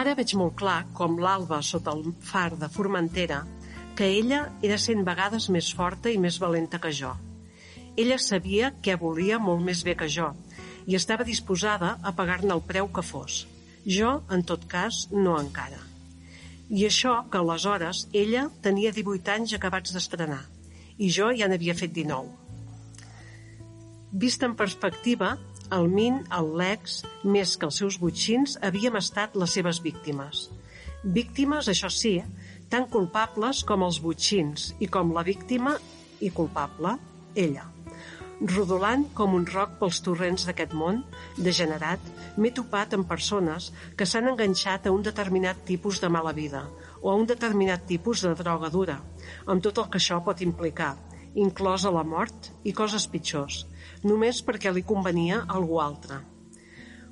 Ara 0.00 0.16
veig 0.16 0.32
molt 0.40 0.56
clar, 0.64 0.78
com 0.96 1.20
l'alba 1.20 1.60
sota 1.60 1.92
el 1.92 2.08
far 2.32 2.56
de 2.56 2.72
Formentera, 2.72 3.44
que 3.94 4.08
ella 4.16 4.46
era 4.64 4.80
cent 4.80 5.04
vegades 5.04 5.52
més 5.52 5.72
forta 5.76 6.08
i 6.08 6.16
més 6.16 6.40
valenta 6.40 6.80
que 6.80 6.96
jo. 7.04 7.12
Ella 8.00 8.16
sabia 8.16 8.72
què 8.80 8.96
volia 8.96 9.36
molt 9.38 9.60
més 9.60 9.84
bé 9.84 9.92
que 9.92 10.08
jo 10.08 10.32
i 10.88 10.96
estava 10.96 11.28
disposada 11.28 11.98
a 12.02 12.16
pagar-ne 12.16 12.56
el 12.56 12.64
preu 12.64 12.88
que 12.88 13.04
fos. 13.04 13.42
Jo, 13.84 14.22
en 14.32 14.48
tot 14.48 14.64
cas, 14.64 15.10
no 15.12 15.36
encara. 15.36 15.90
I 16.70 16.86
això 16.88 17.18
que 17.30 17.40
aleshores 17.40 18.06
ella 18.12 18.48
tenia 18.64 18.92
18 18.94 19.34
anys 19.34 19.52
acabats 19.58 19.92
d'estrenar 19.92 20.42
i 20.96 21.10
jo 21.10 21.28
ja 21.36 21.48
n'havia 21.50 21.74
fet 21.76 21.92
19. 21.92 22.30
Vist 24.14 24.44
en 24.46 24.54
perspectiva, 24.54 25.34
el 25.74 25.88
Min, 25.90 26.20
el 26.32 26.52
Lex, 26.58 27.00
més 27.26 27.56
que 27.58 27.66
els 27.66 27.80
seus 27.82 27.98
butxins, 27.98 28.54
havíem 28.62 28.94
estat 29.00 29.34
les 29.34 29.56
seves 29.58 29.80
víctimes. 29.82 30.48
Víctimes, 31.02 31.68
això 31.68 31.90
sí, 31.90 32.20
tan 32.70 32.86
culpables 32.92 33.64
com 33.66 33.82
els 33.82 33.98
butxins 34.00 34.70
i 34.78 34.86
com 34.86 35.10
la 35.16 35.24
víctima 35.26 35.74
i 36.22 36.30
culpable, 36.30 36.94
ella. 37.34 37.66
Rodolant 38.54 39.08
com 39.18 39.34
un 39.34 39.44
roc 39.50 39.74
pels 39.80 40.00
torrents 40.06 40.46
d'aquest 40.46 40.72
món, 40.78 41.02
degenerat, 41.36 42.13
m'he 42.36 42.50
topat 42.58 42.94
amb 42.96 43.08
persones 43.08 43.70
que 43.98 44.06
s'han 44.06 44.28
enganxat 44.32 44.86
a 44.86 44.92
un 44.94 45.02
determinat 45.06 45.64
tipus 45.68 46.00
de 46.02 46.10
mala 46.10 46.32
vida 46.36 46.64
o 47.00 47.10
a 47.10 47.14
un 47.14 47.26
determinat 47.30 47.86
tipus 47.86 48.24
de 48.26 48.34
droga 48.38 48.70
dura, 48.74 48.98
amb 49.46 49.62
tot 49.62 49.78
el 49.78 49.90
que 49.90 50.00
això 50.02 50.20
pot 50.24 50.42
implicar, 50.42 50.94
inclosa 51.34 51.92
la 51.94 52.04
mort 52.06 52.50
i 52.64 52.72
coses 52.72 53.06
pitjors, 53.10 53.64
només 54.02 54.42
perquè 54.46 54.72
li 54.72 54.86
convenia 54.86 55.42
a 55.42 55.58
algú 55.58 55.80
altre. 55.82 56.20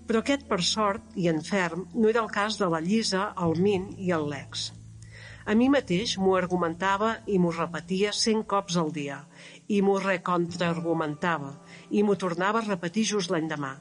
Però 0.07 0.23
aquest, 0.23 0.47
per 0.51 0.61
sort 0.66 1.14
i 1.14 1.29
enferm, 1.31 1.87
no 1.95 2.09
era 2.11 2.23
el 2.23 2.31
cas 2.31 2.59
de 2.59 2.68
la 2.70 2.81
Llisa, 2.83 3.29
el 3.45 3.55
Min 3.62 3.93
i 3.99 4.11
el 4.16 4.27
Lex. 4.31 4.70
A 5.43 5.55
mi 5.59 5.68
mateix 5.70 6.16
m'ho 6.23 6.37
argumentava 6.39 7.16
i 7.27 7.39
m'ho 7.43 7.51
repetia 7.55 8.12
cent 8.14 8.45
cops 8.47 8.77
al 8.79 8.93
dia, 8.95 9.23
i 9.68 9.81
m'ho 9.83 9.97
recontraargumentava, 10.03 11.55
i 11.91 12.03
m'ho 12.03 12.18
tornava 12.18 12.62
a 12.62 12.66
repetir 12.66 13.07
just 13.14 13.33
l'endemà. 13.35 13.73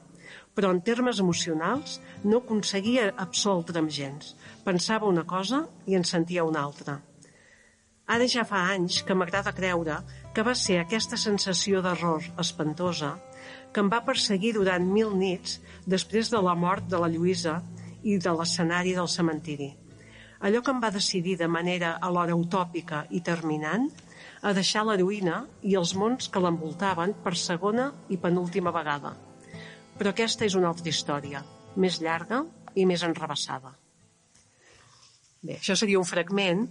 Però 0.52 0.70
en 0.74 0.82
termes 0.84 1.20
emocionals 1.22 2.00
no 2.24 2.42
aconseguia 2.42 3.12
absoltre'm 3.24 3.88
gens. 3.88 4.34
Pensava 4.66 5.08
una 5.08 5.24
cosa 5.24 5.64
i 5.86 5.96
en 5.96 6.04
sentia 6.04 6.44
una 6.44 6.60
altra. 6.66 6.98
Ara 8.12 8.26
ja 8.28 8.44
fa 8.44 8.60
anys 8.74 9.00
que 9.06 9.14
m'agrada 9.14 9.54
creure 9.56 10.00
que 10.34 10.44
va 10.44 10.54
ser 10.58 10.80
aquesta 10.80 11.16
sensació 11.16 11.80
d'error 11.84 12.26
espantosa 12.44 13.14
que 13.72 13.80
em 13.80 13.88
va 13.92 14.02
perseguir 14.04 14.52
durant 14.58 14.84
mil 14.96 15.14
nits 15.16 15.60
després 15.86 16.28
de 16.32 16.42
la 16.44 16.54
mort 16.54 16.90
de 16.92 17.00
la 17.00 17.08
Lluïsa 17.08 17.60
i 18.02 18.18
de 18.18 18.34
l'escenari 18.36 18.92
del 18.98 19.08
cementiri. 19.08 19.70
Allò 20.42 20.60
que 20.60 20.72
em 20.74 20.80
va 20.82 20.90
decidir 20.90 21.38
de 21.38 21.48
manera 21.48 21.96
alhora 22.02 22.36
utòpica 22.36 23.06
i 23.10 23.22
terminant 23.22 23.88
a 24.42 24.52
deixar 24.52 24.82
l'heroïna 24.84 25.44
i 25.62 25.76
els 25.78 25.94
mons 25.94 26.28
que 26.28 26.42
l'envoltaven 26.42 27.14
per 27.24 27.36
segona 27.38 27.92
i 28.10 28.18
penúltima 28.18 28.74
vegada. 28.74 29.14
Però 29.98 30.12
aquesta 30.12 30.46
és 30.48 30.56
una 30.58 30.70
altra 30.72 30.88
història, 30.88 31.42
més 31.76 32.00
llarga 32.02 32.42
i 32.74 32.86
més 32.88 33.04
enrebaçada. 33.06 33.74
Bé, 35.42 35.58
això 35.58 35.76
seria 35.78 36.00
un 36.00 36.06
fragment 36.06 36.66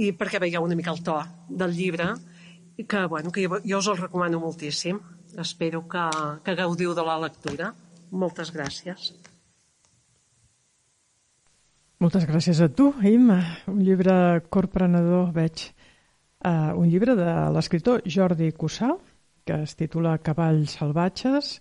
i 0.00 0.12
perquè 0.16 0.40
veieu 0.40 0.64
una 0.64 0.76
mica 0.78 0.92
el 0.94 1.02
to 1.04 1.18
del 1.48 1.74
llibre 1.76 2.12
que, 2.86 3.06
bueno, 3.06 3.32
que 3.32 3.46
jo, 3.46 3.58
jo 3.64 3.78
us 3.78 3.88
el 3.90 3.98
recomano 3.98 4.40
moltíssim. 4.40 5.00
Espero 5.38 5.82
que, 5.88 6.06
que 6.44 6.54
gaudiu 6.58 6.94
de 6.94 7.04
la 7.06 7.18
lectura. 7.20 7.74
Moltes 8.10 8.50
gràcies. 8.54 9.12
Moltes 12.00 12.24
gràcies 12.24 12.62
a 12.64 12.70
tu, 12.72 12.88
Imma. 13.04 13.40
Un 13.68 13.82
llibre 13.84 14.40
corprenedor, 14.48 15.30
veig. 15.36 15.68
Uh, 16.40 16.72
un 16.80 16.88
llibre 16.88 17.12
de 17.18 17.28
l'escriptor 17.52 18.00
Jordi 18.08 18.48
Cussà, 18.56 18.94
que 19.44 19.58
es 19.66 19.76
titula 19.76 20.16
Cavalls 20.24 20.78
salvatges, 20.78 21.58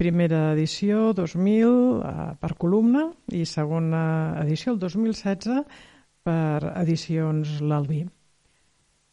primera 0.00 0.54
edició 0.54 1.10
2000 1.12 1.68
uh, 1.68 2.32
per 2.40 2.54
columna 2.56 3.10
i 3.36 3.44
segona 3.44 4.38
edició 4.40 4.72
el 4.72 4.80
2016 4.80 5.60
per 6.24 6.72
edicions 6.80 7.58
l'Albi. 7.60 8.00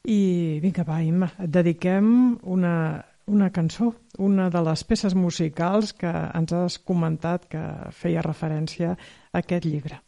I 0.08 0.22
vinga, 0.64 0.86
va, 0.88 1.02
Imma, 1.04 1.28
et 1.44 1.52
dediquem 1.52 2.08
una, 2.48 3.04
una 3.28 3.50
cançó, 3.52 3.92
una 4.24 4.48
de 4.54 4.62
les 4.64 4.86
peces 4.88 5.16
musicals 5.20 5.92
que 5.92 6.08
ens 6.08 6.56
has 6.56 6.80
comentat 6.80 7.50
que 7.52 7.64
feia 7.92 8.24
referència 8.24 8.94
a 8.96 9.42
aquest 9.42 9.68
llibre. 9.68 10.00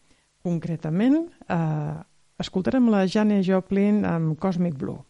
Concretament, 0.48 1.26
eh, 1.52 1.98
escoltarem 2.40 2.88
la 2.88 3.04
Jane 3.12 3.42
Joplin 3.44 4.06
amb 4.08 4.40
Cosmic 4.40 4.80
Blue. 4.80 5.04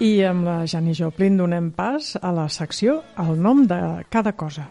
I 0.00 0.22
amb 0.24 0.46
la 0.48 0.62
Jani 0.64 0.94
Joplin 0.96 1.34
donem 1.36 1.66
pas 1.76 2.14
a 2.16 2.30
la 2.32 2.46
secció 2.48 3.02
El 3.20 3.34
nom 3.36 3.66
de 3.68 3.80
cada 4.08 4.32
cosa. 4.32 4.70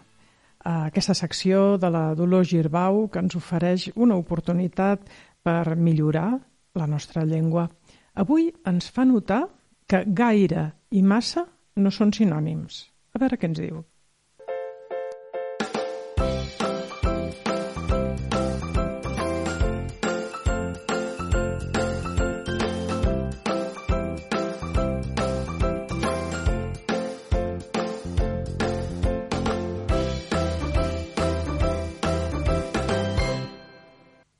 a 0.59 0.86
aquesta 0.88 1.13
secció 1.13 1.77
de 1.77 1.89
la 1.89 2.15
Dolors 2.15 2.49
Girbau 2.49 3.07
que 3.07 3.19
ens 3.19 3.36
ofereix 3.36 3.91
una 3.95 4.17
oportunitat 4.19 5.05
per 5.41 5.75
millorar 5.75 6.39
la 6.75 6.88
nostra 6.88 7.23
llengua. 7.23 7.69
Avui 8.15 8.49
ens 8.65 8.89
fa 8.89 9.05
notar 9.05 9.47
que 9.88 10.03
gaire 10.05 10.65
i 10.91 11.01
massa 11.01 11.45
no 11.75 11.91
són 11.91 12.11
sinònims. 12.11 12.89
A 13.13 13.19
veure 13.19 13.38
què 13.38 13.47
ens 13.47 13.61
diu. 13.61 13.86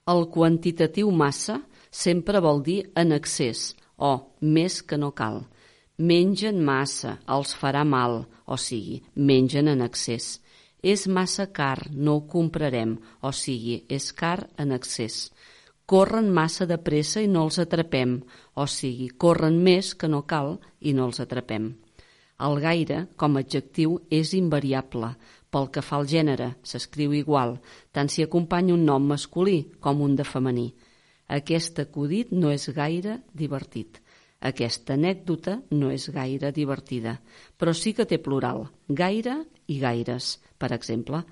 El 0.10 0.26
quantitatiu 0.34 1.12
massa 1.14 1.60
sempre 1.92 2.42
vol 2.42 2.64
dir 2.66 2.80
en 2.98 3.12
excés 3.14 3.74
o 3.98 4.12
més 4.42 4.82
que 4.82 4.98
no 4.98 5.12
cal. 5.14 5.44
Mengen 6.00 6.62
massa, 6.66 7.18
els 7.28 7.52
farà 7.60 7.84
mal, 7.84 8.24
o 8.48 8.56
sigui, 8.58 9.02
mengen 9.16 9.68
en 9.68 9.84
excés. 9.86 10.38
És 10.82 11.06
massa 11.12 11.50
car, 11.52 11.90
no 11.92 12.16
ho 12.16 12.22
comprarem, 12.32 12.96
o 13.22 13.34
sigui, 13.36 13.82
és 13.90 14.14
car 14.16 14.48
en 14.58 14.72
excés. 14.72 15.28
Corren 15.90 16.30
massa 16.32 16.66
de 16.70 16.78
pressa 16.80 17.22
i 17.22 17.28
no 17.28 17.44
els 17.48 17.60
atrapem, 17.60 18.16
o 18.56 18.66
sigui, 18.66 19.10
corren 19.10 19.60
més 19.62 19.92
que 19.94 20.08
no 20.08 20.24
cal 20.24 20.56
i 20.80 20.96
no 20.96 21.10
els 21.10 21.20
atrapem. 21.20 21.74
El 22.40 22.62
gaire, 22.64 23.02
com 23.20 23.36
a 23.36 23.44
adjectiu, 23.44 23.98
és 24.10 24.32
invariable. 24.38 25.12
Pel 25.50 25.70
que 25.74 25.82
fa 25.82 25.98
al 25.98 26.08
gènere, 26.10 26.52
s'escriu 26.62 27.14
igual, 27.18 27.58
tant 27.92 28.10
si 28.10 28.22
acompanya 28.22 28.76
un 28.76 28.86
nom 28.86 29.08
masculí 29.10 29.64
com 29.82 30.04
un 30.06 30.16
de 30.16 30.26
femení. 30.28 30.68
Aquest 31.30 31.80
acudit 31.82 32.32
no 32.32 32.52
és 32.54 32.70
gaire 32.74 33.20
divertit. 33.34 34.00
Aquesta 34.40 34.96
anècdota 34.96 35.58
no 35.76 35.90
és 35.92 36.08
gaire 36.16 36.54
divertida, 36.56 37.18
però 37.58 37.74
sí 37.76 37.94
que 37.94 38.06
té 38.08 38.22
plural, 38.24 38.70
gaire 38.88 39.36
i 39.68 39.80
gaires. 39.82 40.38
Per 40.58 40.72
exemple, 40.76 41.24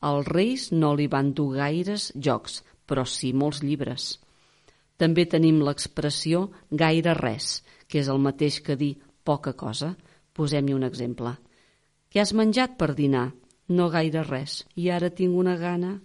als 0.00 0.28
reis 0.28 0.68
no 0.72 0.92
li 0.94 1.08
van 1.08 1.32
dur 1.32 1.56
gaires 1.56 2.12
jocs, 2.14 2.60
però 2.86 3.04
sí 3.08 3.32
molts 3.32 3.62
llibres. 3.64 4.18
També 4.96 5.24
tenim 5.26 5.60
l'expressió 5.64 6.48
gaire 6.70 7.16
res, 7.18 7.62
que 7.88 7.98
és 7.98 8.08
el 8.08 8.20
mateix 8.22 8.60
que 8.62 8.76
dir 8.76 8.94
poca 9.24 9.56
cosa. 9.58 9.94
Posem-hi 10.32 10.74
un 10.76 10.84
exemple. 10.86 11.34
Què 12.12 12.20
has 12.22 12.32
menjat 12.32 12.78
per 12.78 12.92
dinar? 12.94 13.32
No 13.68 13.88
gaire 13.90 14.24
res, 14.26 14.62
i 14.74 14.90
ara 14.90 15.10
tinc 15.10 15.36
una 15.38 15.54
gana. 15.56 16.00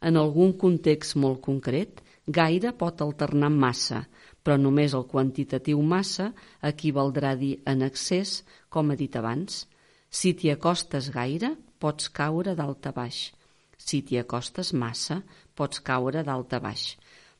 En 0.00 0.16
algun 0.16 0.54
context 0.58 1.16
molt 1.16 1.40
concret, 1.44 2.00
gaire 2.26 2.72
pot 2.72 3.02
alternar 3.04 3.50
massa, 3.52 4.04
però 4.42 4.56
només 4.60 4.94
el 4.96 5.04
quantitatiu 5.08 5.80
massa 5.82 6.30
equivaldrà 6.62 7.32
a 7.32 7.38
dir 7.40 7.58
en 7.66 7.84
excés, 7.84 8.42
com 8.68 8.90
he 8.90 8.96
dit 8.96 9.16
abans. 9.16 9.64
Si 10.10 10.32
t'hi 10.32 10.50
acostes 10.52 11.10
gaire, 11.12 11.54
pots 11.78 12.08
caure 12.08 12.54
dalt 12.54 12.86
a 12.86 12.92
baix. 12.92 13.32
Si 13.76 14.00
t'hi 14.02 14.18
acostes 14.20 14.72
massa, 14.72 15.20
pots 15.54 15.80
caure 15.80 16.22
dalt 16.24 16.52
a 16.56 16.60
baix. 16.60 16.94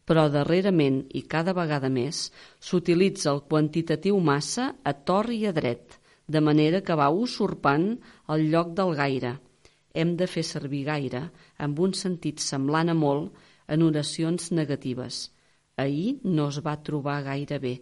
Però 0.04 0.26
darrerament, 0.28 1.00
i 1.16 1.22
cada 1.22 1.54
vegada 1.56 1.88
més, 1.88 2.30
s'utilitza 2.60 3.30
el 3.32 3.40
quantitatiu 3.48 4.18
massa 4.20 4.74
a 4.84 4.92
tor 4.92 5.30
i 5.32 5.46
a 5.48 5.52
dret, 5.56 5.98
de 6.28 6.40
manera 6.40 6.82
que 6.84 6.96
va 6.96 7.08
usurpant 7.10 7.94
el 8.28 8.48
lloc 8.52 8.74
del 8.76 8.94
gaire. 9.00 9.38
Hem 9.94 10.16
de 10.18 10.26
fer 10.26 10.42
servir 10.42 10.84
gaire 10.90 11.22
amb 11.64 11.78
un 11.78 11.94
sentit 11.94 12.42
semblant 12.42 12.90
a 12.90 12.96
molt 12.98 13.32
en 13.70 13.82
oracions 13.86 14.50
negatives. 14.52 15.30
Ahir 15.76 16.18
no 16.24 16.48
es 16.50 16.60
va 16.66 16.80
trobar 16.82 17.22
gaire 17.22 17.58
bé. 17.58 17.74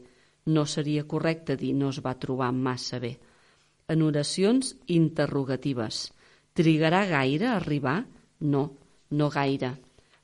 No 0.46 0.66
seria 0.66 1.06
correcte 1.08 1.56
dir 1.56 1.72
no 1.74 1.88
es 1.88 2.00
va 2.04 2.18
trobar 2.18 2.52
massa 2.52 2.98
bé. 2.98 3.16
En 3.88 4.02
oracions 4.02 4.74
interrogatives. 4.86 6.10
Trigarà 6.52 7.04
gaire 7.08 7.48
a 7.48 7.56
arribar? 7.56 8.04
No, 8.40 8.64
no 9.10 9.28
gaire. 9.30 9.72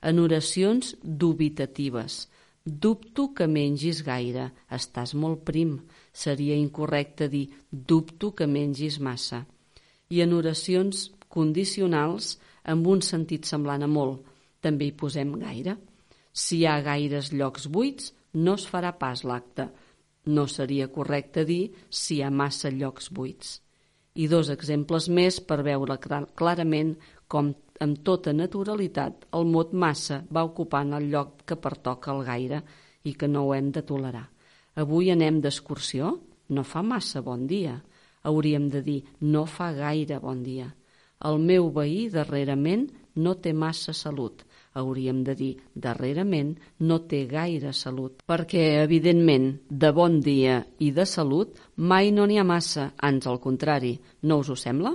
En 0.02 0.18
oracions 0.20 0.94
dubitatives. 1.02 2.28
Dubto 2.64 3.32
que 3.34 3.46
mengis 3.48 4.02
gaire. 4.04 4.50
Estàs 4.70 5.14
molt 5.14 5.44
prim. 5.44 5.78
Seria 6.12 6.56
incorrecte 6.56 7.28
dir 7.32 7.46
dubto 7.70 8.34
que 8.34 8.46
mengis 8.46 9.00
massa. 9.00 9.46
I 10.08 10.20
en 10.24 10.32
oracions 10.36 11.08
condicionals 11.38 12.34
amb 12.74 12.90
un 12.90 13.04
sentit 13.06 13.46
semblant 13.48 13.86
a 13.86 13.90
molt. 13.90 14.24
També 14.60 14.88
hi 14.88 14.96
posem 15.02 15.36
gaire. 15.40 15.76
Si 16.32 16.60
hi 16.60 16.66
ha 16.66 16.80
gaires 16.82 17.30
llocs 17.32 17.68
buits, 17.70 18.12
no 18.34 18.56
es 18.58 18.66
farà 18.68 18.92
pas 18.98 19.24
l'acte. 19.24 19.68
No 20.28 20.46
seria 20.50 20.90
correcte 20.92 21.44
dir 21.48 21.62
si 21.88 22.18
hi 22.18 22.22
ha 22.22 22.30
massa 22.30 22.70
llocs 22.74 23.08
buits. 23.14 23.58
I 24.18 24.26
dos 24.26 24.50
exemples 24.50 25.06
més 25.08 25.38
per 25.40 25.62
veure 25.62 25.96
clarament 26.02 26.96
com 27.30 27.52
amb 27.84 28.00
tota 28.04 28.32
naturalitat 28.34 29.28
el 29.38 29.46
mot 29.46 29.72
massa 29.72 30.18
va 30.34 30.42
ocupant 30.48 30.96
el 30.98 31.06
lloc 31.12 31.44
que 31.46 31.58
pertoca 31.62 32.10
al 32.12 32.24
gaire 32.26 32.62
i 33.06 33.14
que 33.14 33.28
no 33.30 33.44
ho 33.46 33.54
hem 33.54 33.70
de 33.74 33.84
tolerar. 33.86 34.24
Avui 34.82 35.12
anem 35.14 35.38
d'excursió? 35.44 36.10
No 36.48 36.64
fa 36.64 36.82
massa 36.82 37.22
bon 37.22 37.46
dia. 37.46 37.76
Hauríem 38.26 38.68
de 38.72 38.82
dir 38.82 39.00
no 39.20 39.44
fa 39.46 39.70
gaire 39.76 40.18
bon 40.22 40.42
dia. 40.42 40.68
El 41.26 41.40
meu 41.42 41.72
veí 41.74 42.06
darrerament 42.12 42.86
no 43.18 43.34
té 43.42 43.52
massa 43.52 43.92
salut. 43.92 44.44
Hauríem 44.78 45.24
de 45.26 45.34
dir 45.34 45.50
darrerament 45.74 46.52
no 46.86 47.00
té 47.10 47.24
gaire 47.26 47.72
salut. 47.74 48.22
Perquè, 48.30 48.84
evidentment, 48.84 49.48
de 49.68 49.90
bon 49.92 50.20
dia 50.22 50.60
i 50.78 50.92
de 50.94 51.06
salut 51.06 51.58
mai 51.76 52.12
no 52.14 52.28
n'hi 52.28 52.38
ha 52.38 52.46
massa, 52.46 52.92
ans 53.10 53.26
al 53.26 53.40
contrari. 53.42 53.96
No 54.22 54.38
us 54.44 54.52
ho 54.52 54.56
sembla? 54.56 54.94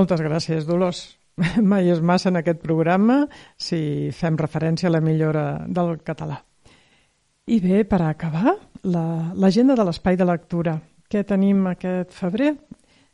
Moltes 0.00 0.22
gràcies, 0.24 0.64
Dolors. 0.64 0.98
Mai 1.70 1.90
és 1.92 1.98
massa 2.00 2.30
en 2.30 2.38
aquest 2.40 2.62
programa 2.62 3.26
si 3.60 4.08
fem 4.16 4.36
referència 4.40 4.88
a 4.88 4.92
la 4.94 5.02
millora 5.04 5.42
del 5.68 5.98
català. 6.00 6.38
I 7.52 7.58
bé, 7.60 7.82
per 7.84 7.98
acabar, 8.06 8.54
l'agenda 8.80 9.74
la, 9.74 9.82
de 9.82 9.84
l'espai 9.84 10.16
de 10.16 10.24
lectura. 10.24 10.78
Què 11.04 11.20
tenim 11.28 11.66
aquest 11.68 12.14
febrer? 12.16 12.54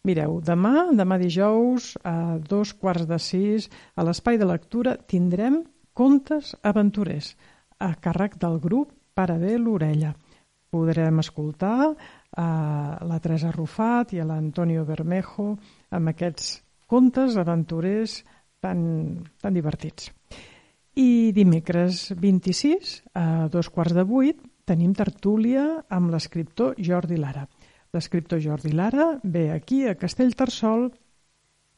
Mireu, 0.07 0.37
demà, 0.47 0.85
demà 0.95 1.19
dijous, 1.19 1.97
a 2.07 2.37
dos 2.39 2.71
quarts 2.79 3.09
de 3.11 3.19
sis, 3.19 3.67
a 3.97 4.05
l'espai 4.07 4.39
de 4.39 4.47
lectura 4.47 4.95
tindrem 5.11 5.65
contes 5.91 6.53
aventurers 6.63 7.33
a 7.83 7.97
càrrec 7.99 8.39
del 8.39 8.61
grup 8.63 8.93
Para 9.17 9.39
bé 9.41 9.57
l'orella. 9.59 10.13
Podrem 10.71 11.19
escoltar 11.19 11.89
a 12.37 12.47
la 13.01 13.19
Teresa 13.25 13.51
Rufat 13.51 14.13
i 14.13 14.21
a 14.21 14.29
l'Antonio 14.29 14.85
Bermejo 14.85 15.49
amb 15.97 16.13
aquests 16.13 16.66
contes 16.87 17.37
aventurers 17.37 18.23
tan, 18.63 19.25
tan 19.43 19.55
divertits. 19.55 20.11
I 20.97 21.33
dimecres 21.37 22.15
26, 22.17 23.03
a 23.15 23.49
dos 23.53 23.69
quarts 23.69 23.95
de 23.97 24.07
vuit, 24.09 24.39
tenim 24.67 24.95
tertúlia 24.97 25.67
amb 25.93 26.11
l'escriptor 26.15 26.79
Jordi 26.81 27.19
Lara. 27.21 27.45
L'escriptor 27.93 28.41
Jordi 28.43 28.73
Lara 28.73 29.13
ve 29.23 29.51
aquí, 29.53 29.85
a 29.87 29.95
Castellterçol, 29.95 30.89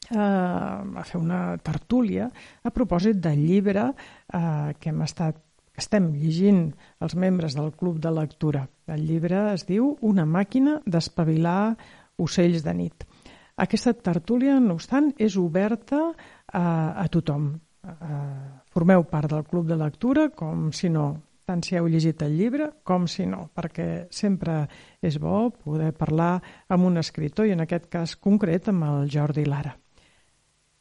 eh, 0.09 0.17
a 0.17 1.03
fer 1.05 1.19
una 1.19 1.57
tertúlia 1.57 2.29
a 2.63 2.71
propòsit 2.71 3.19
del 3.21 3.43
llibre 3.43 3.91
eh, 3.91 4.73
que 4.79 4.89
hem 4.93 5.05
estat 5.05 5.43
estem 5.79 6.09
llegint 6.11 6.73
els 6.99 7.15
membres 7.15 7.55
del 7.55 7.71
Club 7.71 8.01
de 8.03 8.11
Lectura. 8.11 8.65
El 8.91 9.05
llibre 9.07 9.45
es 9.53 9.63
diu 9.69 9.93
Una 10.01 10.25
màquina 10.27 10.79
d'espavilar 10.85 11.75
ocells 12.19 12.65
de 12.65 12.73
nit. 12.75 13.05
Aquesta 13.59 13.93
tertúlia, 13.93 14.59
no 14.63 14.77
obstant, 14.77 15.11
és 15.19 15.35
oberta 15.39 16.05
a, 16.09 16.63
a 16.95 17.07
tothom. 17.11 17.51
A, 17.83 18.19
formeu 18.71 19.03
part 19.09 19.31
del 19.31 19.43
Club 19.47 19.67
de 19.67 19.77
Lectura, 19.79 20.29
com 20.35 20.69
si 20.75 20.91
no, 20.93 21.09
tant 21.49 21.63
si 21.65 21.75
heu 21.75 21.89
llegit 21.89 22.21
el 22.23 22.37
llibre 22.37 22.69
com 22.85 23.07
si 23.09 23.25
no, 23.25 23.47
perquè 23.55 24.07
sempre 24.13 24.61
és 25.01 25.17
bo 25.19 25.49
poder 25.51 25.91
parlar 25.97 26.35
amb 26.69 26.87
un 26.87 27.01
escriptor 27.01 27.49
i 27.49 27.55
en 27.55 27.65
aquest 27.65 27.89
cas 27.91 28.15
concret 28.15 28.69
amb 28.69 28.85
el 28.87 29.09
Jordi 29.11 29.47
Lara. 29.49 29.73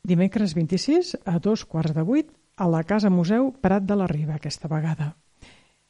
Dimecres 0.04 0.54
26 0.54 1.16
a 1.26 1.38
dos 1.42 1.64
quarts 1.64 1.96
de 1.96 2.04
vuit 2.06 2.30
a 2.56 2.68
la 2.68 2.84
Casa 2.84 3.10
Museu 3.10 3.50
Prat 3.62 3.86
de 3.88 3.96
la 3.96 4.06
Riba 4.10 4.36
aquesta 4.36 4.68
vegada. 4.70 5.14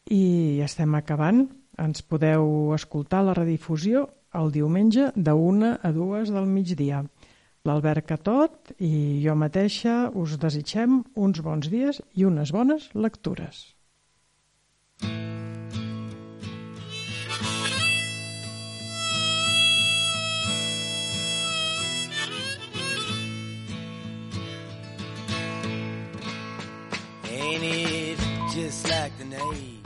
I 0.08 0.60
estem 0.64 0.94
acabant 0.96 1.44
Ens 1.78 2.02
podeu 2.02 2.72
escoltar 2.74 3.22
la 3.22 3.34
redifusió 3.36 4.08
el 4.34 4.52
diumenge 4.52 5.12
de 5.14 5.32
1 5.32 5.78
a 5.82 5.92
2 5.92 6.32
del 6.34 6.46
migdia. 6.46 7.02
L'Albert 7.68 8.06
Catot 8.06 8.72
i 8.78 9.20
jo 9.24 9.34
mateixa 9.36 10.08
us 10.14 10.36
desitgem 10.40 11.02
uns 11.16 11.42
bons 11.44 11.68
dies 11.72 12.00
i 12.14 12.24
unes 12.24 12.52
bones 12.52 12.88
lectures. 12.94 13.74
Ain't 27.28 27.64
it 27.64 28.18
just 28.54 28.88
like 28.88 29.12
the 29.18 29.24
name 29.24 29.77